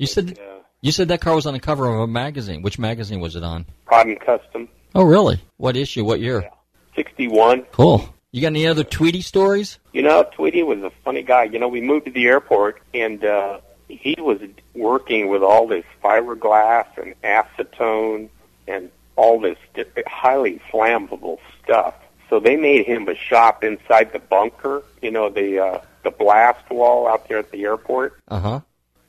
You 0.00 0.06
said 0.06 0.38
uh, 0.38 0.60
you 0.80 0.92
said 0.92 1.08
that 1.08 1.20
car 1.20 1.34
was 1.34 1.44
on 1.44 1.52
the 1.52 1.60
cover 1.60 1.86
of 1.86 2.00
a 2.00 2.06
magazine. 2.06 2.62
Which 2.62 2.78
magazine 2.78 3.20
was 3.20 3.36
it 3.36 3.44
on? 3.44 3.66
And 3.92 4.18
Custom. 4.18 4.70
Oh, 4.94 5.04
really? 5.04 5.40
What 5.58 5.76
issue? 5.76 6.06
What 6.06 6.20
year? 6.20 6.40
Yeah. 6.40 6.48
61. 6.96 7.66
Cool. 7.70 8.08
You 8.32 8.40
got 8.40 8.48
any 8.48 8.66
other 8.66 8.82
Tweety 8.82 9.20
stories? 9.20 9.78
You 9.92 10.00
know, 10.00 10.24
Tweety 10.34 10.62
was 10.62 10.78
a 10.82 10.90
funny 11.04 11.22
guy. 11.22 11.44
You 11.44 11.58
know, 11.58 11.68
we 11.68 11.82
moved 11.82 12.06
to 12.06 12.12
the 12.12 12.26
airport, 12.28 12.80
and 12.94 13.22
uh, 13.22 13.60
he 13.88 14.16
was 14.18 14.40
working 14.74 15.28
with 15.28 15.42
all 15.42 15.68
this 15.68 15.84
fiberglass 16.02 16.86
and 16.96 17.14
acetone 17.22 18.30
and 18.66 18.90
all 19.16 19.38
this 19.38 19.58
highly 20.06 20.62
flammable 20.72 21.40
stuff. 21.62 21.94
So 22.30 22.40
they 22.40 22.56
made 22.56 22.86
him 22.86 23.06
a 23.06 23.14
shop 23.14 23.62
inside 23.62 24.14
the 24.14 24.18
bunker. 24.18 24.82
You 25.02 25.10
know, 25.10 25.28
the 25.28 25.58
uh, 25.58 25.80
the 26.04 26.10
blast 26.10 26.70
wall 26.70 27.06
out 27.06 27.28
there 27.28 27.38
at 27.38 27.50
the 27.50 27.64
airport. 27.64 28.18
Uh 28.28 28.40
huh. 28.40 28.60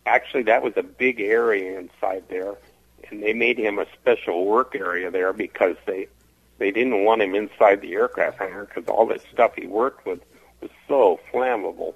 Actually, 0.05 0.43
that 0.43 0.63
was 0.63 0.73
a 0.77 0.83
big 0.83 1.19
area 1.19 1.79
inside 1.79 2.23
there, 2.29 2.55
and 3.09 3.21
they 3.21 3.33
made 3.33 3.57
him 3.57 3.79
a 3.79 3.85
special 3.93 4.45
work 4.45 4.75
area 4.75 5.11
there 5.11 5.33
because 5.33 5.75
they 5.85 6.07
they 6.57 6.71
didn't 6.71 7.03
want 7.03 7.21
him 7.21 7.35
inside 7.35 7.81
the 7.81 7.93
aircraft 7.93 8.39
hangar 8.39 8.65
because 8.65 8.87
all 8.87 9.05
this 9.05 9.23
stuff 9.31 9.53
he 9.55 9.67
worked 9.67 10.05
with 10.05 10.19
was 10.61 10.71
so 10.87 11.19
flammable, 11.31 11.93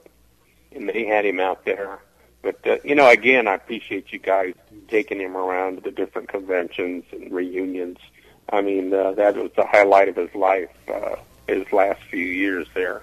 and 0.71 0.89
they 0.89 1.05
had 1.05 1.25
him 1.25 1.39
out 1.39 1.65
there. 1.65 1.99
But 2.41 2.59
uh, 2.67 2.77
you 2.83 2.95
know, 2.95 3.09
again, 3.09 3.47
I 3.47 3.55
appreciate 3.55 4.11
you 4.11 4.19
guys 4.19 4.53
taking 4.87 5.19
him 5.19 5.35
around 5.35 5.77
to 5.77 5.81
the 5.81 5.91
different 5.91 6.29
conventions 6.29 7.03
and 7.11 7.31
reunions. 7.31 7.97
I 8.49 8.61
mean, 8.61 8.93
uh, 8.93 9.13
that 9.13 9.35
was 9.35 9.51
the 9.55 9.65
highlight 9.65 10.09
of 10.09 10.15
his 10.15 10.33
life, 10.35 10.69
uh, 10.87 11.15
his 11.47 11.71
last 11.71 12.01
few 12.03 12.23
years 12.23 12.67
there. 12.75 13.01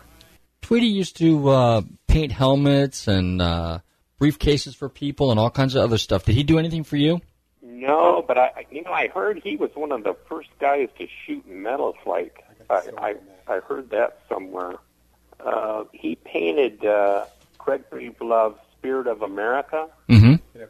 Tweety 0.60 0.86
used 0.86 1.16
to 1.16 1.48
uh, 1.48 1.82
paint 2.06 2.30
helmets 2.30 3.08
and 3.08 3.42
uh, 3.42 3.80
briefcases 4.22 4.76
for 4.76 4.88
people 4.88 5.30
and 5.32 5.40
all 5.40 5.50
kinds 5.50 5.74
of 5.74 5.82
other 5.82 5.98
stuff. 5.98 6.24
Did 6.24 6.36
he 6.36 6.44
do 6.44 6.58
anything 6.58 6.84
for 6.84 6.96
you? 6.96 7.20
No, 7.60 8.24
but 8.26 8.38
I, 8.38 8.66
you 8.70 8.82
know, 8.82 8.92
I 8.92 9.08
heard 9.08 9.40
he 9.42 9.56
was 9.56 9.70
one 9.74 9.90
of 9.90 10.04
the 10.04 10.14
first 10.28 10.50
guys 10.60 10.88
to 10.98 11.08
shoot 11.26 11.48
metal 11.48 11.96
flake. 12.04 12.36
I, 12.70 12.82
I, 12.98 13.14
I 13.48 13.60
heard 13.60 13.90
that 13.90 14.20
somewhere. 14.28 14.74
Uh, 15.44 15.84
he 15.92 16.14
painted 16.14 16.84
uh, 16.84 17.24
Craig 17.58 17.82
Breedlove's 17.90 18.60
Spirit 18.78 19.08
of 19.08 19.22
America. 19.22 19.88
Mm-hmm. 20.08 20.60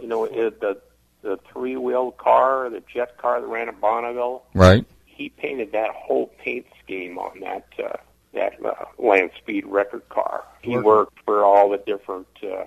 You 0.00 0.06
know, 0.06 0.24
it, 0.24 0.60
the 0.60 0.80
the 1.22 1.38
three 1.52 1.76
wheel 1.76 2.12
car, 2.12 2.70
the 2.70 2.82
jet 2.92 3.18
car 3.18 3.40
that 3.40 3.46
ran 3.46 3.68
at 3.68 3.80
Bonneville. 3.80 4.44
Right. 4.54 4.86
He 5.04 5.28
painted 5.28 5.72
that 5.72 5.90
whole 5.90 6.28
paint 6.38 6.66
scheme 6.82 7.18
on 7.18 7.40
that 7.40 7.66
uh, 7.82 7.96
that 8.32 8.64
uh, 8.64 8.84
land 8.98 9.32
speed 9.36 9.66
record 9.66 10.08
car. 10.08 10.44
He 10.62 10.78
worked 10.78 11.18
for 11.24 11.44
all 11.44 11.70
the 11.70 11.78
different 11.78 12.28
uh, 12.42 12.64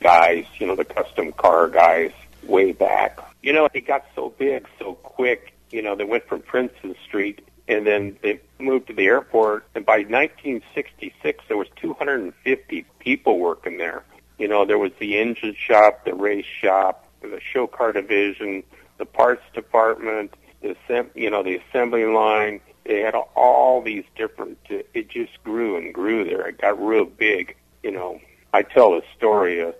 guys, 0.00 0.44
you 0.58 0.66
know, 0.66 0.76
the 0.76 0.84
custom 0.84 1.32
car 1.32 1.68
guys 1.68 2.12
way 2.44 2.72
back. 2.72 3.18
You 3.42 3.52
know, 3.52 3.68
it 3.72 3.86
got 3.86 4.04
so 4.14 4.30
big 4.30 4.66
so 4.78 4.94
quick. 4.94 5.54
You 5.70 5.82
know, 5.82 5.94
they 5.94 6.04
went 6.04 6.26
from 6.26 6.40
Princeton 6.42 6.96
Street 7.04 7.48
and 7.68 7.86
then 7.86 8.16
they 8.22 8.40
moved 8.58 8.88
to 8.88 8.94
the 8.94 9.06
airport. 9.06 9.66
And 9.74 9.84
by 9.84 9.98
1966, 9.98 11.44
there 11.48 11.56
was 11.56 11.68
250 11.76 12.86
people 12.98 13.38
working 13.38 13.76
there. 13.76 14.02
You 14.38 14.48
know, 14.48 14.64
there 14.64 14.78
was 14.78 14.92
the 14.98 15.18
engine 15.18 15.54
shop, 15.58 16.04
the 16.04 16.14
race 16.14 16.46
shop, 16.46 17.06
the 17.20 17.40
show 17.40 17.66
car 17.66 17.92
division, 17.92 18.62
the 18.96 19.04
parts 19.04 19.42
department, 19.52 20.34
the 20.62 20.76
you 21.14 21.30
know 21.30 21.42
the 21.42 21.56
assembly 21.56 22.04
line. 22.04 22.60
They 22.84 23.00
had 23.00 23.14
all 23.14 23.82
these 23.82 24.04
different. 24.16 24.58
It 24.68 25.10
just 25.10 25.42
grew 25.44 25.76
and 25.76 25.92
grew 25.92 26.24
there. 26.24 26.48
It 26.48 26.58
got 26.60 26.82
real 26.82 27.04
big. 27.04 27.54
You 27.82 27.90
know, 27.92 28.20
I 28.52 28.62
tell 28.62 28.92
the 28.92 29.02
story 29.16 29.60
of 29.60 29.74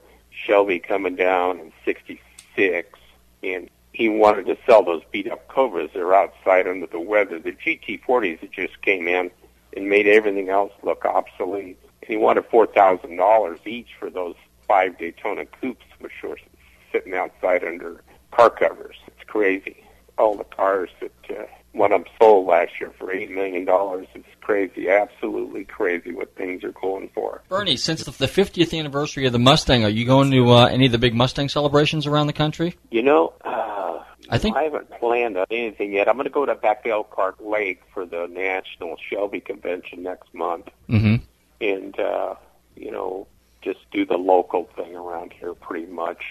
Shelby 0.45 0.79
coming 0.79 1.17
down 1.17 1.61
in 1.61 1.73
'66, 1.85 2.99
and 3.43 3.71
he 3.93 4.09
wanted 4.09 4.47
to 4.47 4.57
sell 4.67 4.85
those 4.85 5.03
beat 5.11 5.31
up 5.31 5.49
Cobras. 5.49 5.91
They're 5.93 6.15
outside 6.15 6.69
under 6.69 6.87
the 6.87 7.01
weather. 7.01 7.39
The 7.39 7.53
GT40s 7.53 8.41
that 8.41 8.53
just 8.53 8.81
came 8.83 9.09
in 9.09 9.31
and 9.77 9.89
made 9.89 10.07
everything 10.07 10.49
else 10.49 10.73
look 10.83 11.05
obsolete. 11.05 11.79
And 12.03 12.11
he 12.11 12.17
wanted 12.17 12.45
four 12.47 12.67
thousand 12.67 13.17
dollars 13.17 13.59
each 13.67 13.89
for 13.99 14.11
those 14.11 14.37
five 14.67 14.99
Daytona 14.99 15.47
coupes, 15.47 15.85
which 15.99 16.13
were 16.23 16.39
sitting 16.93 17.15
outside 17.15 17.65
under 17.65 18.03
car 18.31 18.51
covers. 18.51 18.97
It's 19.07 19.25
crazy. 19.27 19.85
All 20.17 20.37
the 20.37 20.45
cars 20.45 20.91
that 21.01 21.13
uh, 21.31 21.45
one 21.73 21.93
I'm 21.93 22.05
sold 22.21 22.47
last 22.47 22.73
year 22.81 22.93
for 22.99 23.13
eight 23.13 23.31
million 23.31 23.65
dollars. 23.65 24.07
It's 24.15 24.27
crazy, 24.41 24.89
absolutely 24.89 25.65
crazy 25.65 26.13
what 26.13 26.35
things 26.35 26.65
are 26.65 26.73
going 26.73 27.11
for. 27.15 27.43
Bernie, 27.49 27.77
since 27.77 28.05
the 28.05 28.11
50th 28.27 28.79
anniversary 28.79 29.27
of 29.27 29.33
the 29.33 29.39
Mustang, 29.39 29.85
are 29.85 29.91
you 29.91 30.07
going 30.07 30.31
to 30.31 30.51
uh, 30.51 30.67
any 30.67 30.87
of 30.87 30.93
the 30.93 30.99
big 30.99 31.15
Mustang 31.15 31.49
celebrations 31.49 32.07
around 32.07 32.27
the 32.27 32.33
country? 32.33 32.75
You 32.91 33.03
know, 33.03 33.35
uh, 33.45 34.03
I 34.31 34.39
think 34.39 34.57
I 34.57 34.65
haven't 34.65 34.91
planned 34.99 35.37
on 35.37 35.47
anything 35.51 35.93
yet. 35.93 36.09
I'm 36.09 36.17
going 36.17 36.25
to 36.25 36.31
go 36.31 36.47
to 36.47 36.55
back 36.55 36.85
to 36.85 36.91
Elkhart 36.91 37.45
Lake 37.45 37.83
for 37.93 38.07
the 38.07 38.27
National 38.31 38.97
Shelby 39.11 39.41
Convention 39.41 40.03
next 40.03 40.33
month, 40.35 40.69
mm-hmm. 40.89 41.17
and 41.61 42.01
uh, 42.01 42.35
you 42.77 42.91
know, 42.91 43.27
just 43.63 43.79
do 43.91 44.05
the 44.05 44.17
local 44.17 44.69
thing 44.77 44.95
around 44.95 45.33
here, 45.33 45.55
pretty 45.55 45.87
much. 45.87 46.23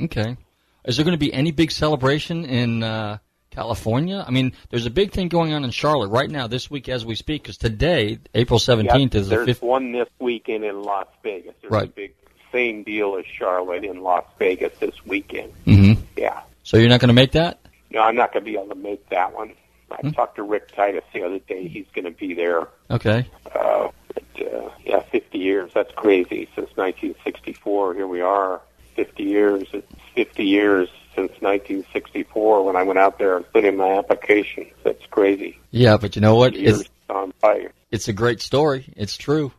Okay. 0.00 0.36
Is 0.84 0.96
there 0.96 1.04
going 1.04 1.14
to 1.14 1.18
be 1.18 1.32
any 1.32 1.50
big 1.50 1.70
celebration 1.70 2.44
in 2.46 2.82
uh, 2.82 3.18
California? 3.50 4.24
I 4.26 4.30
mean, 4.30 4.52
there's 4.70 4.86
a 4.86 4.90
big 4.90 5.12
thing 5.12 5.28
going 5.28 5.52
on 5.52 5.64
in 5.64 5.70
Charlotte 5.70 6.08
right 6.08 6.30
now, 6.30 6.46
this 6.46 6.70
week 6.70 6.88
as 6.88 7.04
we 7.04 7.14
speak, 7.14 7.42
because 7.42 7.56
today, 7.58 8.18
April 8.34 8.58
17th, 8.58 9.14
yeah, 9.14 9.20
is 9.20 9.28
the 9.28 9.36
there's 9.36 9.46
fifth. 9.46 9.62
one 9.62 9.92
this 9.92 10.08
weekend 10.18 10.64
in 10.64 10.82
Las 10.82 11.06
Vegas. 11.22 11.54
There's 11.60 11.70
Right. 11.70 11.88
a 11.88 11.92
big 11.92 12.14
same 12.52 12.82
deal 12.82 13.16
as 13.16 13.24
Charlotte 13.26 13.84
in 13.84 14.02
Las 14.02 14.24
Vegas 14.38 14.72
this 14.78 14.94
weekend. 15.06 15.52
Mm-hmm. 15.66 16.00
Yeah. 16.16 16.40
So 16.62 16.76
you're 16.78 16.88
not 16.88 17.00
going 17.00 17.08
to 17.08 17.14
make 17.14 17.32
that? 17.32 17.58
No, 17.90 18.00
I'm 18.02 18.16
not 18.16 18.32
going 18.32 18.44
to 18.44 18.50
be 18.50 18.56
able 18.56 18.68
to 18.68 18.74
make 18.74 19.08
that 19.10 19.34
one. 19.34 19.52
I 19.92 19.96
Hmm. 19.96 20.10
talked 20.10 20.36
to 20.36 20.44
Rick 20.44 20.74
Titus 20.74 21.02
the 21.12 21.22
other 21.24 21.40
day. 21.40 21.66
He's 21.66 21.86
going 21.94 22.04
to 22.04 22.12
be 22.12 22.34
there. 22.34 22.68
Okay. 22.90 23.26
Uh, 23.54 23.88
but, 24.14 24.46
uh, 24.46 24.70
yeah, 24.84 25.00
50 25.00 25.38
years. 25.38 25.72
That's 25.74 25.92
crazy. 25.94 26.48
Since 26.54 26.70
1964, 26.76 27.94
here 27.94 28.06
we 28.06 28.20
are. 28.20 28.60
50 28.94 29.22
years. 29.24 29.64
It's 29.72 29.92
50 30.14 30.44
years 30.44 30.88
since 31.20 31.42
1964 31.42 32.64
when 32.64 32.76
I 32.76 32.82
went 32.82 32.98
out 32.98 33.18
there 33.18 33.36
and 33.36 33.50
put 33.52 33.64
in 33.64 33.76
my 33.76 33.98
application. 33.98 34.66
That's 34.84 35.04
crazy. 35.10 35.58
Yeah, 35.70 35.96
but 35.98 36.16
you 36.16 36.22
know 36.22 36.34
what? 36.36 36.54
Years 36.54 36.80
It's, 36.80 36.90
gone 37.08 37.32
by. 37.42 37.68
it's 37.90 38.08
a 38.08 38.12
great 38.12 38.40
story. 38.40 38.92
It's 38.96 39.16
true. 39.16 39.52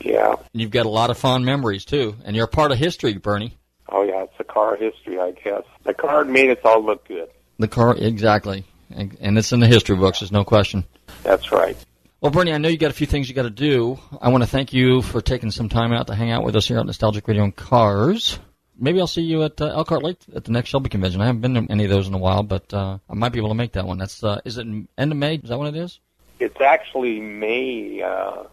Yeah. 0.00 0.34
And 0.52 0.62
you've 0.62 0.70
got 0.70 0.86
a 0.86 0.90
lot 0.90 1.10
of 1.10 1.18
fond 1.18 1.44
memories, 1.44 1.84
too. 1.84 2.14
And 2.24 2.36
you're 2.36 2.44
a 2.44 2.48
part 2.48 2.70
of 2.70 2.78
history, 2.78 3.14
Bernie. 3.14 3.56
Oh, 3.88 4.02
yeah. 4.04 4.22
It's 4.22 4.34
a 4.38 4.44
car 4.44 4.76
history, 4.76 5.18
I 5.18 5.32
guess. 5.32 5.62
The 5.84 5.94
car 5.94 6.24
made 6.24 6.50
us 6.50 6.58
all 6.64 6.84
look 6.84 7.06
good. 7.08 7.28
The 7.58 7.68
car, 7.68 7.96
exactly. 7.96 8.64
And 8.90 9.36
it's 9.36 9.52
in 9.52 9.60
the 9.60 9.66
history 9.66 9.96
books, 9.96 10.20
there's 10.20 10.32
no 10.32 10.44
question. 10.44 10.84
That's 11.24 11.50
right. 11.50 11.76
Well, 12.20 12.30
Bernie, 12.32 12.52
I 12.52 12.58
know 12.58 12.68
you 12.68 12.78
got 12.78 12.90
a 12.90 12.94
few 12.94 13.06
things 13.06 13.28
you 13.28 13.34
got 13.34 13.42
to 13.42 13.50
do. 13.50 13.98
I 14.20 14.28
want 14.30 14.42
to 14.44 14.48
thank 14.48 14.72
you 14.72 15.02
for 15.02 15.20
taking 15.20 15.50
some 15.50 15.68
time 15.68 15.92
out 15.92 16.06
to 16.06 16.14
hang 16.14 16.30
out 16.30 16.44
with 16.44 16.56
us 16.56 16.66
here 16.68 16.78
at 16.78 16.86
Nostalgic 16.86 17.26
Radio 17.28 17.44
and 17.44 17.54
Cars. 17.54 18.38
Maybe 18.78 19.00
I'll 19.00 19.06
see 19.06 19.22
you 19.22 19.42
at 19.42 19.60
uh, 19.60 19.66
Elkhart 19.66 20.02
Lake 20.02 20.18
at 20.34 20.44
the 20.44 20.52
next 20.52 20.70
Shelby 20.70 20.88
convention. 20.88 21.20
I 21.20 21.26
haven't 21.26 21.40
been 21.40 21.54
to 21.54 21.66
any 21.72 21.84
of 21.84 21.90
those 21.90 22.06
in 22.06 22.14
a 22.14 22.18
while, 22.18 22.42
but 22.42 22.72
uh, 22.72 22.98
I 23.10 23.14
might 23.14 23.30
be 23.32 23.38
able 23.38 23.48
to 23.48 23.54
make 23.54 23.72
that 23.72 23.86
one. 23.86 23.98
That's 23.98 24.22
uh, 24.22 24.40
is 24.44 24.56
it 24.58 24.66
end 24.66 24.88
of 25.12 25.16
May? 25.16 25.34
Is 25.36 25.48
that 25.48 25.58
when 25.58 25.74
it 25.74 25.76
is? 25.78 25.98
It's 26.38 26.60
actually 26.60 27.18
May 27.20 28.00
uh, 28.02 28.44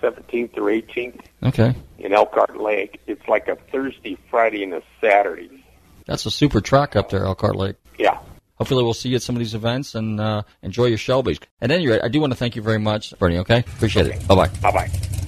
17th 0.00 0.56
or 0.56 0.62
18th 0.70 1.20
Okay. 1.42 1.74
in 1.98 2.12
Elkhart 2.12 2.60
Lake. 2.60 3.00
It's 3.06 3.26
like 3.26 3.48
a 3.48 3.56
Thursday, 3.72 4.16
Friday, 4.30 4.62
and 4.62 4.74
a 4.74 4.82
Saturday. 5.00 5.64
That's 6.06 6.26
a 6.26 6.30
super 6.30 6.60
track 6.60 6.94
up 6.96 7.10
there, 7.10 7.24
Elkhart 7.24 7.56
Lake. 7.56 7.76
Yeah. 7.98 8.18
Hopefully, 8.56 8.84
we'll 8.84 8.94
see 8.94 9.08
you 9.08 9.16
at 9.16 9.22
some 9.22 9.34
of 9.34 9.40
these 9.40 9.54
events 9.54 9.94
and 9.96 10.20
uh, 10.20 10.42
enjoy 10.62 10.86
your 10.86 10.98
Shelbys. 10.98 11.40
At 11.60 11.72
any 11.72 11.88
rate, 11.88 12.00
I 12.04 12.08
do 12.08 12.20
want 12.20 12.32
to 12.32 12.36
thank 12.38 12.54
you 12.54 12.62
very 12.62 12.78
much, 12.78 13.12
Bernie. 13.18 13.38
Okay, 13.38 13.58
appreciate 13.60 14.06
it. 14.06 14.28
Bye 14.28 14.34
bye. 14.36 14.48
Bye 14.60 14.70
bye. 14.70 15.21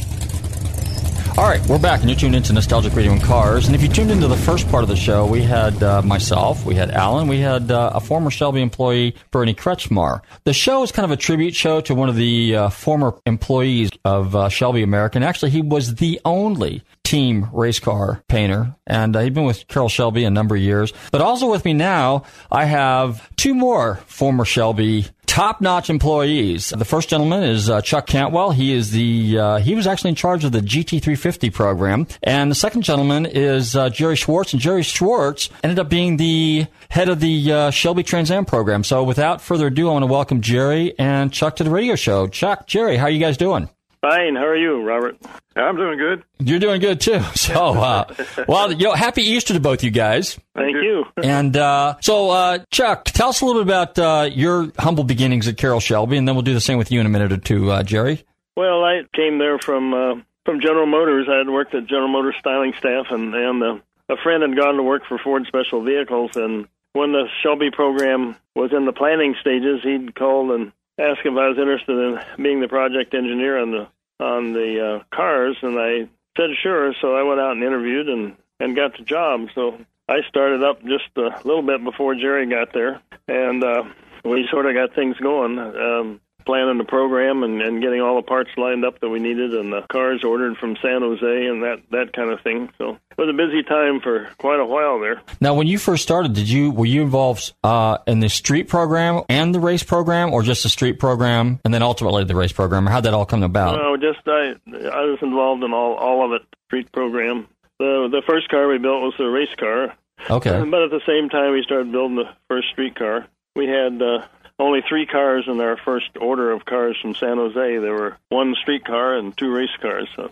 All 1.37 1.49
right, 1.49 1.61
we're 1.67 1.81
back, 1.81 1.99
and 1.99 2.09
you're 2.09 2.17
tuned 2.17 2.37
into 2.37 2.53
Nostalgic 2.53 2.95
Radio 2.95 3.11
and 3.11 3.21
Cars. 3.21 3.67
And 3.67 3.75
if 3.75 3.83
you 3.83 3.89
tuned 3.89 4.13
into 4.13 4.29
the 4.29 4.37
first 4.37 4.69
part 4.69 4.85
of 4.85 4.89
the 4.89 4.95
show, 4.95 5.27
we 5.27 5.43
had 5.43 5.83
uh, 5.83 6.01
myself, 6.01 6.65
we 6.65 6.77
had 6.77 6.93
Alan, 6.93 7.27
we 7.27 7.41
had 7.41 7.73
uh, 7.73 7.91
a 7.93 7.99
former 7.99 8.31
Shelby 8.31 8.63
employee, 8.63 9.17
Bernie 9.33 9.53
Kretchmar. 9.53 10.21
The 10.45 10.53
show 10.53 10.85
is 10.85 10.93
kind 10.93 11.05
of 11.05 11.11
a 11.11 11.17
tribute 11.17 11.57
show 11.57 11.81
to 11.81 11.95
one 11.97 12.09
of 12.09 12.15
the 12.15 12.55
uh, 12.55 12.69
former 12.69 13.19
employees 13.27 13.91
of 14.05 14.37
uh, 14.37 14.49
Shelby 14.49 14.85
American. 14.85 15.25
Actually, 15.25 15.51
he 15.51 15.61
was 15.61 15.97
the 15.97 16.21
only 16.25 16.85
team 17.03 17.49
race 17.53 17.81
car 17.81 18.23
painter, 18.29 18.77
and 18.87 19.17
uh, 19.17 19.21
he'd 19.21 19.35
been 19.35 19.45
with 19.45 19.67
Carroll 19.67 19.89
Shelby 19.89 20.23
a 20.23 20.31
number 20.31 20.55
of 20.55 20.63
years. 20.63 20.93
But 21.11 21.21
also 21.21 21.51
with 21.51 21.65
me 21.65 21.73
now, 21.73 22.23
I 22.53 22.65
have 22.67 23.29
two 23.35 23.55
more 23.55 23.97
former 24.07 24.45
Shelby 24.45 25.09
top-notch 25.35 25.91
employees. 25.91 26.69
The 26.69 26.85
first 26.85 27.09
gentleman 27.09 27.43
is 27.43 27.69
uh, 27.69 27.83
Chuck 27.83 28.07
Cantwell. 28.07 28.53
He 28.53 28.73
is 28.73 28.93
the 28.93 29.37
uh, 29.37 29.57
he 29.57 29.75
was 29.75 29.85
actually 29.85 30.11
in 30.11 30.15
charge 30.15 30.45
of 30.45 30.53
the 30.53 30.61
GT350 30.61 31.53
program, 31.53 32.07
and 32.23 32.53
the 32.53 32.55
second 32.55 32.83
gentleman 32.83 33.27
is 33.27 33.75
uh, 33.75 33.91
Jerry 33.91 34.15
Schwartz. 34.15 34.53
And 34.53 34.63
Jerry 34.63 34.85
Schwartz 34.85 35.51
ended 35.65 35.81
up 35.81 35.89
being 35.89 36.19
the 36.19 36.69
head 36.89 37.09
of 37.09 37.19
the 37.19 37.53
uh, 37.53 37.71
Shelby 37.71 38.05
Trans 38.05 38.31
Am 38.31 38.45
program. 38.45 38.85
So, 38.85 39.03
without 39.03 39.41
further 39.41 39.67
ado, 39.67 39.89
I 39.89 39.93
want 39.95 40.05
to 40.05 40.07
welcome 40.07 40.41
Jerry 40.41 40.97
and 41.01 41.33
Chuck 41.33 41.57
to 41.57 41.65
the 41.65 41.71
radio 41.71 41.97
show. 41.97 42.29
Chuck, 42.29 42.69
Jerry, 42.69 42.97
how 42.97 43.07
are 43.07 43.11
you 43.11 43.19
guys 43.19 43.37
doing? 43.37 43.69
Fine. 44.05 44.37
How 44.37 44.45
are 44.45 44.57
you, 44.57 44.83
Robert? 44.83 45.17
I'm 45.57 45.77
doing 45.77 45.97
good. 45.97 46.25
You're 46.39 46.59
doing 46.59 46.79
good 46.79 47.01
too. 47.01 47.21
So, 47.35 47.73
uh, 47.73 48.05
well, 48.47 48.71
you 48.71 48.85
know, 48.85 48.93
happy 48.93 49.23
Easter 49.23 49.55
to 49.55 49.61
both 49.61 49.83
you 49.83 49.91
guys. 49.91 50.39
Thank 50.55 50.77
you. 50.77 51.05
And 51.23 51.57
uh, 51.57 51.97
so, 52.03 52.29
uh, 52.31 52.59
Chuck, 52.71 53.05
tell 53.05 53.31
us 53.31 53.41
a 53.41 53.47
little 53.47 53.65
bit 53.65 53.73
about 53.73 53.99
uh, 53.99 54.29
your 54.31 54.71
humble 54.79 55.05
beginnings 55.05 55.49
at 55.49 55.57
Carroll 55.57 55.81
Shelby, 55.81 56.19
and 56.19 56.29
then 56.29 56.35
we'll 56.35 56.43
do 56.43 56.53
the 56.53 56.61
same 56.61 56.77
with 56.77 56.93
you 56.93 57.01
in 57.01 57.07
a 57.07 57.09
minute 57.09 57.33
or 57.33 57.39
two, 57.39 57.71
uh, 57.71 57.83
Jerry. 57.83 58.25
Well, 58.57 58.85
I 58.85 59.05
came 59.15 59.39
there 59.39 59.59
from 59.59 59.95
uh, 59.95 60.15
from 60.45 60.61
General 60.61 60.87
Motors. 60.87 61.27
I 61.31 61.39
had 61.39 61.49
worked 61.49 61.75
at 61.75 61.87
General 61.87 62.09
Motors 62.09 62.35
styling 62.39 62.75
staff, 62.79 63.07
and 63.09 63.35
and 63.35 63.63
uh, 63.63 63.79
a 64.11 64.17
friend 64.23 64.43
had 64.43 64.55
gone 64.55 64.77
to 64.77 64.83
work 64.83 65.07
for 65.09 65.19
Ford 65.19 65.47
Special 65.47 65.83
Vehicles. 65.83 66.33
And 66.37 66.69
when 66.93 67.13
the 67.13 67.25
Shelby 67.43 67.71
program 67.71 68.37
was 68.55 68.71
in 68.73 68.85
the 68.85 68.93
planning 68.93 69.35
stages, 69.41 69.81
he'd 69.83 70.15
called 70.15 70.51
and 70.51 70.73
asked 70.99 71.21
if 71.25 71.33
I 71.33 71.49
was 71.49 71.59
interested 71.59 71.93
in 71.93 72.43
being 72.43 72.61
the 72.61 72.69
project 72.69 73.15
engineer 73.15 73.59
on 73.59 73.71
the 73.71 73.89
on 74.21 74.53
the 74.53 75.01
uh, 75.01 75.17
cars, 75.17 75.57
and 75.63 75.79
I 75.79 76.09
said 76.37 76.51
sure. 76.63 76.95
So 77.01 77.17
I 77.17 77.23
went 77.23 77.41
out 77.41 77.53
and 77.53 77.63
interviewed 77.63 78.09
and 78.09 78.37
and 78.61 78.77
got 78.77 78.97
the 78.97 79.05
job. 79.05 79.49
So 79.55 79.79
I 80.09 80.21
started 80.29 80.63
up 80.63 80.83
just 80.83 81.09
a 81.17 81.41
little 81.45 81.63
bit 81.63 81.83
before 81.83 82.15
Jerry 82.15 82.47
got 82.47 82.73
there, 82.73 83.01
and 83.27 83.63
uh, 83.65 83.85
we 84.25 84.47
sort 84.51 84.67
of 84.67 84.75
got 84.75 84.95
things 84.95 85.17
going. 85.17 85.59
Um, 85.59 86.21
planning 86.45 86.79
the 86.79 86.85
program 86.85 87.43
and, 87.43 87.61
and 87.63 87.83
getting 87.83 88.01
all 88.01 88.17
the 88.17 88.23
parts 88.23 88.51
lined 88.57 88.85
up 88.85 89.01
that 89.01 89.09
we 89.09 89.19
needed 89.19 89.55
and 89.55 89.73
the 89.73 89.83
cars 89.83 90.25
ordered 90.25 90.57
from 90.57 90.77
San 90.83 91.03
Jose 91.03 91.47
and 91.47 91.63
that 91.63 91.83
that 91.91 92.13
kind 92.13 92.31
of 92.31 92.41
thing. 92.43 92.71
So 92.79 92.99
it 93.11 93.19
was 93.19 93.29
a 93.29 93.33
busy 93.33 93.63
time 93.63 94.01
for 94.01 94.29
quite 94.39 94.61
a 94.61 94.65
while 94.65 95.01
there. 95.01 95.21
Now, 95.41 95.55
when 95.55 95.67
you 95.67 95.79
first 95.79 96.03
started, 96.03 96.33
did 96.35 96.49
you 96.49 96.71
were 96.71 96.87
you 96.87 97.03
involved 97.03 97.53
uh, 97.63 97.99
in 98.07 98.21
the 98.21 98.29
street 98.29 98.69
program 98.69 99.23
and 99.29 99.55
the 99.55 99.61
race 99.61 99.83
program, 99.83 100.33
or 100.33 100.43
just 100.43 100.63
the 100.63 100.69
street 100.69 100.99
program 100.99 101.61
and 101.65 101.73
then 101.73 101.83
ultimately 101.83 102.25
the 102.25 102.37
race 102.37 102.53
program? 102.53 102.87
Or 102.87 102.91
how'd 102.91 103.05
that 103.05 103.15
all 103.15 103.27
come 103.27 103.43
about? 103.43 103.77
No, 103.77 103.97
just 103.97 104.27
I 104.27 104.55
I 104.71 105.05
was 105.05 105.19
involved 105.23 105.63
in 105.63 105.73
all 105.73 105.95
all 105.95 106.25
of 106.25 106.33
it. 106.41 106.47
Street 106.67 106.91
program. 106.93 107.47
The 107.79 108.09
the 108.11 108.23
first 108.27 108.49
car 108.49 108.67
we 108.69 108.79
built 108.79 109.03
was 109.03 109.15
a 109.19 109.29
race 109.29 109.55
car. 109.59 109.95
Okay. 110.31 110.51
But 110.51 110.83
at 110.83 110.91
the 110.91 111.03
same 111.07 111.29
time, 111.29 111.53
we 111.53 111.63
started 111.63 111.93
building 111.93 112.17
the 112.17 112.31
first 112.49 112.69
street 112.71 112.95
car. 112.97 113.27
We 113.55 113.67
had 113.67 114.01
uh, 114.01 114.27
only 114.59 114.83
three 114.89 115.07
cars 115.07 115.45
in 115.49 115.61
our 115.61 115.77
first 115.77 116.17
order 116.21 116.53
of 116.53 116.65
cars 116.65 116.97
from 117.01 117.15
San 117.15 117.37
Jose. 117.37 117.79
There 117.79 117.93
were 117.93 118.17
one 118.29 118.55
street 118.55 118.85
car 118.85 119.17
and 119.17 119.37
two 119.37 119.53
race 119.53 119.77
cars. 119.81 120.09
So, 120.15 120.31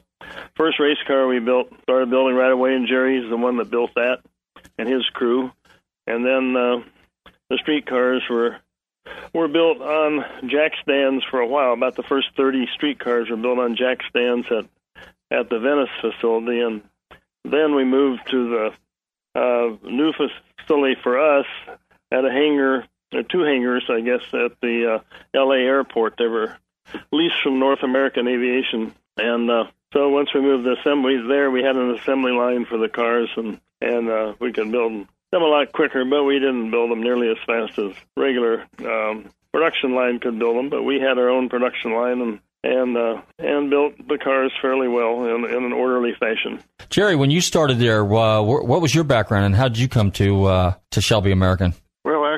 first 0.56 0.78
race 0.78 0.98
car 1.06 1.26
we 1.26 1.40
built 1.40 1.72
started 1.82 2.10
building 2.10 2.36
right 2.36 2.52
away, 2.52 2.74
and 2.74 2.86
Jerry's 2.86 3.28
the 3.28 3.36
one 3.36 3.56
that 3.56 3.70
built 3.70 3.94
that, 3.94 4.20
and 4.78 4.88
his 4.88 5.04
crew. 5.10 5.50
And 6.06 6.24
then 6.24 6.56
uh, 6.56 6.82
the 7.50 7.58
street 7.58 7.86
cars 7.86 8.22
were 8.30 8.58
were 9.34 9.48
built 9.48 9.80
on 9.80 10.24
jack 10.48 10.72
stands 10.82 11.24
for 11.30 11.40
a 11.40 11.46
while. 11.46 11.72
About 11.72 11.96
the 11.96 12.02
first 12.04 12.28
30 12.36 12.68
street 12.74 12.98
cars 12.98 13.28
were 13.28 13.36
built 13.36 13.58
on 13.58 13.76
jack 13.76 13.98
stands 14.08 14.46
at 14.50 14.66
at 15.30 15.48
the 15.48 15.58
Venice 15.58 15.88
facility, 16.00 16.60
and 16.60 16.82
then 17.44 17.74
we 17.74 17.84
moved 17.84 18.20
to 18.30 18.48
the 18.50 18.72
uh, 19.34 19.76
new 19.82 20.12
facility 20.12 20.96
for 21.02 21.38
us 21.38 21.46
at 22.10 22.24
a 22.24 22.30
hangar, 22.30 22.86
two 23.22 23.42
hangars, 23.42 23.84
I 23.88 24.00
guess, 24.00 24.22
at 24.32 24.60
the 24.60 24.94
uh, 24.94 25.38
L.A. 25.38 25.58
airport. 25.58 26.14
They 26.18 26.26
were 26.26 26.56
leased 27.10 27.42
from 27.42 27.58
North 27.58 27.82
American 27.82 28.28
Aviation, 28.28 28.94
and 29.16 29.50
uh, 29.50 29.64
so 29.92 30.08
once 30.08 30.32
we 30.34 30.40
moved 30.40 30.64
the 30.64 30.76
assembly 30.80 31.18
there, 31.28 31.50
we 31.50 31.62
had 31.62 31.76
an 31.76 31.90
assembly 31.90 32.32
line 32.32 32.64
for 32.64 32.78
the 32.78 32.88
cars, 32.88 33.28
and 33.36 33.60
and 33.80 34.08
uh, 34.08 34.34
we 34.40 34.52
could 34.52 34.70
build 34.70 35.06
them 35.30 35.42
a 35.42 35.46
lot 35.46 35.72
quicker. 35.72 36.04
But 36.04 36.24
we 36.24 36.38
didn't 36.38 36.70
build 36.70 36.90
them 36.90 37.02
nearly 37.02 37.28
as 37.30 37.38
fast 37.46 37.78
as 37.78 37.92
regular 38.16 38.66
um, 38.84 39.30
production 39.52 39.94
line 39.94 40.18
could 40.18 40.38
build 40.38 40.56
them. 40.56 40.70
But 40.70 40.82
we 40.82 41.00
had 41.00 41.18
our 41.18 41.28
own 41.28 41.48
production 41.48 41.92
line, 41.92 42.20
and 42.20 42.40
and 42.64 42.96
uh, 42.96 43.20
and 43.38 43.70
built 43.70 43.94
the 44.08 44.18
cars 44.18 44.52
fairly 44.62 44.88
well 44.88 45.24
in, 45.26 45.44
in 45.44 45.64
an 45.64 45.72
orderly 45.72 46.14
fashion. 46.18 46.62
Jerry, 46.88 47.16
when 47.16 47.30
you 47.30 47.40
started 47.40 47.78
there, 47.78 48.02
uh, 48.04 48.40
wh- 48.40 48.64
what 48.64 48.80
was 48.80 48.94
your 48.94 49.04
background, 49.04 49.46
and 49.46 49.54
how 49.54 49.68
did 49.68 49.78
you 49.78 49.88
come 49.88 50.10
to 50.12 50.44
uh, 50.44 50.74
to 50.92 51.00
Shelby 51.00 51.32
American? 51.32 51.74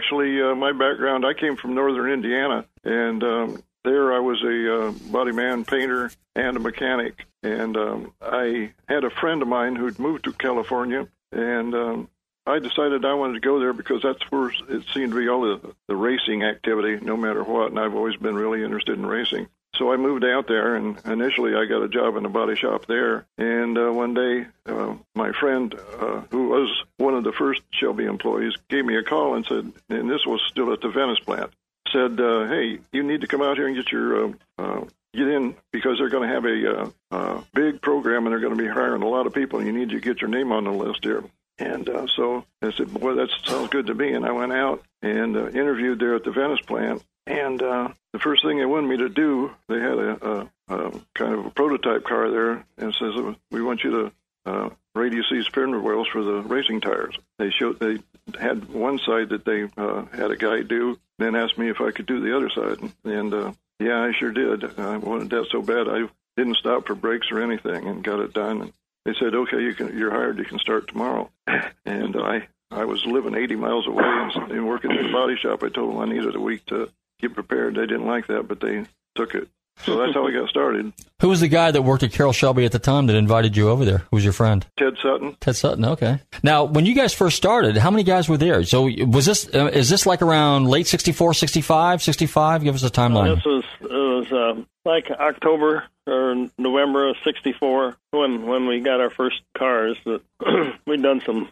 Actually, 0.04 0.42
uh, 0.42 0.54
my 0.54 0.72
background, 0.72 1.24
I 1.24 1.32
came 1.32 1.56
from 1.56 1.74
northern 1.74 2.12
Indiana, 2.12 2.66
and 2.84 3.24
um, 3.24 3.62
there 3.84 4.12
I 4.12 4.18
was 4.18 4.42
a 4.42 4.88
uh, 4.88 4.90
body 5.10 5.32
man 5.32 5.64
painter 5.64 6.10
and 6.36 6.58
a 6.58 6.60
mechanic. 6.60 7.24
And 7.42 7.74
um, 7.74 8.12
I 8.20 8.72
had 8.86 9.04
a 9.04 9.10
friend 9.10 9.40
of 9.40 9.48
mine 9.48 9.76
who'd 9.76 9.98
moved 9.98 10.24
to 10.24 10.32
California, 10.34 11.08
and 11.32 11.74
um, 11.74 12.08
I 12.46 12.58
decided 12.58 13.06
I 13.06 13.14
wanted 13.14 13.34
to 13.34 13.40
go 13.40 13.58
there 13.58 13.72
because 13.72 14.02
that's 14.02 14.22
where 14.30 14.50
it 14.68 14.84
seemed 14.92 15.12
to 15.12 15.18
be 15.18 15.28
all 15.28 15.40
the, 15.40 15.74
the 15.88 15.96
racing 15.96 16.42
activity, 16.42 17.02
no 17.02 17.16
matter 17.16 17.42
what. 17.42 17.70
And 17.70 17.80
I've 17.80 17.94
always 17.94 18.16
been 18.16 18.34
really 18.34 18.62
interested 18.62 18.98
in 18.98 19.06
racing. 19.06 19.46
So 19.76 19.92
I 19.92 19.96
moved 19.96 20.24
out 20.24 20.46
there, 20.46 20.76
and 20.76 21.00
initially 21.04 21.54
I 21.54 21.64
got 21.64 21.82
a 21.82 21.88
job 21.88 22.16
in 22.16 22.24
a 22.24 22.28
body 22.28 22.54
shop 22.54 22.86
there. 22.86 23.26
And 23.38 23.76
uh, 23.76 23.90
one 23.92 24.14
day, 24.14 24.46
uh, 24.66 24.94
my 25.14 25.32
friend, 25.32 25.74
uh, 25.98 26.22
who 26.30 26.48
was 26.48 26.84
one 26.96 27.14
of 27.14 27.24
the 27.24 27.32
first 27.32 27.62
Shelby 27.72 28.04
employees, 28.04 28.54
gave 28.68 28.84
me 28.84 28.96
a 28.96 29.02
call 29.02 29.34
and 29.34 29.44
said, 29.46 29.72
and 29.88 30.08
this 30.08 30.24
was 30.26 30.40
still 30.48 30.72
at 30.72 30.80
the 30.80 30.90
Venice 30.90 31.18
plant, 31.18 31.50
said, 31.92 32.20
uh, 32.20 32.46
"Hey, 32.46 32.78
you 32.92 33.02
need 33.02 33.22
to 33.22 33.26
come 33.26 33.42
out 33.42 33.56
here 33.56 33.66
and 33.66 33.76
get 33.76 33.90
your 33.90 34.26
uh, 34.26 34.32
uh, 34.58 34.84
get 35.12 35.28
in 35.28 35.54
because 35.72 35.98
they're 35.98 36.08
going 36.08 36.28
to 36.28 36.34
have 36.34 36.44
a 36.44 36.80
uh, 36.80 36.90
uh, 37.10 37.42
big 37.52 37.80
program 37.80 38.26
and 38.26 38.32
they're 38.32 38.40
going 38.40 38.56
to 38.56 38.62
be 38.62 38.68
hiring 38.68 39.02
a 39.02 39.08
lot 39.08 39.26
of 39.26 39.34
people, 39.34 39.58
and 39.58 39.66
you 39.66 39.72
need 39.72 39.90
to 39.90 40.00
get 40.00 40.20
your 40.20 40.30
name 40.30 40.52
on 40.52 40.64
the 40.64 40.72
list 40.72 41.04
here." 41.04 41.24
And 41.58 41.88
uh, 41.88 42.06
so 42.08 42.44
I 42.62 42.72
said, 42.72 42.92
"Boy, 42.92 43.14
that 43.14 43.30
sounds 43.44 43.70
good 43.70 43.86
to 43.86 43.94
me." 43.94 44.12
And 44.12 44.24
I 44.26 44.32
went 44.32 44.52
out 44.52 44.84
and 45.02 45.36
uh, 45.36 45.48
interviewed 45.48 46.00
there 46.00 46.14
at 46.14 46.24
the 46.24 46.32
Venice 46.32 46.60
plant. 46.60 47.02
And 47.26 47.62
uh, 47.62 47.88
the 48.12 48.18
first 48.18 48.44
thing 48.44 48.58
they 48.58 48.66
wanted 48.66 48.88
me 48.88 48.96
to 48.98 49.08
do, 49.08 49.50
they 49.68 49.80
had 49.80 49.98
a, 49.98 50.28
a, 50.28 50.50
a 50.68 50.90
kind 51.14 51.34
of 51.34 51.46
a 51.46 51.50
prototype 51.50 52.04
car 52.04 52.30
there, 52.30 52.64
and 52.76 52.94
says, 52.94 53.14
"We 53.50 53.62
want 53.62 53.82
you 53.82 53.90
to 53.90 54.12
uh, 54.50 54.70
radius 54.94 55.26
these 55.30 55.46
fender 55.46 55.80
wheels 55.80 56.08
for 56.08 56.22
the 56.22 56.42
racing 56.42 56.82
tires." 56.82 57.16
They 57.38 57.50
showed 57.50 57.80
they 57.80 57.98
had 58.38 58.68
one 58.68 58.98
side 58.98 59.30
that 59.30 59.44
they 59.44 59.68
uh, 59.76 60.04
had 60.06 60.30
a 60.30 60.36
guy 60.36 60.62
do, 60.62 60.98
then 61.18 61.34
asked 61.34 61.56
me 61.56 61.70
if 61.70 61.80
I 61.80 61.92
could 61.92 62.06
do 62.06 62.20
the 62.20 62.36
other 62.36 62.50
side, 62.50 62.92
and 63.04 63.32
uh, 63.32 63.52
yeah, 63.80 64.00
I 64.02 64.12
sure 64.12 64.32
did. 64.32 64.78
I 64.78 64.98
wanted 64.98 65.30
that 65.30 65.46
so 65.50 65.62
bad, 65.62 65.88
I 65.88 66.08
didn't 66.36 66.56
stop 66.56 66.86
for 66.86 66.94
breaks 66.94 67.30
or 67.30 67.40
anything, 67.40 67.86
and 67.86 68.04
got 68.04 68.20
it 68.20 68.34
done. 68.34 68.60
And 68.60 68.72
they 69.06 69.14
said, 69.14 69.34
"Okay, 69.34 69.62
you 69.62 69.74
can, 69.74 69.96
you're 69.96 70.10
hired. 70.10 70.38
You 70.38 70.44
can 70.44 70.58
start 70.58 70.88
tomorrow." 70.88 71.30
And 71.86 72.16
I 72.16 72.48
I 72.70 72.86
was 72.86 73.04
living 73.06 73.34
80 73.34 73.56
miles 73.56 73.86
away 73.86 74.04
and, 74.04 74.50
and 74.50 74.66
working 74.66 74.90
in 74.90 75.06
a 75.06 75.12
body 75.12 75.36
shop. 75.36 75.62
I 75.62 75.68
told 75.68 75.92
them 75.92 76.00
I 76.00 76.06
needed 76.06 76.34
a 76.34 76.40
week 76.40 76.64
to 76.66 76.90
get 77.20 77.34
prepared. 77.34 77.74
They 77.74 77.86
didn't 77.86 78.06
like 78.06 78.26
that, 78.28 78.48
but 78.48 78.60
they 78.60 78.86
took 79.14 79.34
it. 79.34 79.48
So 79.82 79.98
that's 79.98 80.14
how 80.14 80.24
we 80.24 80.32
got 80.32 80.48
started. 80.48 80.92
Who 81.20 81.28
was 81.28 81.40
the 81.40 81.48
guy 81.48 81.70
that 81.70 81.82
worked 81.82 82.02
at 82.02 82.12
Carroll 82.12 82.32
Shelby 82.32 82.64
at 82.64 82.72
the 82.72 82.78
time 82.78 83.06
that 83.06 83.16
invited 83.16 83.56
you 83.56 83.70
over 83.70 83.84
there? 83.84 83.98
Who 83.98 84.16
was 84.16 84.24
your 84.24 84.32
friend? 84.32 84.64
Ted 84.78 84.94
Sutton. 85.02 85.36
Ted 85.40 85.56
Sutton. 85.56 85.84
Okay. 85.84 86.20
Now, 86.42 86.64
when 86.64 86.86
you 86.86 86.94
guys 86.94 87.12
first 87.12 87.36
started, 87.36 87.76
how 87.76 87.90
many 87.90 88.04
guys 88.04 88.28
were 88.28 88.36
there? 88.36 88.62
So 88.64 88.88
was 89.06 89.26
this 89.26 89.52
uh, 89.52 89.70
is 89.72 89.88
this 89.88 90.06
like 90.06 90.22
around 90.22 90.68
late 90.68 90.86
64, 90.86 91.34
65, 91.34 92.02
65? 92.02 92.62
Give 92.62 92.74
us 92.74 92.82
a 92.82 92.90
timeline. 92.90 93.34
This 93.34 93.44
was 93.44 93.64
it 93.80 93.86
was 93.90 94.32
uh, 94.32 94.62
like 94.84 95.10
October 95.10 95.84
or 96.06 96.48
November 96.58 97.08
of 97.08 97.16
'64 97.24 97.96
when 98.12 98.46
when 98.46 98.66
we 98.66 98.80
got 98.80 99.00
our 99.00 99.10
first 99.10 99.40
cars. 99.56 99.96
That 100.04 100.22
we'd 100.86 101.02
done 101.02 101.22
some 101.24 101.48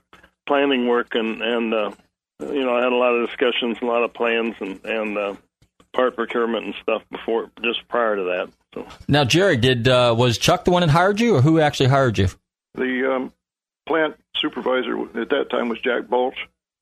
planning 0.47 0.87
work 0.87 1.15
and 1.15 1.43
and 1.43 1.75
uh, 1.75 1.93
you 2.41 2.65
know 2.65 2.77
I 2.77 2.83
had 2.83 2.93
a 2.93 2.97
lot 2.97 3.15
of 3.15 3.29
discussions, 3.29 3.79
a 3.81 3.85
lot 3.85 4.05
of 4.05 4.13
plans, 4.15 4.55
and 4.61 4.85
and 4.85 5.19
uh, 5.19 5.35
part 5.93 6.17
procurement 6.17 6.65
and 6.67 6.75
stuff 6.83 7.03
before, 7.11 7.51
just 7.63 7.87
prior 7.89 8.17
to 8.17 8.23
that. 8.25 8.49
So 8.75 8.87
Now, 9.09 9.25
Jerry, 9.25 9.57
did 9.57 9.87
uh, 9.89 10.15
was 10.17 10.39
Chuck 10.39 10.65
the 10.65 10.71
one 10.71 10.81
that 10.81 10.91
hired 10.91 11.21
you, 11.21 11.37
or 11.37 11.41
who 11.43 11.61
actually 11.61 11.89
hired 11.91 12.19
you? 12.19 12.29
The 12.75 13.13
um, 13.15 13.33
plant 13.87 14.17
supervisor 14.37 14.99
at 15.21 15.29
that 15.31 15.51
time 15.51 15.69
was 15.69 15.79
Jack 15.81 16.09
Balch, 16.09 16.37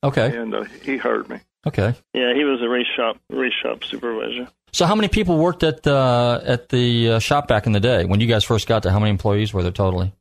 Okay. 0.04 0.36
and 0.36 0.54
uh, 0.54 0.64
he 0.82 0.96
hired 0.96 1.28
me. 1.28 1.38
Okay. 1.66 1.94
yeah, 2.14 2.32
he 2.34 2.44
was 2.44 2.62
a 2.62 2.68
race 2.68 2.86
shop 2.96 3.18
race 3.28 3.52
shop 3.62 3.84
supervisor. 3.84 4.48
So, 4.72 4.86
how 4.86 4.94
many 4.94 5.08
people 5.08 5.36
worked 5.36 5.62
at 5.64 5.84
uh, 5.86 6.40
at 6.44 6.68
the 6.70 7.10
uh, 7.12 7.18
shop 7.18 7.48
back 7.48 7.66
in 7.66 7.72
the 7.72 7.80
day 7.80 8.04
when 8.04 8.20
you 8.20 8.26
guys 8.28 8.44
first 8.44 8.66
got 8.68 8.82
there? 8.84 8.92
How 8.92 9.00
many 9.00 9.10
employees 9.10 9.52
were 9.52 9.62
there 9.62 9.72
totally? 9.72 10.12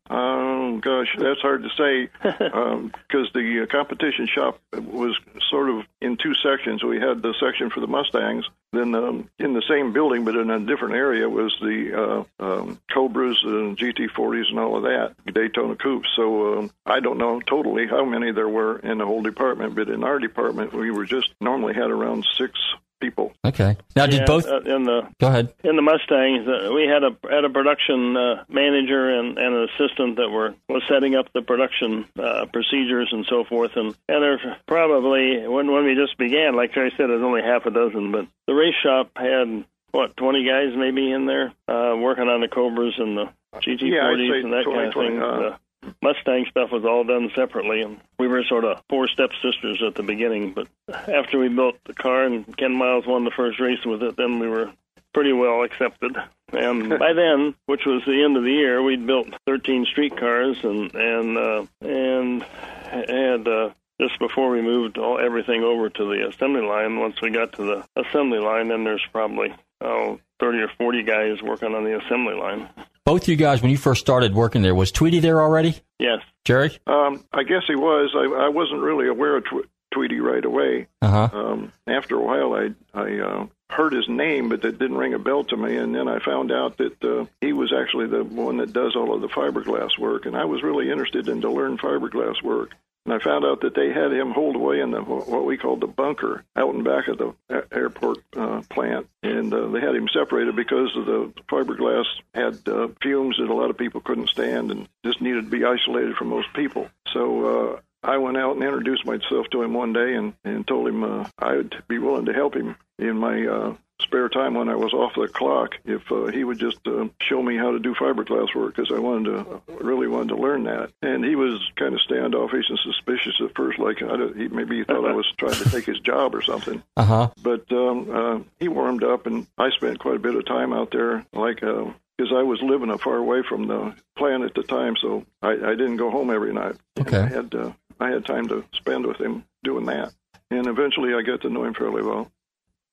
Gosh, 0.80 1.16
that's 1.18 1.42
hard 1.42 1.64
to 1.64 1.70
say 1.78 2.10
because 2.22 3.32
the 3.34 3.64
uh, 3.64 3.66
competition 3.66 4.28
shop 4.28 4.60
was 4.74 5.18
sort 5.50 5.70
of 5.70 5.86
in 6.02 6.18
two 6.18 6.34
sections. 6.36 6.84
We 6.84 7.00
had 7.00 7.22
the 7.22 7.34
section 7.40 7.70
for 7.70 7.80
the 7.80 7.88
Mustangs, 7.88 8.46
then 8.72 8.94
um, 8.96 9.30
in 9.40 9.54
the 9.54 9.64
same 9.68 9.94
building 9.94 10.26
but 10.26 10.36
in 10.36 10.50
a 10.50 10.60
different 10.60 10.96
area 10.96 11.28
was 11.28 11.56
the 11.62 12.26
uh, 12.40 12.44
um, 12.44 12.80
Cobras 12.92 13.40
and 13.44 13.78
GT40s 13.78 14.50
and 14.50 14.60
all 14.60 14.78
of 14.78 14.84
that, 14.84 15.16
Daytona 15.34 15.76
Coupes. 15.76 16.10
So 16.16 16.60
um, 16.60 16.72
I 16.86 17.00
don't 17.00 17.18
know 17.18 17.40
totally 17.40 17.88
how 17.88 18.06
many 18.06 18.32
there 18.32 18.50
were 18.50 18.80
in 18.80 19.00
the 19.00 19.06
whole 19.06 19.22
department, 19.22 19.76
but 19.76 19.90
in 19.90 20.04
our 20.04 20.20
department 20.20 20.74
we 20.74 20.92
were 20.92 21.06
just 21.06 21.30
normally 21.42 21.74
had 21.74 21.90
around 21.90 22.26
six 22.38 22.60
people. 23.00 23.32
Okay. 23.46 23.78
Now, 23.96 24.06
did 24.06 24.20
Yeah, 24.22 24.26
both? 24.26 24.48
uh, 24.48 24.60
in 24.62 24.84
the 24.84 25.08
Go 25.20 25.28
ahead. 25.28 25.54
in 25.64 25.76
the 25.76 25.82
Mustangs, 25.82 26.48
uh, 26.48 26.72
we 26.74 26.84
had 26.88 27.04
a 27.04 27.16
had 27.30 27.46
a 27.46 27.50
production 27.50 28.16
uh, 28.18 28.44
manager 28.50 29.10
and, 29.20 29.38
and 29.38 29.56
an 29.56 29.70
assistant 29.74 30.18
that 30.18 30.30
were 30.30 30.54
was 30.68 30.84
setting 30.90 31.16
up 31.16 31.32
the 31.34 31.42
production 31.42 32.06
uh, 32.18 32.46
procedures 32.52 33.10
and 33.12 33.26
so 33.30 33.44
forth. 33.44 33.72
And 33.76 33.96
and 34.08 34.24
there's 34.24 34.42
probably 34.68 35.48
when 35.48 35.72
when 35.72 35.86
we 35.86 35.96
just 35.96 36.18
began, 36.18 36.56
like 36.56 36.72
I 36.78 36.90
said, 36.92 37.10
there's 37.10 37.24
only 37.24 37.42
half 37.42 37.66
a 37.66 37.72
dozen, 37.72 38.12
but 38.12 38.28
the 38.48 38.54
race 38.54 38.76
shop 38.84 39.12
had 39.16 39.66
what 39.92 40.16
20 40.18 40.46
guys 40.46 40.76
maybe 40.78 41.12
in 41.12 41.26
there 41.26 41.52
uh, 41.68 41.96
working 41.98 42.28
on 42.28 42.42
the 42.42 42.48
Cobras 42.48 42.94
and 43.00 43.18
the 43.18 43.26
GT40s 43.56 43.82
Yeah, 43.82 44.36
and 44.44 44.54
that 44.54 44.64
20, 44.64 44.78
kind 44.78 44.88
of 44.88 44.94
thing. 44.94 44.94
20, 44.94 45.18
uh, 45.20 45.38
The 45.38 45.56
Mustang 46.02 46.46
stuff 46.50 46.72
was 46.72 46.86
all 46.86 47.04
done 47.04 47.32
separately, 47.36 47.82
and 47.82 48.00
we 48.18 48.28
were 48.28 48.44
sort 48.44 48.66
of 48.66 48.82
four 48.90 49.08
stepsisters 49.08 49.82
at 49.86 49.96
the 49.96 50.04
beginning. 50.04 50.54
But 50.54 50.68
after 51.08 51.40
we 51.40 51.50
built 51.50 51.78
the 51.86 51.94
car 51.94 52.24
and 52.24 52.46
Ken 52.58 52.74
Miles 52.74 53.06
won 53.06 53.26
the 53.26 53.32
first 53.32 53.60
race 53.60 53.86
with 53.86 54.04
it, 54.04 54.16
then 54.18 54.40
we 54.40 54.48
were 54.48 54.72
pretty 55.14 55.34
well 55.34 55.64
accepted. 55.64 56.16
And 56.52 56.90
by 57.00 57.14
then, 57.14 57.56
which 57.66 57.86
was 57.86 58.04
the 58.06 58.24
end 58.24 58.38
of 58.38 58.44
the 58.44 58.52
year, 58.52 58.82
we'd 58.82 59.06
built 59.06 59.28
13 59.46 59.86
street 59.86 60.18
cars 60.18 60.58
and 60.64 60.94
and 60.96 61.38
uh, 61.38 61.66
and 61.82 62.44
had 62.44 63.48
uh, 63.48 63.72
just 64.00 64.20
before 64.20 64.50
we 64.50 64.62
moved 64.62 64.98
all 64.98 65.20
everything 65.20 65.64
over 65.64 65.90
to 65.90 66.06
the 66.06 66.28
assembly 66.28 66.62
line. 66.62 67.00
Once 67.00 67.22
we 67.22 67.30
got 67.30 67.54
to 67.54 67.64
the 67.64 68.02
assembly 68.02 68.40
line, 68.40 68.70
then 68.70 68.84
there's 68.84 69.06
probably 69.12 69.54
oh 69.82 70.20
30 70.40 70.60
or 70.60 70.70
40 70.78 71.04
guys 71.04 71.42
working 71.42 71.76
on 71.76 71.84
the 71.84 71.98
assembly 71.98 72.36
line. 72.36 72.70
Both 73.10 73.28
you 73.28 73.36
guys, 73.36 73.64
when 73.64 73.72
you 73.72 73.78
first 73.78 74.02
started 74.02 74.36
working 74.36 74.62
there, 74.62 74.76
was 74.76 74.92
Tweety 74.92 75.20
there 75.20 75.42
already? 75.42 75.76
Yes. 75.98 76.20
Jerry? 76.46 76.78
Um, 76.86 77.26
I 77.34 77.42
guess 77.42 77.64
he 77.68 77.74
was. 77.74 78.12
I, 78.16 78.46
I 78.46 78.50
wasn't 78.50 78.82
really 78.82 79.08
aware 79.08 79.38
of 79.38 79.46
Tw- 79.46 79.68
Tweety 79.92 80.20
right 80.20 80.46
away. 80.46 80.86
Uh 81.02 81.08
huh. 81.08 81.30
Um, 81.34 81.74
after 81.88 82.18
a 82.18 82.22
while, 82.22 82.54
I 82.54 82.70
I 82.94 83.18
uh, 83.18 83.48
heard 83.72 83.94
his 83.94 84.08
name, 84.08 84.50
but 84.50 84.62
that 84.62 84.78
didn't 84.78 84.98
ring 84.98 85.16
a 85.16 85.18
bell 85.18 85.44
to 85.46 85.58
me. 85.58 85.76
And 85.76 85.96
then 85.96 86.08
I 86.08 86.20
found 86.20 86.52
out 86.52 86.78
that 86.78 87.04
uh, 87.04 87.26
he 87.42 87.52
was 87.52 87.74
actually 87.74 88.06
the 88.06 88.24
one 88.24 88.58
that 88.58 88.74
does 88.74 88.96
all 88.96 89.12
of 89.16 89.22
the 89.22 89.28
fiberglass 89.28 89.98
work, 89.98 90.28
and 90.28 90.38
I 90.38 90.46
was 90.46 90.62
really 90.62 90.92
interested 90.92 91.28
in 91.30 91.42
to 91.42 91.50
learn 91.50 91.80
fiberglass 91.80 92.44
work. 92.44 92.74
And 93.10 93.20
I 93.20 93.24
found 93.24 93.44
out 93.44 93.62
that 93.62 93.74
they 93.74 93.92
had 93.92 94.14
him 94.14 94.30
holed 94.30 94.56
away 94.56 94.82
in 94.82 94.92
the 94.92 95.02
what 95.02 95.44
we 95.44 95.58
called 95.58 95.82
the 95.82 95.88
bunker 95.88 96.44
out 96.56 96.76
in 96.76 96.84
back 96.84 97.08
of 97.08 97.18
the 97.18 97.34
airport 97.72 98.20
uh, 98.38 98.62
plant, 98.70 99.10
and 99.24 99.52
uh, 99.52 99.68
they 99.70 99.80
had 99.80 99.96
him 99.96 100.08
separated 100.14 100.56
because 100.56 100.96
of 100.96 101.08
the 101.08 101.34
fiberglass 101.50 102.06
had 102.36 102.60
uh, 102.68 102.90
fumes 103.02 103.38
that 103.40 103.50
a 103.50 103.54
lot 103.56 103.72
of 103.72 103.80
people 103.80 104.00
couldn't 104.00 104.30
stand, 104.30 104.70
and 104.70 104.88
just 105.04 105.22
needed 105.22 105.46
to 105.46 105.50
be 105.50 105.66
isolated 105.66 106.16
from 106.18 106.28
most 106.28 106.54
people. 106.54 106.88
So. 107.12 107.46
Uh, 107.74 107.80
I 108.02 108.16
went 108.16 108.38
out 108.38 108.56
and 108.56 108.64
introduced 108.64 109.06
myself 109.06 109.48
to 109.52 109.62
him 109.62 109.74
one 109.74 109.92
day 109.92 110.14
and, 110.14 110.34
and 110.46 110.66
told 110.66 110.88
him 110.88 111.04
uh, 111.04 111.28
I 111.38 111.58
would 111.58 111.84
be 111.90 112.00
willing 112.00 112.28
to 112.28 112.34
help 112.34 112.56
him 112.56 112.78
in 112.98 113.18
my 113.18 113.46
uh, 113.46 113.76
spare 114.02 114.30
time 114.30 114.54
when 114.54 114.70
I 114.70 114.76
was 114.76 114.94
off 114.94 115.14
the 115.16 115.28
clock 115.28 115.76
if 115.86 116.12
uh, 116.12 116.28
he 116.28 116.44
would 116.44 116.60
just 116.60 116.80
uh, 116.88 117.08
show 117.22 117.42
me 117.42 117.58
how 117.58 117.72
to 117.72 117.80
do 117.80 117.94
fiberglass 117.94 118.56
work 118.56 118.76
because 118.76 118.92
I 118.92 119.00
wanted 119.00 119.26
to 119.26 119.62
really 119.82 120.08
wanted 120.08 120.30
to 120.30 120.36
learn 120.36 120.64
that. 120.64 120.92
And 121.02 121.24
he 121.24 121.36
was 121.36 121.60
kind 121.76 121.94
of 121.94 122.02
standoffish 122.02 122.70
and 122.70 122.80
suspicious 122.80 123.36
at 123.44 123.56
first, 123.56 123.80
like 123.80 124.02
I 124.02 124.18
don't, 124.18 124.38
he 124.38 124.48
maybe 124.48 124.78
he 124.78 124.84
thought 124.84 125.06
I 125.06 125.14
was 125.14 125.32
trying 125.38 125.54
to 125.54 125.70
take 125.70 125.86
his 125.86 126.00
job 126.00 126.36
or 126.36 126.42
something. 126.42 126.84
Uh 126.98 127.06
huh. 127.06 127.30
But 127.42 127.72
um, 127.72 128.10
uh, 128.12 128.40
he 128.60 128.68
warmed 128.68 129.06
up, 129.06 129.26
and 129.26 129.48
I 129.58 129.70
spent 129.70 130.00
quite 130.00 130.18
a 130.18 130.20
bit 130.20 130.36
of 130.36 130.46
time 130.46 130.74
out 130.74 130.92
there, 130.92 131.26
like. 131.34 131.64
Uh, 131.64 131.86
because 132.18 132.34
I 132.36 132.44
was 132.44 132.62
living 132.62 132.90
a 132.90 132.98
far 132.98 133.16
away 133.16 133.44
from 133.48 133.68
the 133.68 133.96
plant 134.18 134.44
at 134.44 134.54
the 134.54 134.64
time, 134.64 134.96
so 135.02 135.26
I, 135.42 135.52
I 135.52 135.76
didn't 135.76 135.96
go 135.96 136.12
home 136.12 136.30
every 136.30 136.52
night. 136.52 136.76
Okay. 137.00 137.18
I 137.18 137.28
had 137.28 137.56
uh, 137.56 137.72
I 137.98 138.10
had 138.10 138.26
time 138.26 138.50
to 138.50 138.66
spend 138.74 139.06
with 139.06 139.22
him 139.22 139.46
doing 139.64 139.86
that, 139.86 140.12
and 140.52 140.68
eventually 140.68 141.14
I 141.14 141.22
got 141.22 141.42
to 141.42 141.50
know 141.50 141.64
him 141.64 141.74
fairly 141.74 142.02
well. 142.02 142.30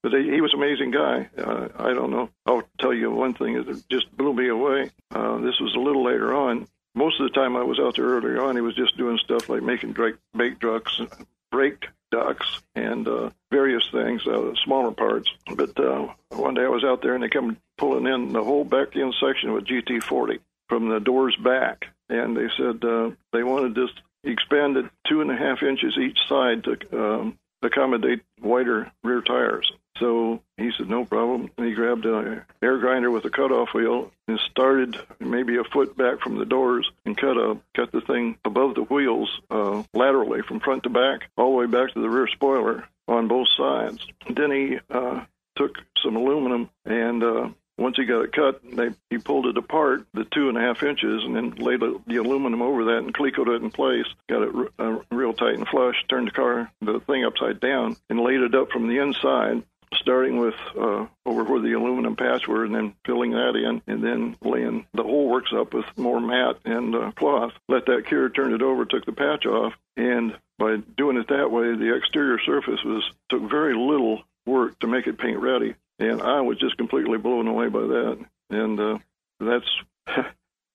But 0.06 0.22
he, 0.22 0.40
was 0.40 0.54
an 0.54 0.62
amazing 0.62 0.92
guy. 0.92 1.28
Uh, 1.36 1.66
I 1.80 1.92
don't 1.92 2.12
know. 2.12 2.30
I'll 2.46 2.62
tell 2.78 2.94
you 2.94 3.10
one 3.10 3.34
thing 3.34 3.54
that 3.54 3.88
just 3.88 4.16
blew 4.16 4.32
me 4.32 4.46
away. 4.46 4.92
Uh, 5.12 5.38
this 5.38 5.58
was 5.58 5.74
a 5.74 5.80
little 5.80 6.04
later 6.04 6.32
on. 6.32 6.68
Most 6.94 7.20
of 7.20 7.26
the 7.26 7.34
time 7.34 7.56
I 7.56 7.64
was 7.64 7.80
out 7.80 7.96
there 7.96 8.04
earlier 8.04 8.40
on, 8.40 8.54
he 8.54 8.60
was 8.60 8.76
just 8.76 8.96
doing 8.96 9.18
stuff 9.18 9.48
like 9.48 9.64
making 9.64 9.94
brake, 9.94 10.14
brake 10.32 10.60
trucks, 10.60 11.00
brake 11.50 11.88
ducks, 12.12 12.46
and 12.76 13.08
uh, 13.08 13.30
various 13.50 13.82
things, 13.90 14.24
uh, 14.28 14.52
smaller 14.64 14.92
parts. 14.92 15.28
But 15.52 15.76
uh, 15.80 16.06
one 16.28 16.54
day 16.54 16.62
I 16.62 16.68
was 16.68 16.84
out 16.84 17.02
there 17.02 17.14
and 17.14 17.24
they 17.24 17.28
come 17.28 17.56
pulling 17.76 18.06
in 18.06 18.32
the 18.32 18.44
whole 18.44 18.62
back 18.62 18.94
end 18.94 19.12
section 19.20 19.54
with 19.54 19.66
GT40 19.66 20.38
from 20.68 20.88
the 20.88 21.00
doors 21.00 21.36
back, 21.42 21.86
and 22.08 22.36
they 22.36 22.46
said 22.56 22.84
uh, 22.84 23.10
they 23.32 23.42
wanted 23.42 23.74
this 23.74 23.90
expanded 24.22 24.88
two 25.08 25.20
and 25.20 25.32
a 25.32 25.36
half 25.36 25.64
inches 25.64 25.98
each 25.98 26.18
side 26.28 26.62
to 26.62 26.76
um, 26.92 27.38
accommodate 27.60 28.22
wider 28.40 28.92
rear 29.02 29.20
tires. 29.20 29.72
So 29.98 30.42
he 30.56 30.72
said, 30.76 30.88
no 30.88 31.04
problem. 31.04 31.50
And 31.56 31.66
he 31.66 31.74
grabbed 31.74 32.04
an 32.04 32.42
air 32.62 32.78
grinder 32.78 33.10
with 33.10 33.24
a 33.24 33.30
cutoff 33.30 33.72
wheel 33.74 34.12
and 34.28 34.38
started 34.50 34.96
maybe 35.20 35.56
a 35.56 35.64
foot 35.64 35.96
back 35.96 36.20
from 36.20 36.36
the 36.36 36.44
doors 36.44 36.90
and 37.04 37.16
cut 37.16 37.36
a 37.36 37.58
cut 37.74 37.92
the 37.92 38.00
thing 38.00 38.36
above 38.44 38.74
the 38.74 38.82
wheels 38.82 39.40
uh, 39.50 39.82
laterally 39.94 40.42
from 40.42 40.60
front 40.60 40.82
to 40.82 40.90
back, 40.90 41.28
all 41.36 41.52
the 41.52 41.56
way 41.56 41.66
back 41.66 41.92
to 41.94 42.00
the 42.00 42.10
rear 42.10 42.28
spoiler 42.28 42.84
on 43.08 43.28
both 43.28 43.48
sides. 43.56 44.06
Then 44.28 44.50
he 44.50 44.78
uh, 44.90 45.24
took 45.56 45.78
some 46.02 46.16
aluminum 46.16 46.70
and 46.84 47.22
uh, 47.22 47.48
once 47.78 47.96
he 47.96 48.06
got 48.06 48.22
it 48.22 48.32
cut, 48.32 48.60
they, 48.64 48.88
he 49.10 49.18
pulled 49.18 49.46
it 49.46 49.58
apart, 49.58 50.06
the 50.14 50.24
two 50.24 50.48
and 50.48 50.56
a 50.56 50.62
half 50.62 50.82
inches, 50.82 51.24
and 51.24 51.36
then 51.36 51.50
laid 51.56 51.80
the 51.80 52.16
aluminum 52.16 52.62
over 52.62 52.86
that 52.86 52.98
and 52.98 53.12
clecoed 53.12 53.54
it 53.54 53.62
in 53.62 53.70
place. 53.70 54.06
Got 54.28 54.42
it 54.42 54.54
r- 54.54 54.70
uh, 54.78 54.98
real 55.10 55.34
tight 55.34 55.56
and 55.56 55.68
flush. 55.68 56.02
Turned 56.08 56.28
the 56.28 56.32
car, 56.32 56.70
the 56.80 57.00
thing 57.00 57.24
upside 57.24 57.60
down, 57.60 57.96
and 58.08 58.20
laid 58.20 58.40
it 58.40 58.54
up 58.54 58.70
from 58.70 58.88
the 58.88 58.98
inside, 58.98 59.62
starting 59.94 60.38
with 60.38 60.54
uh, 60.78 61.06
over 61.24 61.44
where 61.44 61.60
the 61.60 61.72
aluminum 61.72 62.16
patch 62.16 62.46
were, 62.48 62.64
and 62.64 62.74
then 62.74 62.94
filling 63.04 63.32
that 63.32 63.56
in, 63.56 63.82
and 63.86 64.02
then 64.02 64.36
laying 64.42 64.86
the 64.94 65.02
whole 65.02 65.28
works 65.28 65.52
up 65.54 65.74
with 65.74 65.86
more 65.96 66.20
mat 66.20 66.56
and 66.64 66.94
uh, 66.94 67.12
cloth. 67.12 67.52
Let 67.68 67.86
that 67.86 68.06
cure, 68.06 68.28
turned 68.28 68.54
it 68.54 68.62
over, 68.62 68.84
took 68.84 69.06
the 69.06 69.12
patch 69.12 69.46
off, 69.46 69.74
and 69.96 70.36
by 70.58 70.76
doing 70.96 71.16
it 71.16 71.28
that 71.28 71.50
way, 71.50 71.76
the 71.76 71.94
exterior 71.96 72.38
surface 72.38 72.82
was 72.84 73.04
took 73.28 73.48
very 73.50 73.74
little 73.74 74.22
work 74.46 74.78
to 74.80 74.86
make 74.86 75.06
it 75.06 75.18
paint 75.18 75.40
ready 75.40 75.74
and 75.98 76.22
I 76.22 76.40
was 76.40 76.58
just 76.58 76.76
completely 76.76 77.18
blown 77.18 77.46
away 77.46 77.68
by 77.68 77.80
that. 77.80 78.18
And 78.50 78.80
uh, 78.80 78.98
that's 79.40 79.68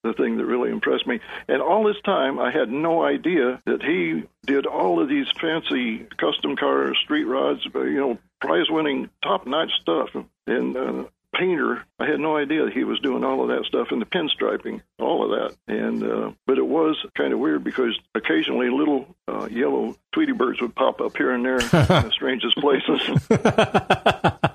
the 0.04 0.14
thing 0.14 0.38
that 0.38 0.46
really 0.46 0.72
impressed 0.72 1.08
me. 1.08 1.20
And 1.48 1.62
all 1.62 1.84
this 1.84 2.02
time, 2.04 2.40
I 2.40 2.52
had 2.52 2.70
no 2.70 3.04
idea 3.04 3.62
that 3.66 3.84
he 3.84 4.24
did 4.46 4.66
all 4.66 5.02
of 5.02 5.10
these 5.10 5.28
fancy 5.40 6.08
custom 6.18 6.56
cars, 6.56 6.98
street 7.04 7.26
rods, 7.26 7.66
uh, 7.74 7.82
you 7.82 8.00
know, 8.00 8.18
prize-winning, 8.42 9.10
top-notch 9.24 9.72
stuff. 9.82 10.10
And 10.48 10.76
uh, 10.76 11.04
painter, 11.34 11.84
I 12.00 12.06
had 12.06 12.20
no 12.20 12.36
idea 12.36 12.70
he 12.70 12.84
was 12.84 13.00
doing 13.00 13.24
all 13.24 13.42
of 13.42 13.48
that 13.50 13.66
stuff 13.66 13.88
and 13.92 14.02
the 14.02 14.06
pinstriping, 14.06 14.82
all 15.00 15.24
of 15.24 15.30
that. 15.32 15.74
And 15.74 16.04
uh, 16.04 16.32
but 16.46 16.58
it 16.58 16.66
was 16.66 16.98
kind 17.16 17.34
of 17.34 17.40
weird 17.40 17.64
because 17.64 17.98
occasionally 18.16 18.70
little 18.70 19.16
uh, 19.28 19.48
yellow 19.50 19.96
Tweety 20.12 20.34
birds 20.34 20.62
would 20.62 20.76
pop 20.76 21.00
up 21.02 21.16
here 21.16 21.32
and 21.32 21.46
there 21.46 21.60
in 21.60 21.60
the 21.70 22.12
strangest 22.12 22.58
places. 22.58 23.28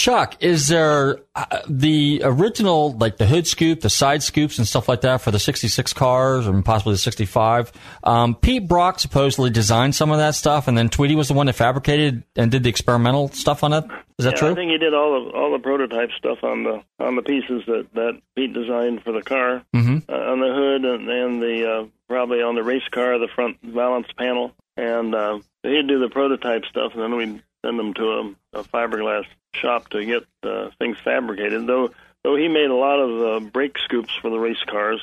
Chuck, 0.00 0.38
is 0.40 0.68
there 0.68 1.18
uh, 1.34 1.60
the 1.68 2.22
original, 2.24 2.92
like 2.96 3.18
the 3.18 3.26
hood 3.26 3.46
scoop, 3.46 3.80
the 3.80 3.90
side 3.90 4.22
scoops, 4.22 4.56
and 4.56 4.66
stuff 4.66 4.88
like 4.88 5.02
that 5.02 5.20
for 5.20 5.30
the 5.30 5.38
66 5.38 5.92
cars 5.92 6.46
and 6.46 6.64
possibly 6.64 6.94
the 6.94 6.98
65? 6.98 7.70
Um, 8.02 8.34
Pete 8.34 8.66
Brock 8.66 8.98
supposedly 8.98 9.50
designed 9.50 9.94
some 9.94 10.10
of 10.10 10.16
that 10.16 10.34
stuff, 10.34 10.68
and 10.68 10.78
then 10.78 10.88
Tweety 10.88 11.16
was 11.16 11.28
the 11.28 11.34
one 11.34 11.44
that 11.46 11.52
fabricated 11.52 12.22
and 12.34 12.50
did 12.50 12.62
the 12.62 12.70
experimental 12.70 13.28
stuff 13.28 13.62
on 13.62 13.74
it. 13.74 13.84
Is 14.18 14.24
that 14.24 14.36
yeah, 14.36 14.38
true? 14.38 14.50
I 14.52 14.54
think 14.54 14.70
he 14.70 14.78
did 14.78 14.94
all 14.94 15.22
the 15.22 15.36
all 15.36 15.52
the 15.52 15.58
prototype 15.58 16.12
stuff 16.16 16.38
on 16.42 16.64
the 16.64 16.82
on 16.98 17.16
the 17.16 17.22
pieces 17.22 17.64
that 17.66 17.88
that 17.92 18.22
Pete 18.34 18.54
designed 18.54 19.02
for 19.02 19.12
the 19.12 19.22
car, 19.22 19.62
mm-hmm. 19.76 19.98
uh, 20.08 20.16
on 20.16 20.40
the 20.40 20.48
hood 20.54 20.84
and, 20.86 21.10
and 21.10 21.42
the 21.42 21.70
uh, 21.70 21.86
probably 22.08 22.40
on 22.40 22.54
the 22.54 22.62
race 22.62 22.88
car, 22.90 23.18
the 23.18 23.28
front 23.34 23.58
balance 23.74 24.06
panel, 24.16 24.52
and 24.78 25.14
uh, 25.14 25.38
he'd 25.62 25.88
do 25.88 26.00
the 26.00 26.08
prototype 26.08 26.64
stuff, 26.64 26.92
and 26.94 27.02
then 27.02 27.16
we'd 27.16 27.42
send 27.64 27.78
them 27.78 27.94
to 27.94 28.04
a, 28.04 28.60
a 28.60 28.64
fiberglass 28.64 29.24
shop 29.54 29.88
to 29.90 30.04
get 30.04 30.24
uh, 30.42 30.70
things 30.78 30.96
fabricated. 31.02 31.66
Though 31.66 31.90
though 32.22 32.36
he 32.36 32.48
made 32.48 32.70
a 32.70 32.74
lot 32.74 32.98
of 32.98 33.22
uh, 33.22 33.46
brake 33.46 33.78
scoops 33.78 34.14
for 34.20 34.30
the 34.30 34.38
race 34.38 34.62
cars, 34.66 35.00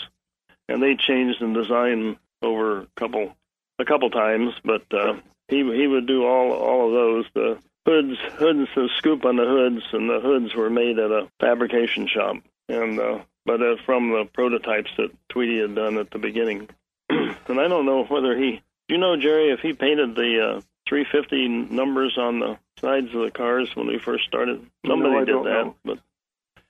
and 0.67 0.81
they 0.81 0.95
changed 0.95 1.41
in 1.41 1.53
design 1.53 2.17
over 2.41 2.81
a 2.81 2.87
couple 2.95 3.35
a 3.79 3.85
couple 3.85 4.09
times, 4.09 4.53
but 4.63 4.83
uh, 4.91 5.15
he 5.47 5.57
he 5.57 5.87
would 5.87 6.07
do 6.07 6.25
all 6.25 6.51
all 6.51 6.87
of 6.87 6.93
those. 6.93 7.25
The 7.33 7.57
hoods 7.85 8.19
hoods 8.37 8.69
the 8.75 8.89
scoop 8.97 9.25
on 9.25 9.35
the 9.35 9.45
hoods, 9.45 9.83
and 9.93 10.09
the 10.09 10.19
hoods 10.19 10.53
were 10.55 10.69
made 10.69 10.99
at 10.99 11.11
a 11.11 11.29
fabrication 11.39 12.07
shop, 12.07 12.37
and 12.69 12.99
uh, 12.99 13.19
but 13.45 13.61
uh, 13.61 13.77
from 13.85 14.11
the 14.11 14.25
prototypes 14.33 14.91
that 14.97 15.11
Tweety 15.29 15.61
had 15.61 15.75
done 15.75 15.97
at 15.97 16.11
the 16.11 16.19
beginning. 16.19 16.69
and 17.09 17.59
I 17.59 17.69
don't 17.69 17.85
know 17.85 18.03
whether 18.03 18.37
he, 18.37 18.61
do 18.87 18.95
you 18.95 18.97
know 18.97 19.15
Jerry, 19.15 19.51
if 19.51 19.61
he 19.61 19.71
painted 19.71 20.15
the 20.15 20.57
uh, 20.57 20.61
350 20.87 21.73
numbers 21.73 22.17
on 22.17 22.39
the 22.39 22.57
sides 22.79 23.07
of 23.13 23.21
the 23.21 23.31
cars 23.31 23.75
when 23.75 23.87
we 23.87 23.97
first 23.99 24.25
started. 24.25 24.65
Somebody 24.85 25.11
No, 25.13 25.19
I 25.21 25.23
did 25.25 25.35
that, 25.35 25.65
know. 25.65 25.75
but 25.85 25.99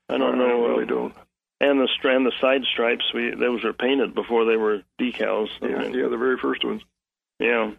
I 0.09 0.17
don't 0.17 0.35
I 0.35 0.37
know. 0.37 0.67
really 0.67 0.83
uh, 0.83 0.87
don't. 0.87 1.13
And 1.59 1.79
the 1.79 1.87
strand, 1.97 2.25
the 2.25 2.31
side 2.39 2.61
stripes, 2.71 3.05
we 3.13 3.31
those 3.31 3.63
were 3.63 3.73
painted 3.73 4.13
before 4.13 4.45
they 4.45 4.57
were 4.57 4.83
decals. 4.99 5.49
I 5.61 5.67
Yeah, 5.67 5.77
mean, 5.79 5.93
yeah, 5.93 6.07
the 6.07 6.17
very 6.17 6.37
first 6.37 6.63
ones. 6.63 6.83
yeah, 7.39 7.71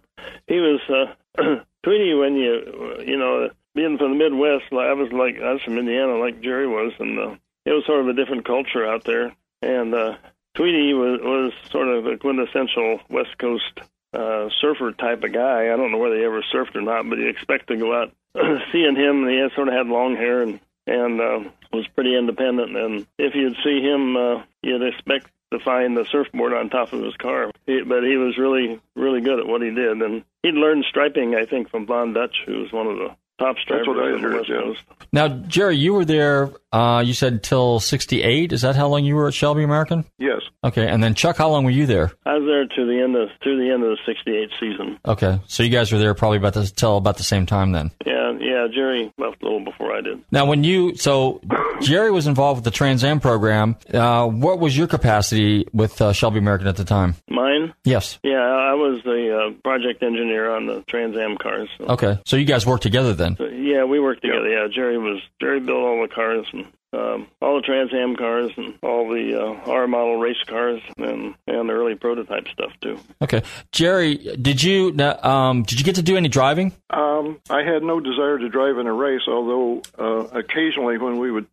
he 0.46 0.58
was 0.58 0.80
uh, 0.88 1.14
Tweety. 1.84 2.14
When 2.14 2.34
you 2.34 2.96
you 3.06 3.16
know 3.16 3.50
being 3.74 3.96
from 3.98 4.10
the 4.18 4.24
Midwest, 4.24 4.72
I 4.72 4.92
was 4.94 5.12
like 5.12 5.40
I 5.40 5.52
was 5.52 5.62
from 5.62 5.78
Indiana, 5.78 6.16
like 6.16 6.40
Jerry 6.40 6.66
was, 6.66 6.92
and 6.98 7.18
uh, 7.18 7.36
it 7.64 7.72
was 7.72 7.84
sort 7.86 8.00
of 8.00 8.08
a 8.08 8.14
different 8.14 8.44
culture 8.44 8.84
out 8.84 9.04
there. 9.04 9.32
And 9.62 9.94
uh, 9.94 10.16
Tweety 10.54 10.92
was 10.94 11.20
was 11.22 11.52
sort 11.70 11.86
of 11.88 12.04
a 12.06 12.16
quintessential 12.16 13.00
West 13.08 13.38
Coast 13.38 13.80
uh, 14.12 14.48
surfer 14.60 14.92
type 14.92 15.22
of 15.22 15.32
guy. 15.32 15.72
I 15.72 15.76
don't 15.76 15.92
know 15.92 15.98
whether 15.98 16.16
he 16.16 16.24
ever 16.24 16.42
surfed 16.52 16.76
or 16.76 16.82
not, 16.82 17.08
but 17.08 17.18
you 17.18 17.28
expect 17.28 17.68
to 17.68 17.76
go 17.76 17.94
out 17.94 18.12
seeing 18.72 18.96
him. 18.96 19.28
He 19.28 19.36
had 19.36 19.52
sort 19.54 19.68
of 19.68 19.74
had 19.74 19.86
long 19.86 20.16
hair 20.16 20.42
and 20.42 20.60
and 20.86 21.20
uh, 21.20 21.40
was 21.72 21.86
pretty 21.88 22.16
independent. 22.16 22.76
And 22.76 23.06
if 23.18 23.34
you'd 23.34 23.56
see 23.62 23.82
him, 23.82 24.16
uh, 24.16 24.42
you'd 24.62 24.82
expect 24.82 25.30
to 25.52 25.58
find 25.60 25.96
the 25.96 26.06
surfboard 26.10 26.52
on 26.52 26.70
top 26.70 26.92
of 26.92 27.02
his 27.02 27.14
car. 27.16 27.50
He, 27.66 27.82
but 27.82 28.02
he 28.02 28.16
was 28.16 28.38
really, 28.38 28.80
really 28.96 29.20
good 29.20 29.38
at 29.38 29.46
what 29.46 29.62
he 29.62 29.70
did. 29.70 30.00
And 30.02 30.24
he'd 30.42 30.54
learned 30.54 30.84
striping, 30.88 31.34
I 31.34 31.44
think, 31.44 31.70
from 31.70 31.86
Von 31.86 32.12
Dutch, 32.12 32.36
who 32.46 32.60
was 32.60 32.72
one 32.72 32.86
of 32.86 32.96
the 32.96 33.14
top 33.38 33.56
stripers 33.58 33.86
what 33.86 33.98
I 33.98 34.12
on 34.12 34.12
the 34.12 34.18
heard, 34.18 34.34
West 34.34 34.48
yeah. 34.48 34.60
Coast. 34.60 34.82
Now, 35.12 35.28
Jerry, 35.28 35.76
you 35.76 35.94
were 35.94 36.04
there. 36.04 36.50
Uh, 36.72 37.02
you 37.04 37.14
said 37.14 37.42
till 37.42 37.80
'68. 37.80 38.52
Is 38.52 38.62
that 38.62 38.76
how 38.76 38.88
long 38.88 39.04
you 39.04 39.14
were 39.14 39.28
at 39.28 39.34
Shelby 39.34 39.62
American? 39.62 40.04
Yes. 40.18 40.42
Okay, 40.64 40.86
and 40.88 41.02
then 41.02 41.14
Chuck, 41.14 41.36
how 41.36 41.48
long 41.48 41.64
were 41.64 41.70
you 41.70 41.86
there? 41.86 42.12
I 42.26 42.34
was 42.34 42.46
there 42.46 42.66
to 42.66 42.86
the 42.86 43.00
end 43.02 43.16
of 43.16 43.28
to 43.42 43.56
the 43.56 43.70
end 43.70 43.84
of 43.84 43.90
the 43.90 43.98
'68 44.04 44.50
season. 44.60 44.98
Okay, 45.06 45.40
so 45.46 45.62
you 45.62 45.70
guys 45.70 45.92
were 45.92 45.98
there 45.98 46.14
probably 46.14 46.38
about 46.38 46.54
the 46.54 46.66
till 46.66 46.96
about 46.96 47.16
the 47.16 47.22
same 47.22 47.46
time 47.46 47.72
then. 47.72 47.90
Yeah, 48.04 48.32
yeah. 48.40 48.66
Jerry 48.74 49.12
left 49.18 49.40
a 49.42 49.44
little 49.44 49.64
before 49.64 49.94
I 49.96 50.00
did. 50.00 50.22
Now, 50.30 50.46
when 50.46 50.64
you 50.64 50.94
so 50.96 51.40
Jerry 51.80 52.10
was 52.10 52.26
involved 52.26 52.58
with 52.58 52.64
the 52.64 52.70
Trans 52.76 53.02
Am 53.04 53.20
program, 53.20 53.76
uh, 53.94 54.26
what 54.26 54.58
was 54.58 54.76
your 54.76 54.88
capacity 54.88 55.66
with 55.72 56.00
uh, 56.02 56.12
Shelby 56.12 56.38
American 56.38 56.66
at 56.66 56.76
the 56.76 56.84
time? 56.84 57.14
Mine. 57.30 57.72
Yes. 57.84 58.18
Yeah, 58.22 58.36
I 58.42 58.74
was 58.74 59.00
the 59.04 59.36
uh, 59.36 59.62
project 59.62 60.02
engineer 60.02 60.50
on 60.54 60.66
the 60.66 60.82
Trans 60.88 61.16
Am 61.16 61.36
cars. 61.38 61.68
So. 61.78 61.84
Okay, 61.84 62.18
so 62.26 62.36
you 62.36 62.44
guys 62.44 62.66
worked 62.66 62.82
together 62.82 63.14
then. 63.14 63.36
So, 63.36 63.46
yeah, 63.46 63.84
we 63.84 64.00
worked 64.00 64.22
together. 64.22 64.48
Yeah, 64.48 64.66
Jerry 64.72 64.98
was 64.98 65.20
Jerry 65.40 65.60
built 65.60 65.78
all 65.78 66.02
the 66.02 66.12
cars 66.12 66.46
and 66.52 66.66
um, 66.92 67.26
all 67.42 67.56
the 67.56 67.62
Trans 67.62 67.92
Am 67.92 68.16
cars 68.16 68.50
and 68.56 68.78
all 68.82 69.08
the 69.08 69.38
uh, 69.38 69.70
R 69.70 69.86
model 69.86 70.16
race 70.16 70.42
cars 70.46 70.80
and 70.96 71.34
and 71.46 71.68
the 71.68 71.72
early 71.72 71.94
prototype 71.94 72.48
stuff 72.48 72.72
too. 72.80 72.98
Okay, 73.22 73.42
Jerry, 73.72 74.16
did 74.16 74.62
you 74.62 74.96
um, 75.22 75.62
did 75.64 75.78
you 75.78 75.84
get 75.84 75.96
to 75.96 76.02
do 76.02 76.16
any 76.16 76.28
driving? 76.28 76.72
Um, 76.90 77.40
I 77.50 77.62
had 77.62 77.82
no 77.82 78.00
desire 78.00 78.38
to 78.38 78.48
drive 78.48 78.78
in 78.78 78.86
a 78.86 78.92
race, 78.92 79.22
although 79.28 79.82
uh, 79.98 80.38
occasionally 80.38 80.98
when 80.98 81.18
we 81.18 81.30
would, 81.30 81.46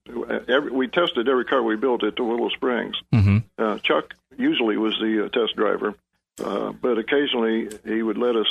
every, 0.48 0.72
we 0.72 0.88
tested 0.88 1.28
every 1.28 1.46
car 1.46 1.62
we 1.62 1.76
built 1.76 2.04
at 2.04 2.16
the 2.16 2.24
Willow 2.24 2.50
Springs. 2.50 2.96
Mm-hmm. 3.14 3.38
Uh, 3.58 3.80
Chuck 3.80 4.14
usually 4.38 4.78
was 4.78 4.98
the 5.00 5.26
uh, 5.26 5.30
test 5.30 5.56
driver, 5.56 5.96
uh, 6.44 6.72
but 6.72 6.98
occasionally 6.98 7.70
he 7.86 8.02
would 8.02 8.18
let 8.18 8.36
us, 8.36 8.48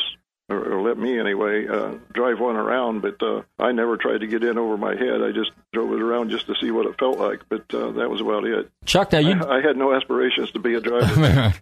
or, 0.48 0.74
or 0.74 0.82
let 0.82 0.98
me 0.98 1.18
anyway, 1.18 1.66
uh, 1.66 1.94
drive 2.12 2.38
one 2.38 2.56
around. 2.56 3.00
But 3.00 3.22
uh, 3.22 3.42
I 3.58 3.72
never 3.72 3.96
tried 3.96 4.18
to 4.18 4.26
get 4.26 4.44
in 4.44 4.58
over 4.58 4.76
my 4.76 4.94
head. 4.94 5.22
I 5.22 5.32
just 5.32 5.52
drove 5.72 5.92
it 5.92 6.02
around 6.02 6.30
just 6.30 6.46
to 6.46 6.54
see 6.60 6.70
what 6.70 6.86
it 6.86 6.98
felt 6.98 7.18
like. 7.18 7.40
But 7.48 7.72
uh, 7.74 7.92
that 7.92 8.10
was 8.10 8.20
about 8.20 8.44
it. 8.44 8.70
Chuck, 8.84 9.12
now 9.12 9.18
you 9.18 9.32
I, 9.32 9.58
I 9.58 9.62
had 9.62 9.76
no 9.76 9.94
aspirations 9.94 10.50
to 10.52 10.58
be 10.58 10.74
a 10.74 10.80
driver. 10.80 11.54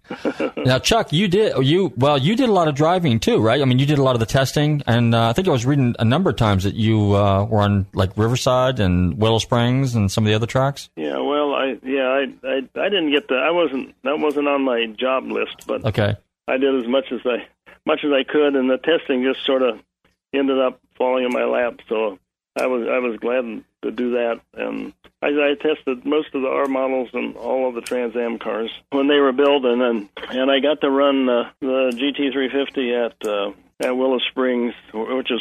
now, 0.57 0.79
Chuck, 0.79 1.13
you 1.13 1.29
did 1.29 1.57
you 1.65 1.93
well. 1.97 2.19
You 2.19 2.35
did 2.35 2.49
a 2.49 2.53
lot 2.53 2.69
of 2.69 2.75
driving 2.75 3.21
too, 3.21 3.41
right? 3.41 3.61
I 3.61 3.65
mean, 3.65 3.79
you 3.79 3.87
did 3.87 3.99
a 3.99 4.03
lot 4.03 4.17
of 4.17 4.21
the 4.21 4.27
testing, 4.27 4.83
and 4.87 5.15
uh, 5.15 5.29
I 5.29 5.33
think 5.33 5.49
I 5.49 5.53
was 5.53 5.65
reading 5.65 5.95
a 5.99 6.05
number 6.05 6.31
of 6.31 6.37
times 6.37 6.65
that 6.65 6.75
you 6.75 7.15
uh, 7.15 7.45
were 7.45 7.61
on 7.61 7.87
like 7.95 8.17
Riverside 8.17 8.81
and 8.81 9.19
Willow 9.19 9.39
Springs 9.39 9.95
and 9.95 10.11
some 10.11 10.25
of 10.25 10.29
the 10.29 10.35
other 10.35 10.47
tracks. 10.47 10.91
Yeah, 10.97 11.19
well, 11.19 11.55
I 11.55 11.79
yeah 11.85 12.09
I 12.09 12.23
I, 12.45 12.57
I 12.81 12.89
didn't 12.89 13.13
get 13.13 13.29
the 13.29 13.37
I 13.37 13.51
wasn't 13.51 13.95
that 14.03 14.19
wasn't 14.19 14.49
on 14.49 14.63
my 14.63 14.87
job 14.87 15.31
list, 15.31 15.67
but 15.67 15.85
Okay, 15.85 16.17
I 16.49 16.57
did 16.57 16.75
as 16.83 16.89
much 16.89 17.13
as 17.13 17.21
I 17.25 17.47
much 17.87 18.05
as 18.05 18.13
I 18.13 18.25
could, 18.25 18.55
and 18.55 18.71
the 18.71 18.79
testing 18.79 19.23
just 19.23 19.45
sort 19.45 19.63
of 19.63 19.81
ended 20.33 20.59
up 20.59 20.81
falling 20.97 21.25
in 21.25 21.33
my 21.33 21.45
lap. 21.45 21.81
So 21.89 22.19
I 22.59 22.67
was 22.67 22.87
I 22.89 22.99
was 22.99 23.19
glad 23.19 23.65
to 23.83 23.91
do 23.91 24.13
that, 24.13 24.41
and 24.55 24.93
I, 25.21 25.29
I 25.29 25.55
tested 25.55 26.05
most 26.05 26.35
of 26.35 26.43
the 26.43 26.49
R 26.49 26.67
models 26.67 27.11
and 27.13 27.37
all 27.37 27.69
of 27.69 27.75
the 27.75 27.81
Trans 27.81 28.17
Am 28.17 28.39
cars 28.39 28.71
when 28.91 29.09
they 29.09 29.19
were 29.19 29.33
built, 29.33 29.65
and 29.65 29.81
then 29.81 30.09
and 30.31 30.51
I 30.51 30.61
got 30.61 30.81
to 30.83 30.91
run 30.91 31.27
the 31.27 31.51
GT350 31.61 33.07
at. 33.07 33.27
Uh, 33.27 33.53
at 33.81 33.97
Willow 33.97 34.21
Springs, 34.31 34.75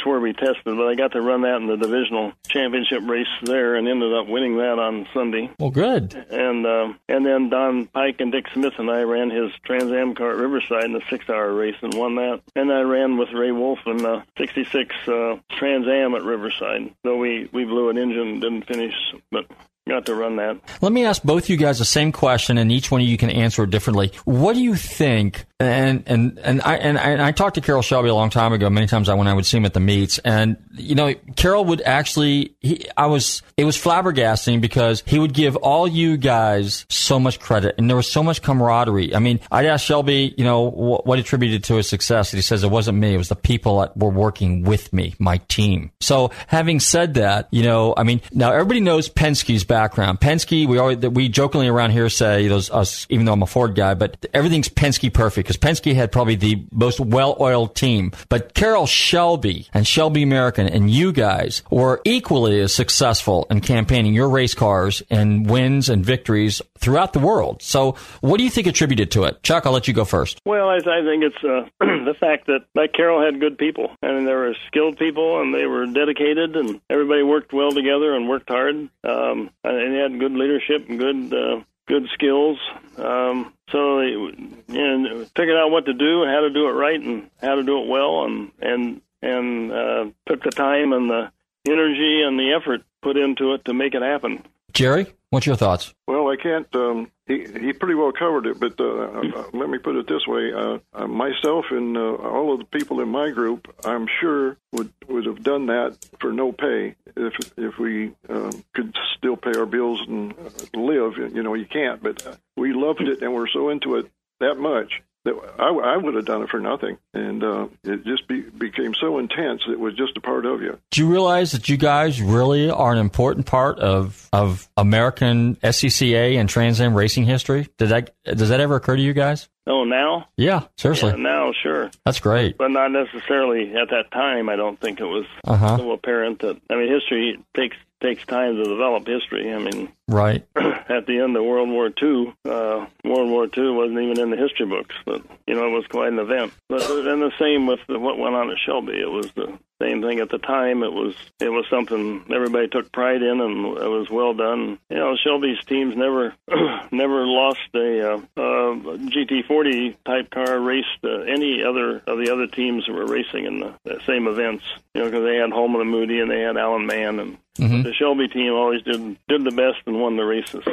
is 0.01 0.05
where 0.05 0.19
we 0.19 0.33
tested, 0.33 0.63
but 0.65 0.87
I 0.87 0.95
got 0.95 1.11
to 1.13 1.21
run 1.21 1.41
that 1.41 1.57
in 1.57 1.67
the 1.67 1.77
divisional 1.77 2.33
championship 2.47 3.01
race 3.07 3.27
there, 3.43 3.75
and 3.75 3.87
ended 3.87 4.13
up 4.13 4.27
winning 4.27 4.57
that 4.57 4.79
on 4.79 5.07
Sunday 5.13 5.49
well, 5.59 5.69
good. 5.69 6.13
and 6.29 6.65
um, 6.65 6.99
and 7.07 7.25
then 7.25 7.49
Don 7.49 7.87
Pike 7.87 8.19
and 8.19 8.31
Dick 8.31 8.45
Smith 8.53 8.73
and 8.77 8.89
I 8.89 9.01
ran 9.03 9.29
his 9.29 9.51
Trans 9.63 9.91
Am 9.91 10.15
car 10.15 10.31
at 10.31 10.37
Riverside 10.37 10.85
in 10.85 10.93
the 10.93 11.01
six-hour 11.09 11.53
race 11.53 11.75
and 11.81 11.93
won 11.93 12.15
that. 12.15 12.41
And 12.55 12.71
I 12.71 12.81
ran 12.81 13.17
with 13.17 13.31
Ray 13.33 13.51
Wolf 13.51 13.79
in 13.85 13.97
the 13.97 14.23
'66 14.37 14.95
uh, 15.07 15.37
Trans 15.51 15.87
Am 15.87 16.15
at 16.15 16.23
Riverside. 16.23 16.93
Though 17.03 17.17
we 17.17 17.49
we 17.51 17.65
blew 17.65 17.89
an 17.89 17.97
engine, 17.97 18.27
and 18.27 18.41
didn't 18.41 18.67
finish, 18.67 18.95
but 19.31 19.45
got 19.87 20.05
to 20.05 20.15
run 20.15 20.37
that. 20.37 20.57
Let 20.81 20.91
me 20.91 21.05
ask 21.05 21.23
both 21.23 21.49
you 21.49 21.57
guys 21.57 21.79
the 21.79 21.85
same 21.85 22.11
question, 22.11 22.57
and 22.57 22.71
each 22.71 22.91
one 22.91 23.01
of 23.01 23.07
you 23.07 23.17
can 23.17 23.29
answer 23.29 23.63
it 23.63 23.71
differently. 23.71 24.11
What 24.25 24.53
do 24.53 24.61
you 24.61 24.75
think? 24.75 25.45
And 25.61 26.03
and 26.07 26.39
and 26.39 26.61
I 26.63 26.77
and 26.77 26.97
I, 26.97 27.09
and 27.11 27.21
I 27.21 27.31
talked 27.31 27.55
to 27.55 27.61
Carroll 27.61 27.83
Shelby 27.83 28.09
a 28.09 28.15
long 28.15 28.31
time 28.31 28.51
ago. 28.51 28.69
Many 28.69 28.87
times 28.87 29.09
I 29.09 29.13
when 29.13 29.27
I 29.27 29.33
would 29.33 29.45
see 29.45 29.57
him 29.57 29.65
at 29.65 29.73
the 29.73 29.79
meets, 29.79 30.17
and 30.19 30.57
you 30.73 30.95
know, 30.95 31.13
Carroll 31.35 31.65
would 31.65 31.81
actually. 31.81 32.55
He, 32.61 32.87
I 32.97 33.05
was. 33.05 33.43
It 33.57 33.65
was 33.65 33.77
flabbergasting 33.77 34.59
because 34.59 35.03
he 35.05 35.19
would 35.19 35.33
give 35.33 35.55
all 35.57 35.87
you 35.87 36.17
guys 36.17 36.85
so 36.89 37.19
much 37.19 37.39
credit, 37.39 37.75
and 37.77 37.87
there 37.87 37.97
was 37.97 38.11
so 38.11 38.23
much 38.23 38.41
camaraderie. 38.41 39.13
I 39.13 39.19
mean, 39.19 39.39
I'd 39.51 39.67
ask 39.67 39.85
Shelby, 39.85 40.33
you 40.35 40.43
know, 40.43 40.61
what, 40.61 41.05
what 41.05 41.19
attributed 41.19 41.63
to 41.65 41.75
his 41.75 41.87
success, 41.87 42.33
and 42.33 42.39
he 42.39 42.41
says 42.41 42.63
it 42.63 42.71
wasn't 42.71 42.97
me; 42.97 43.13
it 43.13 43.17
was 43.17 43.29
the 43.29 43.35
people 43.35 43.81
that 43.81 43.95
were 43.95 44.09
working 44.09 44.63
with 44.63 44.91
me, 44.91 45.13
my 45.19 45.37
team. 45.47 45.91
So, 45.99 46.31
having 46.47 46.79
said 46.79 47.13
that, 47.15 47.49
you 47.51 47.61
know, 47.61 47.93
I 47.95 48.03
mean, 48.03 48.21
now 48.31 48.51
everybody 48.51 48.79
knows 48.79 49.09
Penske's 49.09 49.63
background. 49.63 50.19
Penske, 50.19 50.67
we 50.67 50.79
always 50.79 50.97
we 50.97 51.29
jokingly 51.29 51.67
around 51.67 51.91
here 51.91 52.09
say 52.09 52.47
those 52.47 52.71
us, 52.71 53.05
even 53.09 53.27
though 53.27 53.33
I'm 53.33 53.43
a 53.43 53.47
Ford 53.47 53.75
guy, 53.75 53.93
but 53.93 54.25
everything's 54.33 54.69
Penske 54.69 55.13
perfect 55.13 55.50
because 55.51 55.79
Penske 55.81 55.93
had 55.93 56.11
probably 56.11 56.35
the 56.35 56.63
most 56.71 56.99
well-oiled 56.99 57.75
team. 57.75 58.11
But 58.29 58.53
Carroll 58.53 58.85
Shelby 58.85 59.67
and 59.73 59.85
Shelby 59.85 60.23
American 60.23 60.67
and 60.67 60.89
you 60.89 61.11
guys 61.11 61.63
were 61.69 62.01
equally 62.05 62.61
as 62.61 62.73
successful 62.73 63.47
in 63.49 63.61
campaigning 63.61 64.13
your 64.13 64.29
race 64.29 64.53
cars 64.53 65.03
and 65.09 65.49
wins 65.49 65.89
and 65.89 66.05
victories 66.05 66.61
throughout 66.77 67.13
the 67.13 67.19
world. 67.19 67.61
So, 67.61 67.95
what 68.21 68.37
do 68.37 68.43
you 68.43 68.49
think 68.49 68.67
attributed 68.67 69.11
to 69.11 69.25
it, 69.25 69.43
Chuck? 69.43 69.65
I'll 69.65 69.73
let 69.73 69.87
you 69.87 69.93
go 69.93 70.05
first. 70.05 70.39
Well, 70.45 70.69
I, 70.69 70.77
I 70.77 71.03
think 71.03 71.23
it's 71.23 71.43
uh, 71.43 71.69
the 71.79 72.15
fact 72.19 72.47
that 72.47 72.65
that 72.75 72.93
Carroll 72.93 73.23
had 73.23 73.39
good 73.39 73.57
people, 73.57 73.91
I 74.01 74.11
mean, 74.13 74.25
they 74.25 74.33
were 74.33 74.55
skilled 74.67 74.97
people, 74.97 75.41
and 75.41 75.53
they 75.53 75.65
were 75.65 75.85
dedicated, 75.85 76.55
and 76.55 76.81
everybody 76.89 77.23
worked 77.23 77.53
well 77.53 77.71
together 77.71 78.15
and 78.15 78.27
worked 78.27 78.49
hard, 78.49 78.75
um, 79.03 79.49
and 79.63 79.93
they 79.95 79.99
had 79.99 80.19
good 80.19 80.33
leadership 80.33 80.89
and 80.89 80.99
good 80.99 81.33
uh, 81.33 81.61
good 81.87 82.07
skills. 82.13 82.57
Um, 82.97 83.53
so 83.69 84.01
you 84.01 84.57
know, 84.67 85.25
figured 85.35 85.57
out 85.57 85.71
what 85.71 85.85
to 85.85 85.93
do, 85.93 86.23
and 86.23 86.31
how 86.31 86.41
to 86.41 86.49
do 86.49 86.67
it 86.67 86.73
right, 86.73 86.99
and 86.99 87.29
how 87.41 87.55
to 87.55 87.63
do 87.63 87.81
it 87.81 87.87
well, 87.87 88.25
and 88.25 88.51
and 88.61 89.01
and 89.21 89.71
uh, 89.71 90.05
took 90.27 90.43
the 90.43 90.51
time 90.51 90.93
and 90.93 91.09
the 91.09 91.31
energy 91.65 92.23
and 92.23 92.39
the 92.39 92.53
effort 92.53 92.81
put 93.01 93.17
into 93.17 93.53
it 93.53 93.65
to 93.65 93.73
make 93.73 93.93
it 93.93 94.01
happen. 94.01 94.43
Jerry, 94.73 95.07
what's 95.31 95.47
your 95.47 95.55
thoughts? 95.55 95.93
Well, 96.07 96.29
I 96.29 96.35
can't. 96.35 96.67
Um, 96.75 97.11
he 97.25 97.45
he 97.45 97.73
pretty 97.73 97.95
well 97.95 98.11
covered 98.11 98.45
it, 98.45 98.59
but 98.59 98.79
uh, 98.79 98.85
uh, 98.85 99.43
let 99.53 99.69
me 99.69 99.79
put 99.79 99.95
it 99.95 100.07
this 100.07 100.27
way: 100.27 100.53
uh, 100.53 100.77
uh, 100.93 101.07
myself 101.07 101.65
and 101.71 101.97
uh, 101.97 102.15
all 102.15 102.53
of 102.53 102.59
the 102.59 102.65
people 102.65 103.01
in 103.01 103.09
my 103.09 103.31
group, 103.31 103.73
I'm 103.83 104.07
sure 104.19 104.57
would 104.73 104.91
would 105.07 105.25
have 105.25 105.41
done 105.41 105.65
that 105.67 105.97
for 106.19 106.31
no 106.31 106.51
pay 106.51 106.95
if 107.15 107.33
if 107.57 107.79
we 107.79 108.11
um, 108.29 108.63
could 108.75 108.95
still 109.17 109.37
pay 109.37 109.57
our 109.57 109.65
bills 109.65 110.01
and 110.07 110.33
live. 110.75 111.17
You 111.17 111.41
know, 111.41 111.55
you 111.55 111.65
can't, 111.65 112.03
but 112.03 112.25
uh, 112.27 112.35
we 112.55 112.73
loved 112.73 113.01
it 113.01 113.21
and 113.21 113.33
we're 113.33 113.47
so 113.47 113.69
into 113.69 113.95
it 113.95 114.11
that 114.39 114.57
much 114.57 115.01
that 115.25 115.35
I, 115.59 115.69
I 115.69 115.97
would 115.97 116.15
have 116.15 116.25
done 116.25 116.41
it 116.43 116.49
for 116.49 116.59
nothing, 116.59 116.97
and 117.13 117.43
uh, 117.43 117.67
it 117.83 118.03
just 118.05 118.27
be, 118.27 118.41
became 118.41 118.93
so 118.99 119.19
intense. 119.19 119.61
It 119.69 119.79
was 119.79 119.93
just 119.95 120.17
a 120.17 120.21
part 120.21 120.45
of 120.45 120.61
you. 120.61 120.79
Do 120.91 121.01
you 121.01 121.07
realize 121.11 121.51
that 121.51 121.69
you 121.69 121.77
guys 121.77 122.21
really 122.21 122.69
are 122.71 122.91
an 122.91 122.97
important 122.97 123.45
part 123.45 123.79
of 123.79 124.27
of 124.33 124.67
American 124.77 125.55
SCCA 125.57 126.37
and 126.39 126.49
Trans 126.49 126.81
Am 126.81 126.93
racing 126.95 127.25
history? 127.25 127.67
Did 127.77 127.89
that 127.89 128.13
does 128.25 128.49
that 128.49 128.59
ever 128.59 128.75
occur 128.75 128.95
to 128.95 129.01
you 129.01 129.13
guys? 129.13 129.47
Oh, 129.67 129.83
now? 129.83 130.27
Yeah, 130.37 130.61
seriously. 130.75 131.11
Yeah, 131.11 131.17
now, 131.17 131.51
sure. 131.61 131.91
That's 132.03 132.19
great. 132.19 132.57
But 132.57 132.71
not 132.71 132.91
necessarily 132.91 133.71
at 133.75 133.89
that 133.91 134.09
time. 134.11 134.49
I 134.49 134.55
don't 134.55 134.79
think 134.79 134.99
it 134.99 135.05
was 135.05 135.25
Uh-huh. 135.45 135.77
so 135.77 135.91
apparent 135.91 136.39
that. 136.39 136.59
I 136.69 136.75
mean, 136.75 136.91
history 136.91 137.37
takes 137.55 137.77
takes 138.01 138.25
time 138.25 138.55
to 138.55 138.63
develop 138.63 139.07
history. 139.07 139.53
I 139.53 139.59
mean, 139.59 139.89
Right. 140.11 140.45
at 140.55 141.05
the 141.05 141.19
end 141.19 141.37
of 141.37 141.45
World 141.45 141.69
War 141.69 141.87
II, 141.87 142.33
uh, 142.45 142.85
World 143.05 143.29
War 143.29 143.45
II 143.45 143.71
wasn't 143.71 143.99
even 143.99 144.19
in 144.19 144.29
the 144.29 144.37
history 144.37 144.65
books, 144.65 144.95
but 145.05 145.21
you 145.47 145.55
know 145.55 145.67
it 145.67 145.71
was 145.71 145.87
quite 145.87 146.11
an 146.11 146.19
event. 146.19 146.51
But 146.67 146.81
and 146.81 147.21
the 147.21 147.31
same 147.39 147.65
with 147.65 147.79
the, 147.87 147.97
what 147.97 148.17
went 148.17 148.35
on 148.35 148.51
at 148.51 148.57
Shelby. 148.57 148.99
It 148.99 149.09
was 149.09 149.31
the 149.31 149.57
same 149.81 150.01
thing 150.01 150.19
at 150.19 150.29
the 150.29 150.37
time. 150.37 150.83
It 150.83 150.91
was 150.91 151.15
it 151.39 151.49
was 151.49 151.65
something 151.69 152.25
everybody 152.29 152.67
took 152.67 152.91
pride 152.91 153.21
in, 153.21 153.39
and 153.39 153.77
it 153.77 153.87
was 153.87 154.09
well 154.09 154.33
done. 154.33 154.79
You 154.89 154.97
know, 154.97 155.15
Shelby's 155.15 155.63
teams 155.65 155.95
never 155.95 156.33
never 156.91 157.25
lost 157.25 157.69
a 157.73 158.13
uh, 158.13 158.17
uh, 158.35 158.75
GT40 159.07 159.95
type 160.05 160.29
car 160.29 160.59
raced 160.59 160.87
uh, 161.05 161.21
any 161.21 161.63
other 161.63 162.01
of 162.05 162.19
the 162.19 162.31
other 162.33 162.47
teams 162.47 162.85
that 162.85 162.93
were 162.93 163.07
racing 163.07 163.45
in 163.45 163.59
the, 163.61 163.73
the 163.85 164.01
same 164.05 164.27
events. 164.27 164.65
You 164.93 165.01
know, 165.01 165.09
because 165.09 165.23
they 165.23 165.37
had 165.37 165.51
Holman 165.51 165.79
and 165.79 165.89
Moody 165.89 166.19
and 166.19 166.29
they 166.29 166.41
had 166.41 166.57
Alan 166.57 166.85
Mann, 166.85 167.19
and 167.19 167.37
Mhm. 167.59 167.83
the 167.83 167.93
Shelby 167.93 168.27
team 168.29 168.53
always 168.53 168.81
did 168.83 169.17
did 169.27 169.43
the 169.43 169.51
best 169.51 169.79
and 169.85 169.99
won 169.99 170.15
the 170.15 170.23
races. 170.23 170.63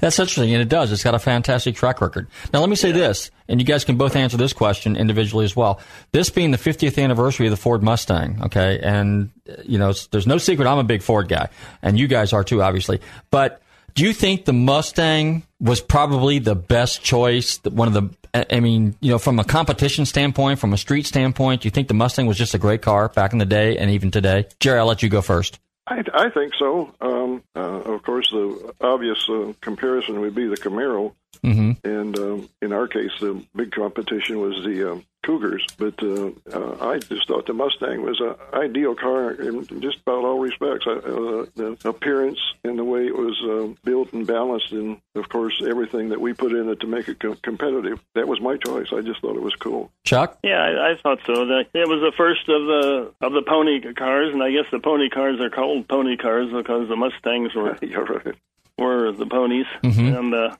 That's 0.00 0.18
interesting, 0.18 0.52
and 0.52 0.60
it 0.60 0.68
does. 0.68 0.90
It's 0.90 1.04
got 1.04 1.14
a 1.14 1.18
fantastic 1.20 1.76
track 1.76 2.00
record. 2.00 2.26
Now, 2.52 2.58
let 2.58 2.68
me 2.68 2.74
say 2.74 2.90
this, 2.90 3.30
and 3.48 3.60
you 3.60 3.64
guys 3.66 3.84
can 3.84 3.96
both 3.96 4.16
answer 4.16 4.36
this 4.36 4.52
question 4.52 4.96
individually 4.96 5.44
as 5.44 5.54
well. 5.54 5.80
This 6.10 6.28
being 6.28 6.50
the 6.50 6.58
50th 6.58 6.98
anniversary 7.00 7.46
of 7.46 7.52
the 7.52 7.56
Ford 7.56 7.84
Mustang, 7.84 8.40
okay, 8.46 8.80
and 8.82 9.30
you 9.64 9.78
know, 9.78 9.92
there's 10.10 10.26
no 10.26 10.38
secret 10.38 10.66
I'm 10.66 10.78
a 10.78 10.84
big 10.84 11.02
Ford 11.02 11.28
guy, 11.28 11.48
and 11.82 11.96
you 11.98 12.08
guys 12.08 12.32
are 12.32 12.42
too, 12.42 12.62
obviously. 12.62 13.00
But 13.30 13.62
do 13.94 14.02
you 14.02 14.12
think 14.12 14.44
the 14.44 14.52
Mustang 14.52 15.44
was 15.60 15.80
probably 15.80 16.40
the 16.40 16.56
best 16.56 17.04
choice? 17.04 17.60
One 17.62 17.86
of 17.86 17.94
the, 17.94 18.10
I 18.34 18.56
I 18.56 18.60
mean, 18.60 18.96
you 19.00 19.12
know, 19.12 19.18
from 19.18 19.38
a 19.38 19.44
competition 19.44 20.04
standpoint, 20.04 20.58
from 20.58 20.72
a 20.72 20.78
street 20.78 21.06
standpoint, 21.06 21.62
do 21.62 21.66
you 21.66 21.70
think 21.70 21.86
the 21.86 21.94
Mustang 21.94 22.26
was 22.26 22.36
just 22.36 22.54
a 22.54 22.58
great 22.58 22.82
car 22.82 23.08
back 23.10 23.32
in 23.32 23.38
the 23.38 23.46
day 23.46 23.78
and 23.78 23.88
even 23.92 24.10
today? 24.10 24.46
Jerry, 24.58 24.80
I'll 24.80 24.86
let 24.86 25.04
you 25.04 25.08
go 25.08 25.22
first. 25.22 25.60
I, 25.92 26.26
I 26.26 26.30
think 26.30 26.54
so. 26.58 26.94
Um, 27.00 27.42
uh, 27.54 27.60
of 27.94 28.02
course, 28.02 28.30
the 28.30 28.74
obvious 28.80 29.28
uh, 29.28 29.52
comparison 29.60 30.20
would 30.20 30.34
be 30.34 30.46
the 30.46 30.56
Camaro, 30.56 31.12
Mm-hmm. 31.42 31.72
and 31.88 32.18
um, 32.18 32.48
in 32.60 32.72
our 32.72 32.86
case, 32.86 33.10
the 33.18 33.42
big 33.56 33.72
competition 33.72 34.38
was 34.38 34.62
the 34.64 34.92
um, 34.92 35.04
Cougars. 35.22 35.64
But 35.78 36.02
uh, 36.02 36.30
uh, 36.52 36.76
I 36.90 36.98
just 36.98 37.28
thought 37.28 37.46
the 37.46 37.52
Mustang 37.54 38.02
was 38.02 38.20
an 38.20 38.34
ideal 38.52 38.94
car 38.94 39.30
in 39.32 39.64
just 39.80 39.98
about 40.00 40.24
all 40.24 40.38
respects. 40.38 40.86
I, 40.86 40.92
uh, 40.92 41.46
the 41.54 41.76
appearance 41.84 42.38
and 42.64 42.78
the 42.78 42.84
way 42.84 43.06
it 43.06 43.16
was 43.16 43.40
uh, 43.42 43.74
built 43.84 44.12
and 44.12 44.26
balanced, 44.26 44.72
and 44.72 45.00
of 45.14 45.28
course, 45.28 45.62
everything 45.66 46.08
that 46.10 46.20
we 46.20 46.32
put 46.32 46.52
in 46.52 46.68
it 46.68 46.80
to 46.80 46.86
make 46.86 47.08
it 47.08 47.20
co- 47.20 47.36
competitive. 47.42 48.00
That 48.14 48.28
was 48.28 48.40
my 48.40 48.56
choice. 48.56 48.88
I 48.92 49.00
just 49.00 49.20
thought 49.20 49.36
it 49.36 49.42
was 49.42 49.54
cool. 49.56 49.90
Chuck? 50.04 50.38
Yeah, 50.42 50.60
I, 50.60 50.92
I 50.92 50.96
thought 50.96 51.20
so. 51.26 51.46
The, 51.46 51.60
it 51.74 51.88
was 51.88 52.00
the 52.00 52.12
first 52.16 52.48
of 52.48 52.66
the 52.66 53.12
of 53.20 53.32
the 53.32 53.42
pony 53.42 53.80
cars, 53.94 54.32
and 54.32 54.42
I 54.42 54.50
guess 54.50 54.66
the 54.70 54.80
pony 54.80 55.08
cars 55.08 55.40
are 55.40 55.50
called 55.50 55.88
pony 55.88 56.16
cars 56.16 56.50
because 56.52 56.88
the 56.88 56.96
Mustangs 56.96 57.54
were 57.54 57.78
You're 57.82 58.04
right. 58.04 58.34
were 58.78 59.12
the 59.12 59.26
ponies, 59.26 59.66
Mhm. 59.82 60.18
and 60.18 60.34
uh, 60.34 60.56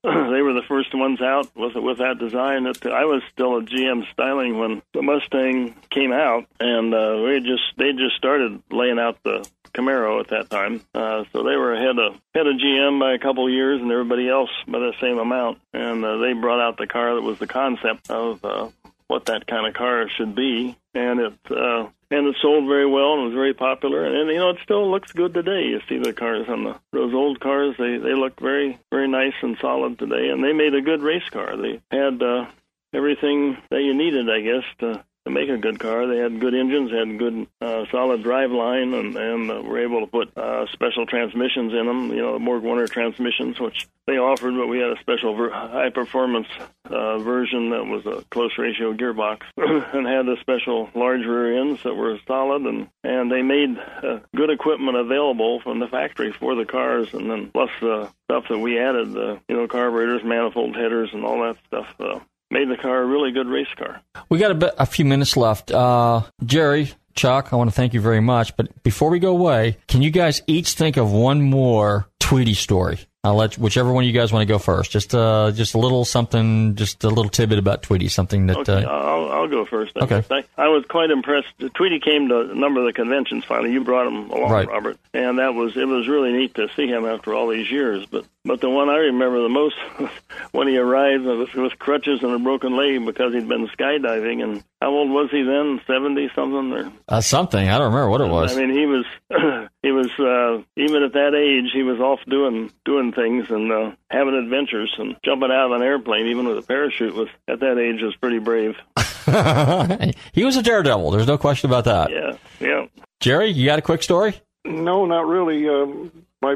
they 0.04 0.42
were 0.42 0.52
the 0.52 0.62
first 0.68 0.94
ones 0.94 1.20
out 1.20 1.48
with 1.56 1.74
with 1.74 1.98
that 1.98 2.18
design. 2.18 2.66
I 2.66 3.04
was 3.04 3.22
still 3.32 3.58
at 3.58 3.64
GM 3.64 4.04
styling 4.12 4.58
when 4.58 4.80
the 4.92 5.02
Mustang 5.02 5.74
came 5.90 6.12
out, 6.12 6.46
and 6.60 6.94
uh, 6.94 7.22
we 7.24 7.40
just 7.40 7.76
they 7.76 7.92
just 7.92 8.16
started 8.16 8.62
laying 8.70 8.98
out 8.98 9.22
the 9.24 9.48
Camaro 9.72 10.20
at 10.20 10.28
that 10.28 10.50
time, 10.50 10.80
uh, 10.94 11.24
so 11.32 11.42
they 11.42 11.56
were 11.56 11.74
ahead 11.74 11.98
of 11.98 12.20
ahead 12.34 12.46
of 12.46 12.56
GM 12.56 13.00
by 13.00 13.14
a 13.14 13.18
couple 13.18 13.46
of 13.46 13.52
years, 13.52 13.80
and 13.80 13.90
everybody 13.90 14.28
else 14.28 14.50
by 14.66 14.78
the 14.78 14.94
same 15.00 15.18
amount. 15.18 15.58
And 15.72 16.04
uh, 16.04 16.18
they 16.18 16.32
brought 16.32 16.60
out 16.60 16.78
the 16.78 16.86
car 16.86 17.14
that 17.14 17.22
was 17.22 17.38
the 17.38 17.46
concept 17.46 18.10
of 18.10 18.44
uh, 18.44 18.68
what 19.08 19.24
that 19.26 19.46
kind 19.46 19.66
of 19.66 19.74
car 19.74 20.08
should 20.08 20.34
be, 20.34 20.76
and 20.94 21.20
it 21.20 21.34
uh, 21.50 21.88
and 22.10 22.26
it 22.26 22.36
sold 22.40 22.68
very 22.68 22.86
well 22.86 23.14
and 23.14 23.24
was 23.24 23.34
very 23.34 23.54
popular. 23.54 24.04
And, 24.04 24.16
and 24.16 24.30
you 24.30 24.36
know, 24.36 24.50
it 24.50 24.58
still 24.62 24.90
looks 24.90 25.12
good 25.12 25.34
today. 25.34 25.64
You 25.64 25.80
see 25.88 25.98
the 25.98 26.12
cars 26.12 26.48
on 26.48 26.64
the 26.64 26.76
those 26.92 27.14
old 27.14 27.40
cars; 27.40 27.74
they 27.78 27.96
they 27.96 28.14
look 28.14 28.38
very 28.38 28.78
very 28.90 29.08
nice 29.08 29.34
and 29.42 29.56
solid 29.60 29.98
today. 29.98 30.28
And 30.28 30.44
they 30.44 30.52
made 30.52 30.74
a 30.74 30.80
good 30.82 31.02
race 31.02 31.28
car. 31.30 31.56
They 31.56 31.80
had 31.90 32.22
uh, 32.22 32.46
everything 32.92 33.56
that 33.70 33.82
you 33.82 33.94
needed, 33.94 34.30
I 34.30 34.40
guess, 34.40 34.64
to 34.80 35.04
to 35.28 35.34
make 35.34 35.48
a 35.48 35.58
good 35.58 35.78
car. 35.78 36.06
They 36.06 36.18
had 36.18 36.40
good 36.40 36.54
engines, 36.54 36.90
had 36.90 37.18
good 37.18 37.46
uh, 37.60 37.84
solid 37.90 38.22
drive 38.22 38.50
line, 38.50 38.94
and 38.94 39.16
and 39.16 39.50
uh, 39.50 39.62
were 39.62 39.78
able 39.78 40.00
to 40.00 40.06
put 40.06 40.36
uh, 40.36 40.66
special 40.72 41.06
transmissions 41.06 41.72
in 41.72 41.86
them. 41.86 42.10
You 42.10 42.22
know, 42.22 42.32
the 42.38 42.44
Borg 42.44 42.62
Warner 42.62 42.86
transmissions, 42.86 43.60
which 43.60 43.86
they 44.06 44.18
offered, 44.18 44.54
but 44.56 44.66
we 44.66 44.78
had 44.78 44.90
a 44.90 44.98
special 45.00 45.34
ver- 45.34 45.50
high 45.50 45.90
performance 45.90 46.48
uh, 46.86 47.18
version 47.18 47.70
that 47.70 47.84
was 47.84 48.06
a 48.06 48.24
close 48.30 48.56
ratio 48.58 48.94
gearbox 48.94 49.42
and 49.56 50.06
had 50.06 50.26
the 50.26 50.36
special 50.40 50.88
large 50.94 51.24
rear 51.24 51.60
ends 51.60 51.82
that 51.82 51.94
were 51.94 52.18
solid, 52.26 52.62
and 52.62 52.88
and 53.04 53.30
they 53.30 53.42
made 53.42 53.78
uh, 54.02 54.20
good 54.34 54.50
equipment 54.50 54.96
available 54.96 55.60
from 55.60 55.78
the 55.78 55.88
factory 55.88 56.32
for 56.32 56.54
the 56.54 56.64
cars, 56.64 57.12
and 57.12 57.30
then 57.30 57.50
plus 57.50 57.70
the 57.80 58.08
stuff 58.24 58.44
that 58.48 58.58
we 58.58 58.78
added, 58.78 59.12
the 59.12 59.38
you 59.48 59.56
know 59.56 59.68
carburetors, 59.68 60.24
manifold 60.24 60.74
headers, 60.74 61.10
and 61.12 61.24
all 61.24 61.40
that 61.42 61.56
stuff. 61.66 61.94
Uh, 62.00 62.20
Made 62.50 62.70
the 62.70 62.76
car 62.76 63.02
a 63.02 63.06
really 63.06 63.30
good 63.30 63.46
race 63.46 63.68
car. 63.76 64.00
We 64.28 64.38
got 64.38 64.50
a, 64.50 64.54
bit, 64.54 64.74
a 64.78 64.86
few 64.86 65.04
minutes 65.04 65.36
left. 65.36 65.70
Uh, 65.70 66.22
Jerry, 66.44 66.92
Chuck, 67.14 67.52
I 67.52 67.56
want 67.56 67.68
to 67.68 67.76
thank 67.76 67.92
you 67.92 68.00
very 68.00 68.20
much. 68.20 68.56
But 68.56 68.82
before 68.82 69.10
we 69.10 69.18
go 69.18 69.30
away, 69.30 69.76
can 69.86 70.00
you 70.00 70.10
guys 70.10 70.40
each 70.46 70.72
think 70.72 70.96
of 70.96 71.12
one 71.12 71.42
more 71.42 72.08
Tweety 72.20 72.54
story? 72.54 73.00
I'll 73.24 73.34
let 73.34 73.58
whichever 73.58 73.92
one 73.92 74.04
of 74.04 74.06
you 74.08 74.12
guys 74.14 74.32
want 74.32 74.46
to 74.46 74.52
go 74.52 74.58
first. 74.60 74.92
Just 74.92 75.12
uh, 75.12 75.50
just 75.52 75.74
a 75.74 75.78
little 75.78 76.04
something, 76.04 76.76
just 76.76 77.02
a 77.02 77.08
little 77.08 77.28
tidbit 77.28 77.58
about 77.58 77.82
Tweety, 77.82 78.06
something 78.08 78.46
that. 78.46 78.58
Okay, 78.58 78.84
Uh, 78.84 78.88
I'll, 78.88 79.30
I'll 79.32 79.48
go 79.48 79.64
first. 79.64 79.96
I 79.96 80.04
Okay. 80.04 80.22
I, 80.30 80.44
I 80.56 80.68
was 80.68 80.84
quite 80.86 81.10
impressed. 81.10 81.48
Tweety 81.74 81.98
came 81.98 82.28
to 82.28 82.50
a 82.52 82.54
number 82.54 82.78
of 82.80 82.86
the 82.86 82.92
conventions 82.92 83.44
finally. 83.44 83.72
You 83.72 83.82
brought 83.82 84.06
him 84.06 84.30
along, 84.30 84.52
Right. 84.52 84.68
Robert, 84.68 84.98
and 85.12 85.40
that 85.40 85.54
was 85.54 85.76
it 85.76 85.88
was 85.88 86.06
really 86.06 86.32
neat 86.32 86.54
to 86.54 86.68
see 86.76 86.86
him 86.86 87.04
after 87.06 87.34
all 87.34 87.48
these 87.48 87.68
years. 87.70 88.06
But 88.06 88.24
but 88.44 88.60
the 88.60 88.70
one 88.70 88.88
I 88.88 88.96
remember 88.98 89.42
the 89.42 89.48
most 89.48 89.74
was 89.98 90.10
when 90.52 90.68
he 90.68 90.78
arrived 90.78 91.24
with, 91.24 91.52
with 91.54 91.78
crutches 91.78 92.22
and 92.22 92.32
a 92.32 92.38
broken 92.38 92.76
leg 92.76 93.04
because 93.04 93.34
he'd 93.34 93.48
been 93.48 93.66
skydiving. 93.68 94.44
And 94.44 94.62
how 94.80 94.90
old 94.90 95.10
was 95.10 95.28
he 95.30 95.42
then? 95.42 95.80
Seventy 95.86 96.30
something 96.34 96.72
or 96.72 96.92
uh, 97.08 97.20
something 97.20 97.68
I 97.68 97.78
don't 97.78 97.92
remember 97.92 98.10
what 98.10 98.20
it 98.20 98.28
was. 98.28 98.56
I 98.56 98.60
mean, 98.60 98.76
he 98.76 98.86
was 98.86 99.04
he 99.82 99.90
was 99.90 100.10
uh, 100.18 100.62
even 100.76 101.02
at 101.02 101.12
that 101.14 101.34
age, 101.34 101.72
he 101.72 101.82
was 101.82 101.98
off 101.98 102.20
doing 102.28 102.70
doing 102.84 103.12
things 103.12 103.50
and 103.50 103.72
uh, 103.72 103.92
having 104.10 104.34
adventures 104.34 104.94
and 104.98 105.16
jumping 105.24 105.50
out 105.50 105.72
of 105.72 105.72
an 105.72 105.82
airplane, 105.82 106.26
even 106.28 106.46
with 106.46 106.58
a 106.58 106.62
parachute. 106.62 107.14
Was 107.14 107.28
at 107.48 107.60
that 107.60 107.78
age 107.78 108.02
was 108.02 108.14
pretty 108.16 108.38
brave. 108.38 108.76
he 110.32 110.44
was 110.44 110.56
a 110.56 110.62
daredevil. 110.62 111.10
There's 111.10 111.26
no 111.26 111.38
question 111.38 111.70
about 111.70 111.84
that. 111.84 112.10
Yeah, 112.10 112.36
yeah. 112.60 112.86
Jerry, 113.20 113.50
you 113.50 113.66
got 113.66 113.78
a 113.78 113.82
quick 113.82 114.02
story? 114.02 114.40
No, 114.64 115.06
not 115.06 115.26
really. 115.26 115.68
Um, 115.68 116.12
my 116.40 116.52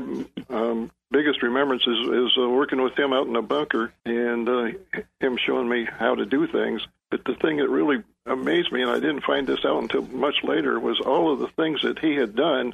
um, 0.49 0.91
biggest 1.11 1.43
remembrance 1.43 1.83
is, 1.87 1.99
is 2.09 2.39
uh, 2.39 2.49
working 2.49 2.83
with 2.83 2.99
him 2.99 3.13
out 3.13 3.27
in 3.27 3.33
the 3.33 3.43
bunker 3.43 3.93
and 4.05 4.49
uh, 4.49 4.69
him 5.21 5.37
showing 5.45 5.69
me 5.69 5.87
how 5.91 6.15
to 6.15 6.25
do 6.25 6.47
things. 6.47 6.83
But 7.13 7.27
the 7.27 7.35
thing 7.35 7.59
that 7.59 7.69
really 7.69 8.03
amazed 8.25 8.73
me, 8.73 8.81
and 8.81 8.91
I 8.91 8.99
didn't 8.99 9.25
find 9.25 9.47
this 9.47 9.67
out 9.67 9.83
until 9.83 10.01
much 10.07 10.43
later, 10.43 10.81
was 10.81 10.99
all 10.99 11.31
of 11.31 11.41
the 11.41 11.49
things 11.49 11.83
that 11.83 11.99
he 11.99 12.15
had 12.15 12.35
done 12.35 12.73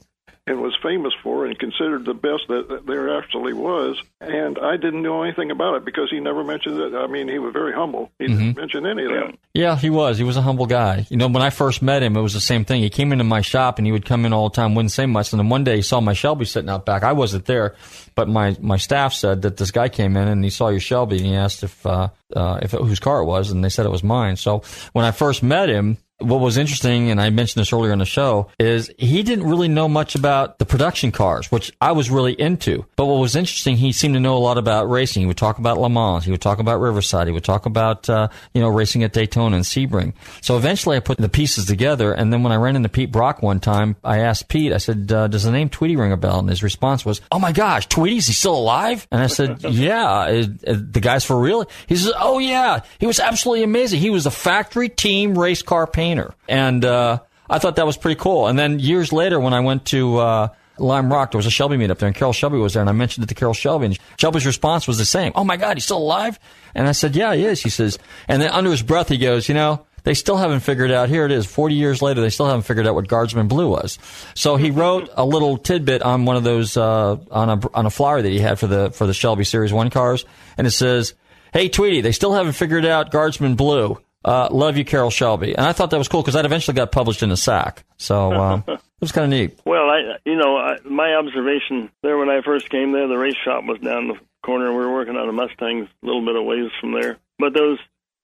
and 0.49 0.61
was 0.61 0.77
famous 0.83 1.13
for 1.23 1.47
and 1.47 1.59
considered 1.59 2.05
the 2.05 2.15
best 2.15 2.49
that, 2.49 2.69
that 2.69 2.87
there 2.87 3.19
actually 3.19 3.53
was. 3.53 4.01
And 4.21 4.59
I 4.59 4.77
didn't 4.77 5.03
know 5.03 5.23
anything 5.23 5.51
about 5.51 5.77
it 5.77 5.85
because 5.85 6.11
he 6.11 6.21
never 6.21 6.43
mentioned 6.43 6.79
it. 6.81 6.95
I 6.95 7.07
mean, 7.07 7.29
he 7.29 7.39
was 7.39 7.53
very 7.53 7.73
humble. 7.73 8.11
He 8.19 8.27
didn't 8.27 8.57
mention 8.57 8.87
any 8.87 9.05
of 9.05 9.11
that. 9.11 9.39
Yeah, 9.55 9.77
he 9.77 9.91
was. 9.91 10.19
He 10.19 10.25
was 10.25 10.37
a 10.37 10.43
humble 10.43 10.67
guy. 10.67 11.07
You 11.11 11.17
know, 11.17 11.29
when 11.29 11.43
I 11.43 11.51
first 11.51 11.83
met 11.83 12.03
him, 12.03 12.17
it 12.17 12.23
was 12.23 12.35
the 12.35 12.41
same 12.41 12.65
thing. 12.65 12.83
He 12.83 12.91
came 12.91 13.13
into 13.13 13.25
my 13.25 13.41
shop 13.41 13.79
and 13.79 13.87
he 13.87 13.93
would 13.93 14.05
come 14.05 14.25
in 14.25 14.33
all 14.33 14.49
the 14.49 14.55
time, 14.55 14.75
wouldn't 14.75 14.93
say 14.93 15.07
much. 15.07 15.33
And 15.33 15.41
then 15.41 15.49
one 15.49 15.65
day 15.65 15.77
he 15.77 15.83
saw 15.83 16.01
my 16.01 16.13
Shelby 16.13 16.45
sitting 16.45 16.71
out 16.71 16.87
back. 16.87 17.03
I 17.03 17.13
wasn't 17.13 17.45
there, 17.45 17.77
but 18.15 18.29
my, 18.29 18.57
my 18.61 18.77
staff 18.77 19.13
said 19.13 19.43
that 19.43 19.57
this 19.57 19.71
guy 19.71 19.89
came 19.89 20.17
in 20.17 20.29
and 20.29 20.43
he 20.43 20.51
saw 20.51 20.69
your 20.69 20.81
Shelby 20.81 21.19
and 21.19 21.27
he 21.27 21.35
asked 21.35 21.63
if, 21.63 21.85
uh, 21.87 22.09
uh, 22.35 22.59
if 22.63 22.75
it, 22.75 22.81
whose 22.81 23.01
car 23.01 23.21
it 23.21 23.27
was. 23.27 23.51
And 23.51 23.65
they 23.65 23.69
said 23.69 23.87
it 23.87 23.93
was 23.93 24.03
mine. 24.03 24.37
So 24.37 24.63
when 24.93 25.05
I 25.05 25.11
first 25.11 25.43
met 25.43 25.69
him, 25.69 25.99
what 26.19 26.41
was 26.41 26.57
interesting, 26.57 27.11
and 27.11 27.21
I 27.21 27.31
mentioned 27.31 27.61
this 27.61 27.73
earlier 27.73 27.93
in 27.93 28.01
the 28.01 28.05
show, 28.05 28.49
is 28.59 28.91
he 28.99 29.23
didn't 29.23 29.47
really 29.47 29.69
know 29.69 29.89
much 29.89 30.17
about 30.17 30.59
the 30.59 30.67
production 30.67 31.13
cars, 31.13 31.51
which 31.53 31.73
I 31.81 31.93
was 31.93 32.11
really 32.11 32.33
into. 32.33 32.85
But 32.97 33.07
what 33.07 33.21
was 33.21 33.37
interesting, 33.37 33.77
he 33.77 33.93
seemed 33.93 34.15
to 34.15 34.21
know 34.21 34.37
a 34.37 34.39
lot 34.39 34.59
about 34.59 34.91
racing. 34.91 35.23
He 35.23 35.27
would 35.27 35.37
talk 35.37 35.59
about 35.59 35.79
Le 35.79 35.89
Mans, 35.89 36.25
he 36.25 36.33
would 36.33 36.41
talk 36.41 36.59
about 36.59 36.81
Riverside, 36.81 37.29
he 37.29 37.33
would 37.33 37.45
talk 37.45 37.67
about 37.67 38.09
uh, 38.11 38.29
you 38.53 38.61
know 38.61 38.69
racing 38.69 39.05
at 39.05 39.13
Daytona 39.13 39.57
and 39.57 39.65
Sebring. 39.65 40.13
So 40.41 40.57
eventually, 40.57 40.97
I 40.97 41.01
put 41.01 41.19
the 41.19 41.29
pieces 41.29 41.67
together, 41.67 42.13
and 42.13 42.33
then 42.33 42.43
when 42.43 42.53
I 42.53 42.57
ran 42.57 42.75
into 42.75 42.89
Pete 42.89 43.13
Brock 43.13 43.41
one 43.41 43.61
time, 43.61 43.95
I 44.03 44.19
asked 44.19 44.49
Pete, 44.49 44.73
I 44.73 44.79
said, 44.79 45.13
uh, 45.13 45.29
"Does 45.29 45.45
the 45.45 45.53
name 45.53 45.69
Tweety 45.69 45.95
ring 45.95 46.11
a 46.11 46.17
bell?" 46.17 46.41
And 46.41 46.49
his 46.49 46.65
response 46.65 47.05
was, 47.05 47.21
"Oh 47.31 47.39
my 47.39 47.53
gosh, 47.53 47.87
Tweety's 47.87 48.27
he's 48.27 48.39
still 48.39 48.57
alive?" 48.57 49.07
And 49.13 49.21
I 49.21 49.29
said, 49.29 49.63
"Yeah, 49.69 50.05
uh, 50.05 50.45
uh, 50.67 50.75
the 50.91 51.01
guy's 51.01 51.25
for 51.25 51.39
real." 51.39 51.65
He 51.87 51.95
says, 51.95 52.13
"Oh 52.19 52.41
yeah, 52.41 52.81
he 52.99 53.07
was 53.07 53.21
absolutely 53.21 53.63
amazing. 53.63 54.01
He 54.01 54.11
was 54.11 54.27
a 54.27 54.33
factory 54.33 54.89
team 54.89 55.39
race 55.39 55.63
car 55.63 55.87
painter." 55.87 56.08
And 56.49 56.85
uh, 56.85 57.21
I 57.49 57.59
thought 57.59 57.77
that 57.77 57.87
was 57.87 57.97
pretty 57.97 58.21
cool. 58.21 58.47
And 58.47 58.59
then 58.59 58.79
years 58.79 59.13
later, 59.13 59.41
when 59.41 59.55
I 59.55 59.61
went 59.61 59.87
to 59.87 60.19
uh, 60.19 60.49
Lime 60.79 61.13
Rock, 61.13 61.33
there 61.33 61.39
was 61.39 61.47
a 61.47 61.51
Shelby 61.51 61.77
meetup 61.77 61.99
there, 61.99 62.07
and 62.07 62.17
Carroll 62.17 62.33
Shelby 62.33 62.59
was 62.59 62.75
there, 62.75 62.83
and 62.83 62.89
I 62.89 62.93
mentioned 62.93 63.25
it 63.25 63.29
to 63.29 63.35
Carroll 63.35 63.55
Shelby, 63.55 63.87
and 63.87 63.99
Shelby's 64.19 64.47
response 64.47 64.87
was 64.87 64.99
the 64.99 65.05
same. 65.05 65.33
Oh 65.35 65.45
my 65.45 65.57
God, 65.57 65.77
he's 65.77 65.85
still 65.85 65.99
alive? 65.99 66.39
And 66.75 66.89
I 66.89 66.93
said, 66.93 67.17
Yeah, 67.17 67.35
he 67.35 67.45
is. 67.45 67.63
He 67.63 67.71
says, 67.71 67.99
and 68.29 68.41
then 68.41 68.51
under 68.51 68.71
his 68.71 68.83
breath, 68.83 69.09
he 69.09 69.19
goes, 69.19 69.49
You 69.49 69.55
know, 69.55 69.87
they 70.05 70.15
still 70.15 70.37
haven't 70.37 70.61
figured 70.61 70.91
out. 70.91 71.09
Here 71.09 71.25
it 71.25 71.33
is, 71.33 71.47
40 71.47 71.75
years 71.75 72.01
later, 72.01 72.21
they 72.21 72.31
still 72.31 72.47
haven't 72.47 72.63
figured 72.63 72.87
out 72.87 72.95
what 72.95 73.09
Guardsman 73.09 73.49
Blue 73.49 73.69
was. 73.69 73.99
So 74.35 74.57
he 74.57 74.71
wrote 74.71 75.11
a 75.15 75.25
little 75.25 75.59
tidbit 75.59 76.03
on 76.03 76.25
one 76.25 76.37
of 76.37 76.45
those 76.45 76.77
uh, 76.77 77.17
on 77.31 77.51
a 77.51 77.61
on 77.75 77.87
a 77.87 77.91
flyer 77.91 78.23
that 78.23 78.29
he 78.29 78.39
had 78.39 78.59
for 78.59 78.67
the 78.67 78.91
for 78.91 79.07
the 79.07 79.15
Shelby 79.15 79.45
Series 79.45 79.73
One 79.73 79.91
cars, 79.91 80.25
and 80.57 80.67
it 80.67 80.71
says, 80.71 81.15
"Hey 81.53 81.69
Tweety, 81.69 82.01
they 82.01 82.13
still 82.13 82.33
haven't 82.33 82.53
figured 82.53 82.87
out 82.87 83.11
Guardsman 83.11 83.55
Blue. 83.57 83.99
Uh, 84.25 84.49
love 84.51 84.77
you, 84.77 84.85
Carroll 84.85 85.11
Shelby." 85.11 85.55
And 85.57 85.67
I 85.67 85.73
thought 85.73 85.91
that 85.91 85.99
was 85.99 86.09
cool 86.09 86.23
because 86.23 86.35
that 86.35 86.45
eventually 86.45 86.75
got 86.75 86.93
published 86.93 87.23
in 87.23 87.29
the 87.29 87.37
SAAC. 87.37 87.79
So 87.97 88.33
um, 88.33 88.65
it 88.69 88.81
was 89.01 89.13
kind 89.13 89.25
of 89.25 89.31
neat. 89.31 89.59
Well, 89.65 89.89
I 89.89 90.19
you 90.25 90.37
know 90.37 90.57
I, 90.57 90.77
my 90.85 91.15
observation 91.15 91.91
there 92.03 92.19
when 92.19 92.29
I 92.29 92.43
first 92.43 92.69
came 92.71 92.93
there, 92.93 93.09
the 93.09 93.19
race 93.19 93.37
shop 93.45 93.65
was 93.65 93.79
down 93.81 94.09
the 94.09 94.19
corner. 94.43 94.71
We 94.73 94.79
were 94.79 94.93
working 94.93 95.17
on 95.17 95.29
a 95.29 95.33
Mustang 95.33 95.83
a 95.83 96.07
little 96.07 96.25
bit 96.25 96.37
of 96.37 96.45
ways 96.45 96.71
from 96.81 96.93
there. 96.93 97.19
But 97.39 97.55
those 97.55 97.79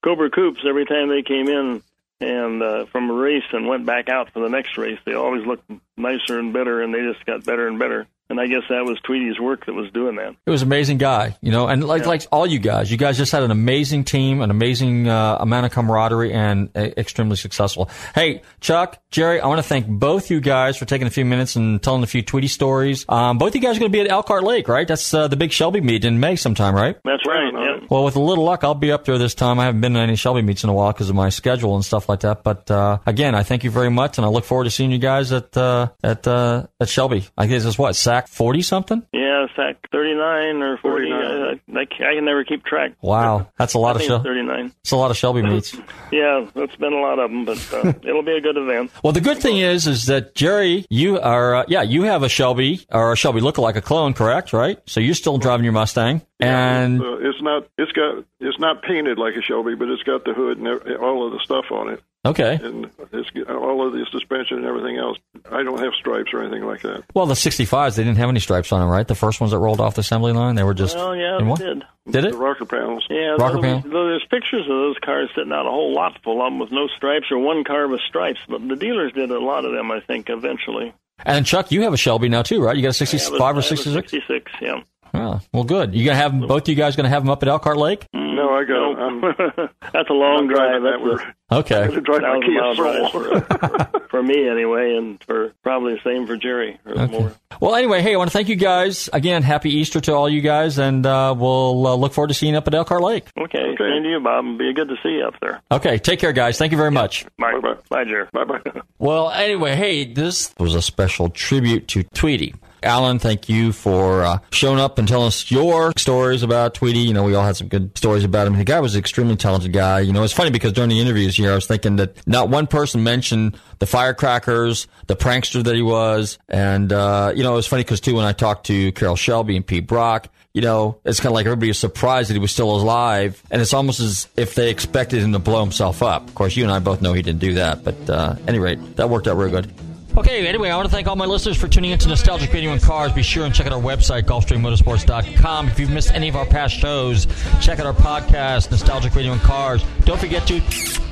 Cobra 0.04 0.30
Coupes, 0.30 0.60
every 0.68 0.84
time 0.86 1.08
they 1.08 1.22
came 1.22 1.48
in 1.48 1.82
and 2.20 2.62
uh, 2.62 2.86
from 2.86 3.10
a 3.10 3.14
race 3.14 3.44
and 3.52 3.66
went 3.66 3.86
back 3.86 4.08
out 4.08 4.32
for 4.32 4.40
the 4.40 4.48
next 4.48 4.76
race, 4.78 4.98
they 5.04 5.14
always 5.14 5.46
looked 5.46 5.70
nicer 5.96 6.38
and 6.38 6.52
better, 6.52 6.82
and 6.82 6.94
they 6.94 7.00
just 7.00 7.24
got 7.26 7.44
better 7.44 7.66
and 7.68 7.78
better. 7.78 8.06
And 8.30 8.40
I 8.40 8.46
guess 8.46 8.62
that 8.70 8.84
was 8.86 8.98
Tweety's 9.04 9.38
work 9.38 9.66
that 9.66 9.74
was 9.74 9.90
doing 9.92 10.16
that. 10.16 10.34
It 10.46 10.50
was 10.50 10.62
an 10.62 10.68
amazing 10.68 10.96
guy, 10.96 11.36
you 11.42 11.52
know, 11.52 11.68
and 11.68 11.84
like 11.84 12.02
Yeah. 12.02 12.08
like 12.08 12.26
all 12.32 12.46
you 12.46 12.58
guys, 12.58 12.90
you 12.90 12.96
guys 12.96 13.18
just 13.18 13.32
had 13.32 13.42
an 13.42 13.50
amazing 13.50 14.04
team, 14.04 14.40
an 14.40 14.50
amazing 14.50 15.08
uh, 15.08 15.36
amount 15.40 15.66
of 15.66 15.72
camaraderie, 15.72 16.32
and 16.32 16.70
uh, 16.74 16.80
extremely 16.96 17.36
successful. 17.36 17.90
Hey, 18.14 18.40
Chuck, 18.60 18.98
Jerry, 19.10 19.40
I 19.40 19.46
want 19.46 19.58
to 19.58 19.62
thank 19.62 19.86
both 19.86 20.30
you 20.30 20.40
guys 20.40 20.78
for 20.78 20.86
taking 20.86 21.06
a 21.06 21.10
few 21.10 21.26
minutes 21.26 21.54
and 21.54 21.82
telling 21.82 22.02
a 22.02 22.06
few 22.06 22.22
Tweety 22.22 22.48
stories. 22.48 23.04
Um, 23.10 23.36
both 23.36 23.54
you 23.54 23.60
guys 23.60 23.76
are 23.76 23.80
going 23.80 23.92
to 23.92 23.96
be 23.96 24.00
at 24.00 24.10
Elkhart 24.10 24.42
Lake, 24.42 24.68
right? 24.68 24.88
That's 24.88 25.12
uh, 25.12 25.28
the 25.28 25.36
big 25.36 25.52
Shelby 25.52 25.82
meet 25.82 26.04
in 26.06 26.18
May 26.18 26.36
sometime, 26.36 26.74
right? 26.74 26.96
That's 27.04 27.26
right. 27.26 27.52
Yeah. 27.52 27.73
Well, 27.88 28.04
with 28.04 28.16
a 28.16 28.20
little 28.20 28.44
luck, 28.44 28.64
I'll 28.64 28.74
be 28.74 28.92
up 28.92 29.04
there 29.04 29.18
this 29.18 29.34
time. 29.34 29.58
I 29.58 29.64
haven't 29.66 29.80
been 29.80 29.94
to 29.94 30.00
any 30.00 30.16
Shelby 30.16 30.42
meets 30.42 30.64
in 30.64 30.70
a 30.70 30.72
while 30.72 30.92
because 30.92 31.08
of 31.10 31.16
my 31.16 31.28
schedule 31.28 31.74
and 31.74 31.84
stuff 31.84 32.08
like 32.08 32.20
that. 32.20 32.42
But 32.42 32.70
uh, 32.70 32.98
again, 33.06 33.34
I 33.34 33.42
thank 33.42 33.64
you 33.64 33.70
very 33.70 33.90
much, 33.90 34.18
and 34.18 34.24
I 34.24 34.28
look 34.28 34.44
forward 34.44 34.64
to 34.64 34.70
seeing 34.70 34.90
you 34.90 34.98
guys 34.98 35.32
at 35.32 35.56
uh, 35.56 35.88
at 36.02 36.26
uh, 36.26 36.66
at 36.80 36.88
Shelby. 36.88 37.26
I 37.36 37.46
guess 37.46 37.64
it's 37.64 37.78
what 37.78 37.94
SAAC 37.94 38.28
forty 38.28 38.62
something. 38.62 39.02
Yeah, 39.12 39.46
SAAC 39.56 39.76
39 39.92 40.62
or 40.62 40.76
40. 40.78 41.12
I, 41.12 41.16
I, 41.16 41.80
I 41.82 41.84
can 42.14 42.24
never 42.24 42.44
keep 42.44 42.64
track. 42.64 42.92
Wow, 43.02 43.48
that's 43.58 43.74
a 43.74 43.78
lot 43.78 43.90
I 43.90 43.90
of 43.92 43.96
think 43.98 44.08
Shel- 44.08 44.22
39. 44.22 44.72
It's 44.80 44.90
a 44.92 44.96
lot 44.96 45.10
of 45.10 45.16
Shelby 45.16 45.42
meets. 45.42 45.76
Yeah, 46.12 46.46
it's 46.54 46.76
been 46.76 46.92
a 46.92 47.00
lot 47.00 47.18
of 47.18 47.28
them, 47.28 47.44
but 47.44 47.74
uh, 47.74 47.92
it'll 48.08 48.22
be 48.22 48.36
a 48.36 48.40
good 48.40 48.56
event. 48.56 48.92
Well, 49.02 49.12
the 49.12 49.20
good 49.20 49.38
thing 49.38 49.58
is, 49.58 49.88
is 49.88 50.06
that 50.06 50.36
Jerry, 50.36 50.86
you 50.88 51.18
are, 51.18 51.56
uh, 51.56 51.64
yeah, 51.66 51.82
you 51.82 52.02
have 52.04 52.22
a 52.22 52.28
Shelby 52.28 52.86
or 52.92 53.12
a 53.12 53.16
Shelby 53.16 53.40
look 53.40 53.58
like 53.58 53.74
a 53.74 53.80
clone, 53.80 54.14
correct? 54.14 54.52
Right? 54.52 54.78
So 54.86 55.00
you're 55.00 55.16
still 55.16 55.38
driving 55.38 55.64
your 55.64 55.72
Mustang, 55.72 56.22
and 56.38 57.00
Uh, 57.00 57.16
it's 57.18 57.42
not. 57.42 57.66
It's 57.76 57.90
got. 57.92 58.24
It's 58.40 58.58
not 58.58 58.82
painted 58.82 59.18
like 59.18 59.34
a 59.34 59.42
Shelby, 59.42 59.74
but 59.74 59.88
it's 59.88 60.02
got 60.04 60.24
the 60.24 60.32
hood 60.32 60.58
and 60.58 60.68
all 60.98 61.26
of 61.26 61.32
the 61.32 61.40
stuff 61.42 61.64
on 61.72 61.88
it, 61.88 62.00
okay. 62.24 62.60
and 62.62 62.88
it's 63.12 63.30
got 63.30 63.50
all 63.50 63.84
of 63.84 63.92
the 63.92 64.06
suspension 64.12 64.58
and 64.58 64.66
everything 64.66 64.96
else. 64.96 65.18
I 65.50 65.64
don't 65.64 65.80
have 65.80 65.92
stripes 65.94 66.30
or 66.32 66.42
anything 66.42 66.64
like 66.64 66.82
that. 66.82 67.02
Well, 67.14 67.26
the 67.26 67.34
65s, 67.34 67.96
they 67.96 68.04
didn't 68.04 68.18
have 68.18 68.28
any 68.28 68.38
stripes 68.38 68.70
on 68.70 68.78
them, 68.80 68.88
right? 68.88 69.06
The 69.08 69.16
first 69.16 69.40
ones 69.40 69.50
that 69.50 69.58
rolled 69.58 69.80
off 69.80 69.96
the 69.96 70.02
assembly 70.02 70.32
line, 70.32 70.54
they 70.54 70.62
were 70.62 70.72
just. 70.74 70.94
Well, 70.94 71.16
yeah, 71.16 71.38
in 71.38 71.46
it 71.46 71.50
what? 71.50 71.58
did. 71.58 71.82
Did 72.08 72.24
it? 72.26 72.32
The 72.32 72.38
rocker 72.38 72.64
panels. 72.64 73.06
Yeah, 73.10 73.34
Rocker 73.38 73.60
panels. 73.60 73.82
though 73.84 74.06
there's 74.06 74.26
pictures 74.30 74.62
of 74.62 74.68
those 74.68 74.96
cars 75.04 75.30
sitting 75.34 75.52
out 75.52 75.66
a 75.66 75.70
whole 75.70 75.92
lot 75.92 76.16
full 76.22 76.42
of 76.42 76.46
them 76.52 76.60
with 76.60 76.70
no 76.70 76.86
stripes 76.96 77.26
or 77.32 77.38
one 77.38 77.64
car 77.64 77.88
with 77.88 78.02
stripes. 78.02 78.38
But 78.48 78.68
the 78.68 78.76
dealers 78.76 79.12
did 79.14 79.32
a 79.32 79.40
lot 79.40 79.64
of 79.64 79.72
them, 79.72 79.90
I 79.90 79.98
think, 79.98 80.30
eventually. 80.30 80.94
And 81.24 81.44
Chuck, 81.46 81.72
you 81.72 81.82
have 81.82 81.92
a 81.92 81.96
Shelby 81.96 82.28
now 82.28 82.42
too, 82.42 82.60
right? 82.62 82.76
You 82.76 82.82
got 82.82 83.00
a 83.00 83.04
I 83.04 83.06
have 83.06 83.14
a- 83.14 83.18
65 83.18 83.40
I 83.40 83.58
or 83.58 83.62
66? 83.62 84.10
66, 84.10 84.52
yeah. 84.60 84.82
Oh, 85.14 85.40
well, 85.52 85.64
good. 85.64 85.94
You 85.94 86.04
gonna 86.04 86.16
have 86.16 86.32
'em- 86.32 86.46
both 86.46 86.68
you 86.68 86.74
guys 86.74 86.96
going 86.96 87.04
to 87.04 87.10
have 87.10 87.22
them 87.22 87.30
up 87.30 87.42
at 87.42 87.48
Elkhart 87.48 87.76
Lake? 87.76 88.06
No, 88.12 88.50
I 88.50 88.64
got. 88.64 88.98
I'm, 88.98 89.20
That's 89.92 90.10
a 90.10 90.12
long 90.12 90.48
drive. 90.48 90.82
that 90.82 90.98
That's 91.00 91.22
a 91.22 91.34
Okay. 91.54 91.94
to 91.94 92.00
drive 92.00 92.22
my 92.22 92.40
Kia 92.44 92.60
mile 92.60 92.74
drive 92.74 93.10
Soul. 93.10 93.20
for, 93.20 94.00
for 94.10 94.22
me 94.24 94.48
anyway, 94.48 94.96
and 94.96 95.22
for 95.22 95.52
probably 95.62 95.94
the 95.94 96.00
same 96.02 96.26
for 96.26 96.36
Jerry 96.36 96.78
or 96.84 97.06
more. 97.06 97.32
Well, 97.60 97.76
anyway, 97.76 98.02
hey, 98.02 98.14
I 98.14 98.16
want 98.16 98.28
to 98.30 98.32
thank 98.36 98.48
you 98.48 98.56
guys 98.56 99.08
again. 99.12 99.42
Happy 99.44 99.70
Easter 99.70 100.00
to 100.00 100.12
all 100.14 100.28
you 100.28 100.40
guys, 100.40 100.78
and 100.78 101.06
uh, 101.06 101.32
we'll 101.38 101.86
uh, 101.86 101.94
look 101.94 102.12
forward 102.12 102.28
to 102.28 102.34
seeing 102.34 102.54
you 102.54 102.58
up 102.58 102.66
at 102.66 102.74
Elkhart 102.74 103.02
Lake. 103.02 103.28
Okay, 103.38 103.76
same 103.78 104.02
to 104.02 104.08
you, 104.10 104.20
Bob. 104.20 104.44
It'd 104.46 104.58
be 104.58 104.72
good 104.72 104.88
to 104.88 104.96
see 105.02 105.10
you 105.10 105.26
up 105.26 105.34
there. 105.40 105.60
Okay, 105.70 105.98
take 105.98 106.18
care, 106.18 106.32
guys. 106.32 106.58
Thank 106.58 106.72
you 106.72 106.78
very 106.78 106.90
much. 106.90 107.24
Bye, 107.38 107.52
bye, 107.62 107.76
bye, 107.88 108.04
Jerry. 108.04 108.26
Bye 108.32 108.44
bye. 108.44 108.60
Well, 108.98 109.30
anyway, 109.30 109.76
hey, 109.76 110.12
this 110.12 110.52
was 110.58 110.74
a 110.74 110.82
special 110.82 111.28
tribute 111.28 111.86
to 111.88 112.02
Tweety. 112.02 112.54
Alan, 112.84 113.18
thank 113.18 113.48
you 113.48 113.72
for 113.72 114.22
uh, 114.22 114.38
showing 114.50 114.78
up 114.78 114.98
and 114.98 115.08
telling 115.08 115.26
us 115.28 115.50
your 115.50 115.92
stories 115.96 116.42
about 116.42 116.74
Tweety. 116.74 117.00
You 117.00 117.14
know, 117.14 117.24
we 117.24 117.34
all 117.34 117.44
had 117.44 117.56
some 117.56 117.68
good 117.68 117.96
stories 117.96 118.24
about 118.24 118.46
him. 118.46 118.56
The 118.56 118.64
guy 118.64 118.80
was 118.80 118.94
an 118.94 119.00
extremely 119.00 119.36
talented 119.36 119.72
guy. 119.72 120.00
You 120.00 120.12
know, 120.12 120.22
it's 120.22 120.32
funny 120.32 120.50
because 120.50 120.72
during 120.72 120.90
the 120.90 121.00
interviews 121.00 121.36
here, 121.36 121.52
I 121.52 121.54
was 121.54 121.66
thinking 121.66 121.96
that 121.96 122.26
not 122.26 122.48
one 122.48 122.66
person 122.66 123.02
mentioned 123.02 123.58
the 123.78 123.86
firecrackers, 123.86 124.86
the 125.06 125.16
prankster 125.16 125.62
that 125.64 125.74
he 125.74 125.82
was. 125.82 126.38
And, 126.48 126.92
uh, 126.92 127.32
you 127.34 127.42
know, 127.42 127.52
it 127.52 127.56
was 127.56 127.66
funny 127.66 127.82
because, 127.82 128.00
too, 128.00 128.14
when 128.14 128.24
I 128.24 128.32
talked 128.32 128.66
to 128.66 128.92
Carroll 128.92 129.16
Shelby 129.16 129.56
and 129.56 129.66
Pete 129.66 129.86
Brock, 129.86 130.28
you 130.54 130.62
know, 130.62 131.00
it's 131.04 131.18
kind 131.18 131.32
of 131.32 131.34
like 131.34 131.46
everybody 131.46 131.68
was 131.68 131.78
surprised 131.78 132.30
that 132.30 132.34
he 132.34 132.38
was 132.38 132.52
still 132.52 132.70
alive, 132.70 133.42
and 133.50 133.60
it's 133.60 133.74
almost 133.74 133.98
as 133.98 134.28
if 134.36 134.54
they 134.54 134.70
expected 134.70 135.20
him 135.20 135.32
to 135.32 135.40
blow 135.40 135.60
himself 135.60 136.00
up. 136.00 136.28
Of 136.28 136.34
course, 136.36 136.56
you 136.56 136.62
and 136.62 136.72
I 136.72 136.78
both 136.78 137.02
know 137.02 137.12
he 137.12 137.22
didn't 137.22 137.40
do 137.40 137.54
that, 137.54 137.82
but 137.82 138.08
uh, 138.08 138.36
at 138.38 138.48
any 138.48 138.60
rate, 138.60 138.96
that 138.96 139.10
worked 139.10 139.26
out 139.26 139.36
real 139.36 139.50
good. 139.50 139.72
Okay, 140.16 140.46
anyway, 140.46 140.70
I 140.70 140.76
want 140.76 140.86
to 140.86 140.94
thank 140.94 141.08
all 141.08 141.16
my 141.16 141.24
listeners 141.24 141.56
for 141.56 141.66
tuning 141.66 141.90
in 141.90 141.98
to 141.98 142.08
Nostalgic 142.08 142.52
Radio 142.52 142.70
and 142.70 142.80
Cars. 142.80 143.12
Be 143.12 143.24
sure 143.24 143.46
and 143.46 143.52
check 143.52 143.66
out 143.66 143.72
our 143.72 143.80
website, 143.80 144.22
GulfstreamMotorsports.com. 144.22 145.66
If 145.66 145.80
you've 145.80 145.90
missed 145.90 146.12
any 146.12 146.28
of 146.28 146.36
our 146.36 146.46
past 146.46 146.76
shows, 146.76 147.26
check 147.60 147.80
out 147.80 147.86
our 147.86 147.92
podcast, 147.92 148.70
Nostalgic 148.70 149.16
Radio 149.16 149.32
and 149.32 149.40
Cars. 149.40 149.84
Don't 150.04 150.20
forget 150.20 150.46
to 150.46 150.62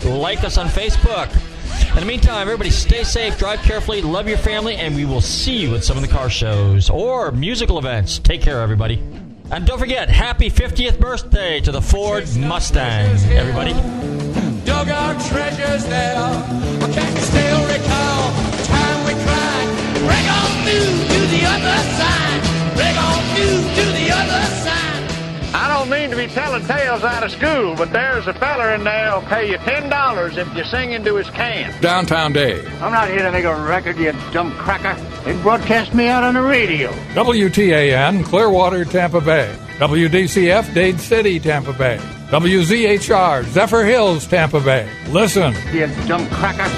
like 0.08 0.44
us 0.44 0.56
on 0.56 0.68
Facebook. 0.68 1.34
In 1.94 2.00
the 2.00 2.06
meantime, 2.06 2.42
everybody 2.42 2.70
stay 2.70 3.02
safe, 3.02 3.36
drive 3.38 3.58
carefully, 3.62 4.02
love 4.02 4.28
your 4.28 4.38
family, 4.38 4.76
and 4.76 4.94
we 4.94 5.04
will 5.04 5.20
see 5.20 5.56
you 5.56 5.74
at 5.74 5.82
some 5.82 5.96
of 5.96 6.02
the 6.04 6.08
car 6.08 6.30
shows 6.30 6.88
or 6.88 7.32
musical 7.32 7.78
events. 7.78 8.20
Take 8.20 8.40
care, 8.40 8.60
everybody. 8.60 9.02
And 9.50 9.66
don't 9.66 9.80
forget, 9.80 10.10
happy 10.10 10.48
50th 10.48 11.00
birthday 11.00 11.60
to 11.62 11.72
the 11.72 11.82
Ford 11.82 12.24
Mustang, 12.36 13.16
everybody. 13.32 13.72
dug 14.64 14.90
our 14.90 15.14
treasures 15.28 15.84
there. 15.86 16.18
Still 17.18 17.66
recall 17.66 18.51
I 25.54 25.68
don't 25.78 25.90
mean 25.90 26.10
to 26.10 26.16
be 26.16 26.26
telling 26.28 26.64
tales 26.66 27.02
out 27.02 27.22
of 27.22 27.30
school, 27.30 27.74
but 27.76 27.92
there's 27.92 28.26
a 28.26 28.34
feller 28.34 28.72
in 28.74 28.84
there 28.84 29.10
who'll 29.10 29.28
pay 29.28 29.50
you 29.50 29.58
ten 29.58 29.88
dollars 29.90 30.36
if 30.36 30.52
you 30.56 30.64
sing 30.64 30.92
into 30.92 31.16
his 31.16 31.28
can. 31.30 31.78
Downtown 31.80 32.32
Dave. 32.32 32.66
I'm 32.82 32.92
not 32.92 33.08
here 33.08 33.22
to 33.22 33.30
make 33.32 33.44
a 33.44 33.54
record, 33.54 33.96
you 33.98 34.12
dumb 34.32 34.52
cracker. 34.52 34.94
They 35.24 35.40
broadcast 35.42 35.94
me 35.94 36.08
out 36.08 36.24
on 36.24 36.34
the 36.34 36.42
radio. 36.42 36.90
WTAN, 37.14 38.24
Clearwater, 38.24 38.84
Tampa 38.84 39.20
Bay. 39.20 39.54
WDCF, 39.78 40.72
Dade 40.74 41.00
City, 41.00 41.38
Tampa 41.38 41.72
Bay. 41.72 41.98
WZHR, 42.30 43.44
Zephyrhills, 43.44 44.28
Tampa 44.28 44.60
Bay. 44.60 44.88
Listen. 45.08 45.54
You 45.72 45.86
dumb 46.06 46.26
cracker. 46.30 46.70